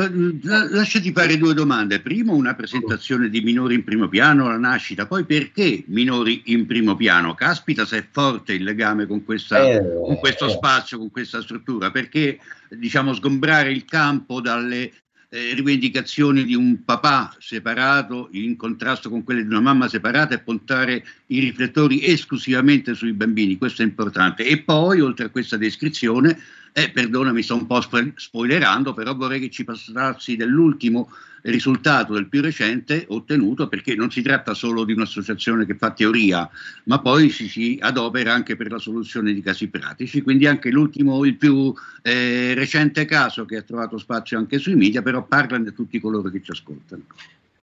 [0.44, 2.00] lasciati fare due domande.
[2.00, 6.96] Primo, una presentazione di minori in primo piano, la nascita, poi perché minori in primo
[6.96, 7.34] piano?
[7.34, 10.52] Caspita se è forte il legame con, questa, eh, con questo eh.
[10.52, 14.92] spazio, con questa struttura, perché diciamo sgombrare il campo dalle
[15.30, 20.40] eh, rivendicazioni di un papà separato in contrasto con quelle di una mamma separata e
[20.40, 24.46] puntare i riflettori esclusivamente sui bambini, questo è importante.
[24.46, 26.40] E poi, oltre a questa descrizione,
[26.78, 31.10] eh, perdonami, sto un po' spoilerando, però vorrei che ci passassi dell'ultimo
[31.42, 36.48] risultato del più recente ottenuto, perché non si tratta solo di un'associazione che fa teoria,
[36.84, 40.22] ma poi si, si adopera anche per la soluzione di casi pratici.
[40.22, 41.74] Quindi anche l'ultimo, il più
[42.04, 46.30] eh, recente caso che ha trovato spazio anche sui media, però parlano di tutti coloro
[46.30, 47.06] che ci ascoltano.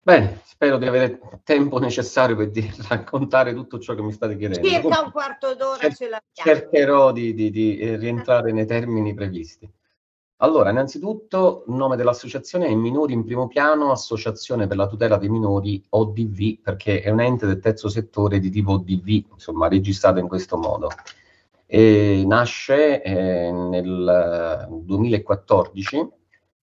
[0.05, 4.67] Bene, spero di avere tempo necessario per di, raccontare tutto ciò che mi state chiedendo.
[4.67, 6.59] Circa un quarto d'ora Cer- ce l'abbiamo.
[6.59, 9.71] Cercherò di, di, di, eh, rientrare nei termini previsti.
[10.37, 15.29] Allora, innanzitutto, il nome dell'associazione è Minori in Primo Piano, Associazione per la tutela dei
[15.29, 20.27] minori ODV, perché è un ente del terzo settore di tipo ODV, insomma, registrato in
[20.27, 20.89] questo modo.
[21.65, 26.09] E nasce eh, nel 2014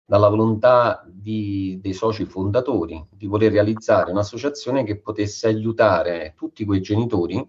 [0.05, 6.81] dalla volontà di, dei soci fondatori di voler realizzare un'associazione che potesse aiutare tutti quei
[6.81, 7.43] genitori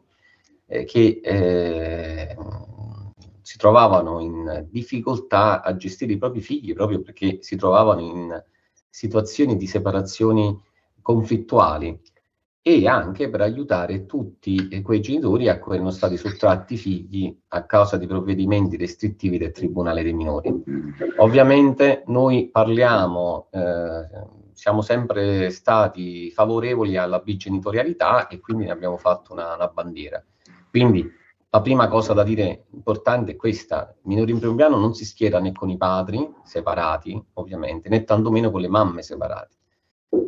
[0.67, 2.37] eh, che eh,
[3.43, 8.45] si trovavano in difficoltà a gestire i propri figli proprio perché si trovavano in
[8.89, 10.59] situazioni di separazioni
[11.03, 12.01] conflittuali
[12.69, 17.65] e anche per aiutare tutti quei genitori a cui erano stati sottratti i figli a
[17.65, 20.53] causa di provvedimenti restrittivi del Tribunale dei minori.
[21.19, 24.09] Ovviamente noi parliamo, eh,
[24.53, 30.21] siamo sempre stati favorevoli alla bigenitorialità e quindi ne abbiamo fatto una, una bandiera.
[30.69, 31.09] Quindi
[31.49, 35.05] la prima cosa da dire importante è questa, il minore in primo piano non si
[35.05, 39.55] schiera né con i padri separati, ovviamente, né tantomeno con le mamme separate.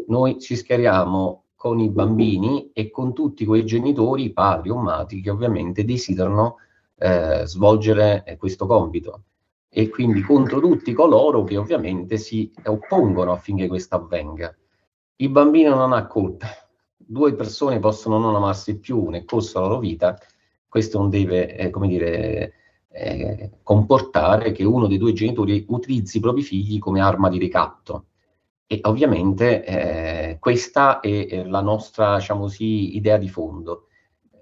[0.06, 5.30] Noi ci schieriamo con i bambini e con tutti quei genitori, padri o madri, che
[5.30, 6.59] ovviamente desiderano
[6.97, 9.24] eh, svolgere eh, questo compito
[9.68, 14.56] e quindi contro tutti coloro che ovviamente si oppongono affinché questo avvenga.
[15.16, 16.47] Il bambino non ha colpe,
[16.97, 20.16] due persone possono non amarsi più nel corso della loro vita,
[20.68, 22.52] questo non deve, eh, come dire,
[22.89, 28.05] eh, comportare che uno dei due genitori utilizzi i propri figli come arma di ricatto.
[28.70, 33.86] E ovviamente eh, questa è la nostra, diciamo così, idea di fondo.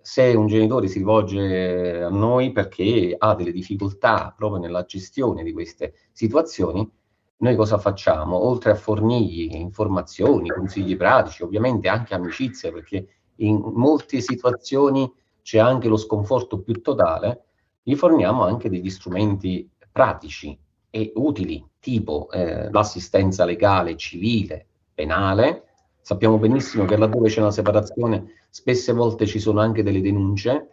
[0.01, 5.53] Se un genitore si rivolge a noi perché ha delle difficoltà proprio nella gestione di
[5.53, 6.91] queste situazioni,
[7.39, 8.37] noi cosa facciamo?
[8.37, 15.09] Oltre a fornirgli informazioni, consigli pratici, ovviamente anche amicizie, perché in molte situazioni
[15.41, 17.45] c'è anche lo sconforto più totale,
[17.81, 20.59] gli forniamo anche degli strumenti pratici
[20.97, 24.65] e utili, tipo eh, l'assistenza legale, civile,
[24.95, 25.65] penale.
[26.01, 30.71] Sappiamo benissimo che laddove c'è una separazione, spesse volte ci sono anche delle denunce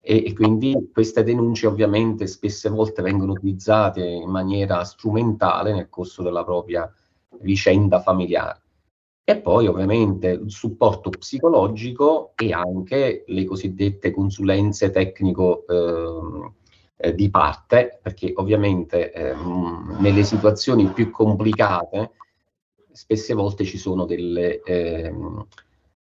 [0.00, 6.22] e, e quindi queste denunce ovviamente spesse volte vengono utilizzate in maniera strumentale nel corso
[6.22, 6.88] della propria
[7.40, 8.60] vicenda familiare.
[9.24, 16.52] E poi ovviamente il supporto psicologico e anche le cosiddette consulenze tecnico eh,
[16.96, 19.34] eh, di parte, perché ovviamente eh,
[19.98, 22.12] nelle situazioni più complicate
[22.90, 25.46] spesse volte ci sono delle, ehm,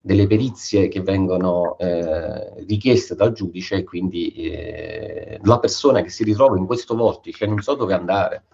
[0.01, 6.23] delle perizie che vengono eh, richieste dal giudice e quindi eh, la persona che si
[6.25, 8.45] ritrova in questo vortice non so dove andare.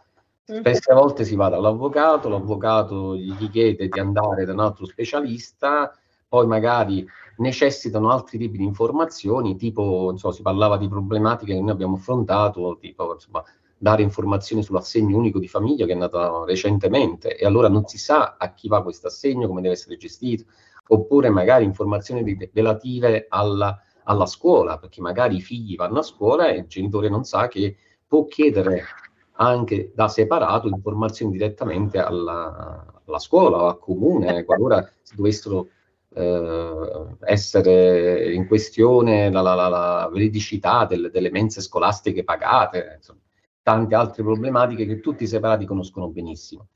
[0.45, 5.97] Spesse volte si va dall'avvocato, l'avvocato gli chiede di andare da un altro specialista,
[6.27, 7.07] poi magari
[7.41, 12.77] necessitano altri tipi di informazioni, tipo, so, si parlava di problematiche che noi abbiamo affrontato,
[12.81, 13.43] tipo, insomma,
[13.77, 18.37] dare informazioni sull'assegno unico di famiglia che è nato recentemente e allora non si sa
[18.39, 20.45] a chi va questo assegno, come deve essere gestito,
[20.89, 26.49] oppure magari informazioni di, relative alla, alla, scuola, perché magari i figli vanno a scuola
[26.49, 27.77] e il genitore non sa che
[28.07, 28.85] può chiedere
[29.35, 35.69] anche da separato informazioni direttamente alla, alla scuola o al comune, qualora si dovessero
[36.15, 43.20] eh, essere in questione la, la, la, la veridicità del, delle mense scolastiche pagate, insomma,
[43.62, 46.69] tante altre problematiche che tutti i separati conoscono benissimo.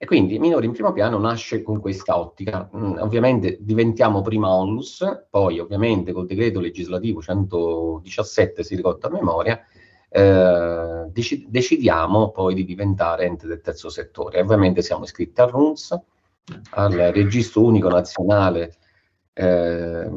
[0.00, 2.70] E quindi Minori in primo piano nasce con questa ottica.
[2.74, 9.60] Mm, ovviamente diventiamo prima onlus, poi ovviamente col decreto legislativo 117, si ricorda a memoria,
[10.08, 14.40] eh, dec- decidiamo poi di diventare ente del terzo settore.
[14.40, 16.00] Ovviamente siamo iscritti al RUNS,
[16.70, 18.74] al registro unico nazionale
[19.32, 20.10] eh,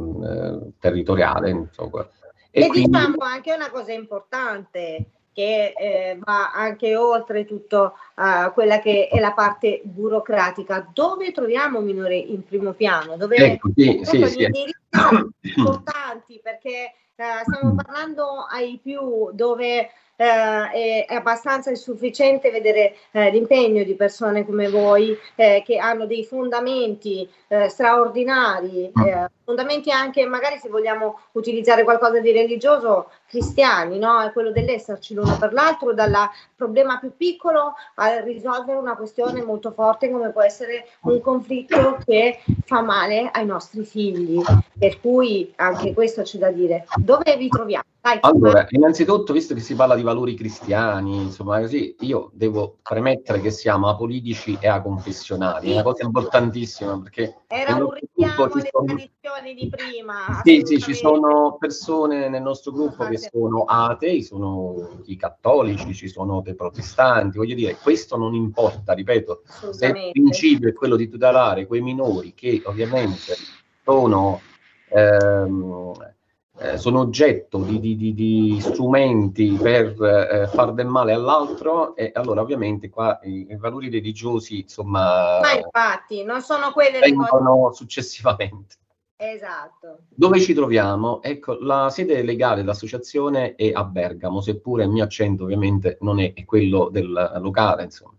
[0.79, 1.49] territoriale.
[1.49, 2.07] Insomma.
[2.49, 2.89] E, e quindi...
[2.89, 9.19] diciamo anche una cosa importante, che eh, va anche oltre tutto uh, quella che è
[9.19, 10.89] la parte burocratica.
[10.93, 13.15] Dove troviamo minore in primo piano?
[13.15, 14.49] Dove ecco, sì, sì, sì.
[15.55, 19.89] importanti perché uh, stiamo parlando ai più dove
[20.21, 26.23] eh, è abbastanza insufficiente vedere eh, l'impegno di persone come voi eh, che hanno dei
[26.23, 34.19] fondamenti eh, straordinari, eh, fondamenti anche magari se vogliamo utilizzare qualcosa di religioso cristiani, no?
[34.19, 36.13] è quello dell'esserci l'uno per l'altro, dal
[36.53, 42.41] problema più piccolo a risolvere una questione molto forte come può essere un conflitto che
[42.65, 44.41] fa male ai nostri figli.
[44.77, 46.85] Per cui anche questo c'è da dire.
[46.97, 47.83] Dove vi troviamo?
[48.01, 53.39] Dai, allora, innanzitutto, visto che si parla di valori cristiani, insomma, così, io devo premettere
[53.41, 57.43] che siamo apolitici e aconfessionali, è una cosa importantissima perché...
[57.45, 58.85] Era un richiamo alle sono...
[58.85, 60.41] tradizioni di prima.
[60.43, 66.07] Sì, sì, ci sono persone nel nostro gruppo che sono atei, sono i cattolici, ci
[66.07, 71.07] sono dei protestanti, voglio dire, questo non importa, ripeto, se il principio è quello di
[71.09, 73.35] tutelare quei minori che ovviamente
[73.83, 74.41] sono...
[74.89, 75.93] Ehm,
[76.61, 82.11] eh, sono oggetto di, di, di, di strumenti per eh, far del male all'altro e
[82.13, 88.75] allora ovviamente qua i, i valori religiosi insomma ma infatti non sono quelli vengono successivamente
[89.21, 89.99] esatto.
[90.09, 91.21] Dove ci troviamo?
[91.21, 96.33] Ecco la sede legale dell'associazione è a Bergamo seppure il mio accento ovviamente non è,
[96.33, 98.15] è quello del locale insomma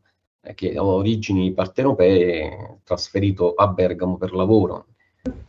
[0.55, 4.87] che ho origini partenopee trasferito a Bergamo per lavoro.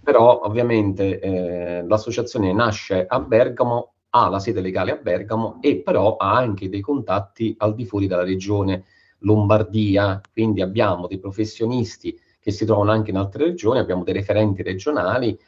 [0.04, 6.18] Però ovviamente eh, l'associazione nasce a Bergamo, ha la sede legale a Bergamo e però
[6.18, 8.86] ha anche dei contatti al di fuori della regione
[9.20, 14.64] Lombardia, quindi abbiamo dei professionisti che si trovano anche in altre regioni, abbiamo dei referenti
[14.64, 15.40] regionali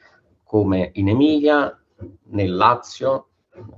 [0.45, 1.77] come in Emilia,
[2.27, 3.27] nel Lazio,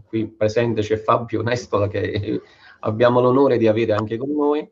[0.05, 2.39] qui presente c'è Fabio Nestola che
[2.81, 4.69] abbiamo l'onore di avere anche con noi,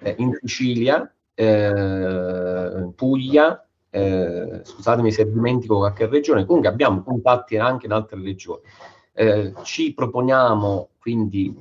[0.00, 7.86] eh, in Sicilia, eh, Puglia, eh, scusatemi se dimentico qualche regione, comunque abbiamo contatti anche
[7.86, 8.62] in altre regioni.
[9.12, 11.56] Eh, ci proponiamo quindi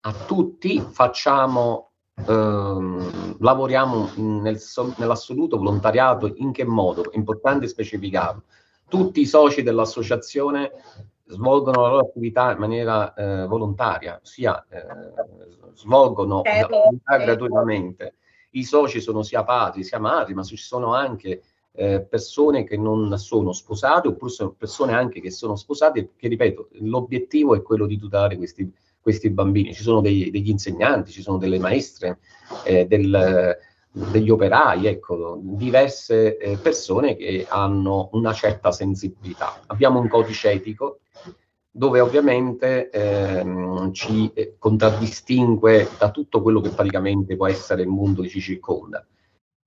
[0.00, 1.92] a tutti, facciamo,
[2.26, 4.60] ehm, lavoriamo nel,
[4.96, 7.10] nell'assoluto volontariato, in che modo?
[7.10, 8.42] È importante specificarlo.
[8.88, 10.72] Tutti i soci dell'associazione
[11.26, 14.84] svolgono la loro attività in maniera eh, volontaria, ossia eh,
[15.74, 16.76] svolgono certo.
[16.76, 18.14] l'attività gratuitamente.
[18.50, 23.18] I soci sono sia padri sia madri, ma ci sono anche eh, persone che non
[23.18, 27.98] sono sposate oppure sono persone anche che sono sposate che ripeto l'obiettivo è quello di
[27.98, 28.72] tutelare questi,
[29.06, 32.18] questi bambini ci sono dei, degli insegnanti ci sono delle maestre
[32.64, 33.56] eh, del,
[33.92, 41.02] degli operai ecco diverse eh, persone che hanno una certa sensibilità abbiamo un codice etico
[41.70, 48.22] dove ovviamente ehm, ci eh, contraddistingue da tutto quello che praticamente può essere il mondo
[48.22, 49.06] che ci circonda.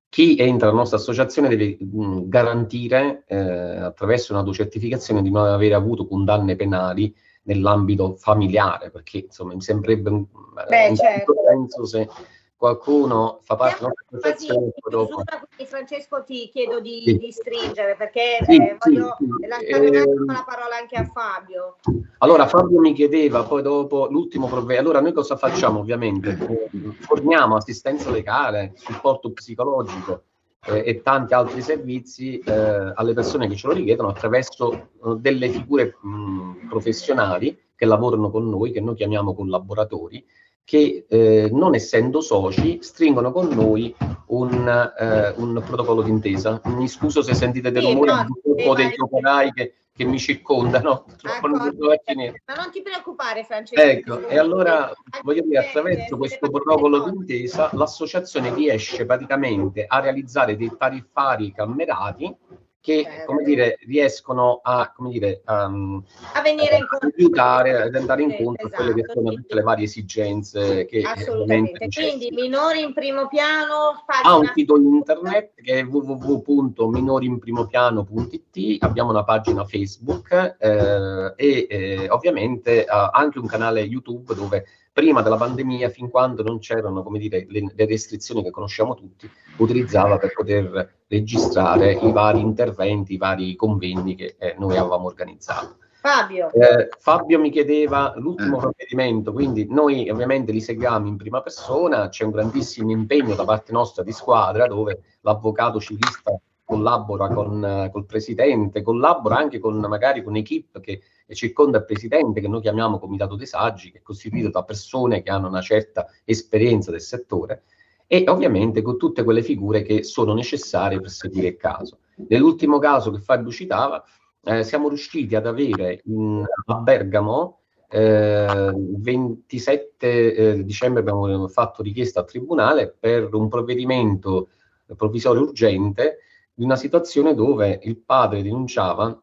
[0.09, 6.07] Chi entra nella nostra associazione deve mh, garantire eh, attraverso un'autocertificazione di non aver avuto
[6.07, 7.13] condanne penali
[7.49, 10.25] nell'ambito familiare, perché insomma mi sembrerebbe un,
[10.67, 11.33] Beh, un certo.
[11.47, 12.09] senso se
[12.55, 17.17] qualcuno fa parte della associazione quindi Francesco ti chiedo di, Sì.
[17.17, 19.47] di stringere perché Sì, eh, sì, voglio sì.
[19.47, 21.77] lasciare un attimo Ehm, la parola anche a Fabio.
[22.19, 26.37] Allora Fabio mi chiedeva poi dopo l'ultimo provvedimento, allora noi cosa facciamo ovviamente?
[26.37, 26.69] Eh,
[26.99, 30.23] Forniamo assistenza legale, supporto psicologico
[30.65, 32.51] eh, e tanti altri servizi eh,
[32.95, 38.49] alle persone che ce lo richiedono attraverso eh, delle figure mh, professionali che lavorano con
[38.49, 40.25] noi, che noi chiamiamo collaboratori,
[40.63, 43.95] che eh, non essendo soci stringono con noi
[44.27, 46.61] un, eh, un protocollo d'intesa.
[46.65, 50.05] Mi scuso se sentite dei Sì, rumori, no, purtroppo sì, degli ma- operai che, che
[50.05, 51.03] mi circondano.
[51.21, 52.41] Non Ecco, finire.
[52.45, 53.81] Ma non ti preoccupare Francesco.
[53.81, 54.93] Ecco, e allora
[55.23, 62.33] voglio dire, attraverso questo protocollo d'intesa l'associazione riesce praticamente a realizzare dei tariffari cammerati
[62.81, 68.67] che, come dire, riescono a, come dire, a, a venire incontro aiutare ad andare incontro
[68.67, 71.71] a quelle che esatto, sono tutte le varie esigenze che Assolutamente.
[71.71, 79.25] ovviamente Quindi minori in primo piano, ha un sito internet che è www.minoriinprimopiano.it, abbiamo una
[79.25, 84.65] pagina Facebook eh, e eh, ovviamente anche un canale YouTube dove
[84.99, 89.29] prima della pandemia, fin quando non c'erano come dire, le, le restrizioni che conosciamo tutti,
[89.57, 95.77] utilizzava per poter registrare i vari interventi, i vari convegni che eh, noi avevamo organizzato.
[96.01, 96.51] Fabio.
[96.51, 102.25] Eh, Fabio mi chiedeva l'ultimo provvedimento, quindi noi ovviamente li seguiamo in prima persona, c'è
[102.25, 108.05] un grandissimo impegno da parte nostra di squadra dove l'avvocato civilista collabora con eh, col
[108.05, 111.01] presidente, collabora anche con magari con equip che
[111.35, 115.29] circonda il presidente che noi chiamiamo comitato dei saggi, che è costituito da persone che
[115.29, 117.63] hanno una certa esperienza del settore
[118.07, 121.99] e ovviamente con tutte quelle figure che sono necessarie per seguire il caso.
[122.27, 124.03] Nell'ultimo caso che Fabio citava,
[124.43, 127.59] eh, siamo riusciti ad avere in, a Bergamo
[127.91, 134.49] eh, il 27 eh, dicembre abbiamo fatto richiesta al tribunale per un provvedimento
[134.95, 136.19] provvisorio urgente
[136.53, 139.19] di una situazione dove il padre denunciava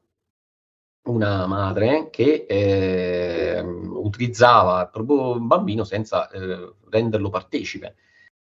[1.06, 7.96] una madre che eh, utilizzava il proprio bambino senza eh, renderlo partecipe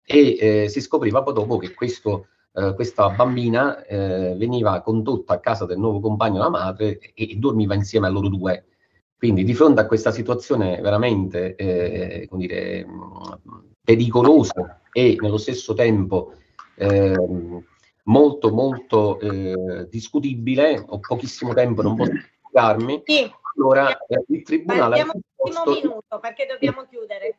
[0.04, 5.40] e eh, si scopriva poi dopo che questo, eh, questa bambina eh, veniva condotta a
[5.40, 8.66] casa del nuovo compagno della madre e, e dormiva insieme a loro due.
[9.18, 12.86] Quindi di fronte a questa situazione veramente eh, dire,
[13.82, 16.34] pericolosa e nello stesso tempo
[16.76, 17.64] ehm,
[18.04, 19.18] molto molto
[19.88, 22.12] discutibile, ho pochissimo tempo, non posso
[22.56, 23.02] spiegarmi,
[23.58, 26.20] allora eh, il tribunale ha disposto, minuto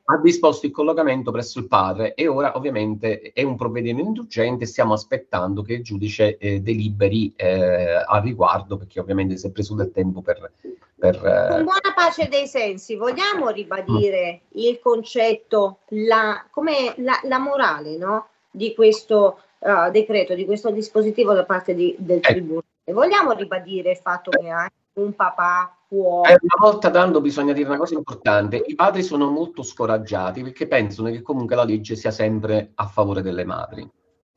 [0.06, 4.94] ha disposto il collocamento presso il padre e ora ovviamente è un provvedimento urgente, stiamo
[4.94, 9.92] aspettando che il giudice eh, deliberi eh, al riguardo perché ovviamente si è preso del
[9.92, 10.52] tempo per...
[10.96, 17.40] per eh, Con buona pace dei sensi, vogliamo ribadire il concetto, la, come la, la
[17.40, 18.28] morale no?
[18.50, 22.66] di questo uh, decreto, di questo dispositivo da parte di- del tribunale?
[22.86, 26.24] Vogliamo ribadire il fatto che anche un papà può...
[26.24, 30.68] Eh, una volta tanto bisogna dire una cosa importante, i padri sono molto scoraggiati perché
[30.68, 33.90] pensano che comunque la legge sia sempre a favore delle madri.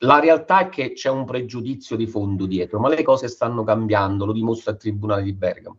[0.03, 4.24] La realtà è che c'è un pregiudizio di fondo dietro, ma le cose stanno cambiando,
[4.24, 5.78] lo dimostra il Tribunale di Bergamo.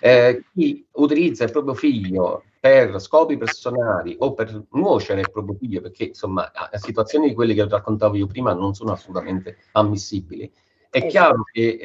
[0.00, 5.80] Eh, chi utilizza il proprio figlio per scopi personali o per nuocere il proprio figlio,
[5.80, 10.52] perché insomma situazioni di quelle che raccontavo io prima non sono assolutamente ammissibili,
[10.92, 11.08] è Esatto.
[11.08, 11.78] chiaro che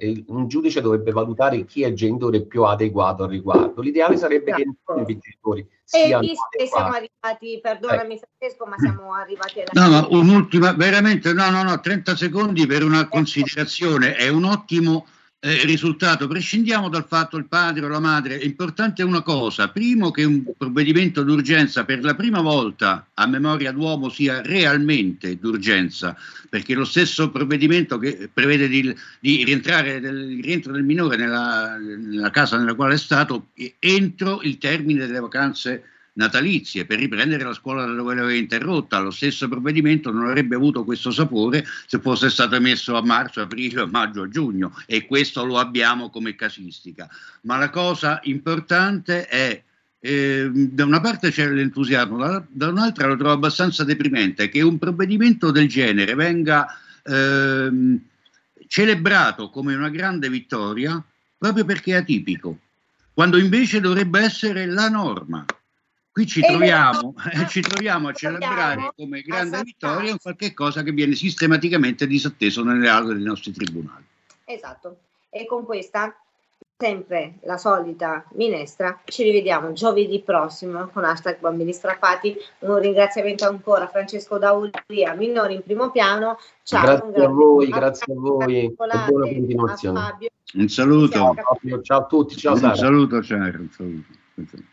[0.00, 3.82] eh, un giudice dovrebbe valutare chi è il genitore più adeguato al riguardo.
[3.82, 7.10] L'ideale sarebbe che entrambi i genitori E siano visto che siamo adeguati.
[7.20, 12.16] arrivati, perdonami Francesco, ma siamo arrivati alla No, ma un'ultima, veramente, no, no, no, 30
[12.16, 15.04] secondi per una considerazione, è un ottimo
[15.44, 20.10] eh, risultato, prescindiamo dal fatto il padre o la madre, è importante una cosa, primo
[20.10, 26.16] che un provvedimento d'urgenza per la prima volta a memoria d'uomo sia realmente d'urgenza,
[26.48, 31.76] perché lo stesso provvedimento che prevede di, di rientrare del, il rientro del minore nella,
[31.76, 33.48] nella casa nella quale è stato
[33.80, 35.82] entro il termine delle vacanze
[36.14, 39.00] natalizie per riprendere la scuola da dove l'aveva interrotta.
[39.00, 43.86] Lo stesso provvedimento non avrebbe avuto questo sapore se fosse stato emesso a marzo, aprile,
[43.86, 47.08] maggio, giugno e questo lo abbiamo come casistica.
[47.42, 49.62] Ma la cosa importante è
[50.00, 54.78] eh, da una parte c'è l'entusiasmo, da, da un'altra lo trovo abbastanza deprimente che un
[54.78, 56.66] provvedimento del genere venga
[57.02, 57.98] ehm,
[58.66, 61.02] celebrato come una grande vittoria
[61.38, 62.58] proprio perché è atipico
[63.14, 65.44] quando invece dovrebbe essere la norma.
[66.14, 70.92] Qui ci troviamo, eh, ci troviamo a celebrare come grande vittoria un qualche cosa che
[70.92, 74.04] viene sistematicamente disatteso nelle aule dei nostri tribunali.
[74.44, 74.96] Esatto.
[75.28, 76.16] E con questa,
[76.78, 82.36] sempre la solita minestra, ci rivediamo giovedì prossimo con hashtag bambini strappati.
[82.60, 86.38] Un ringraziamento ancora a Francesco Dauria, minori in primo piano.
[86.62, 89.98] Ciao, Grazie a voi, grazie a voi e buona a continuazione.
[89.98, 90.28] Fabio.
[90.54, 91.34] Un saluto.
[91.34, 92.70] Ciao, ciao a tutti, ciao un Sara.
[92.70, 93.16] un saluto.
[93.16, 94.72] Un saluto.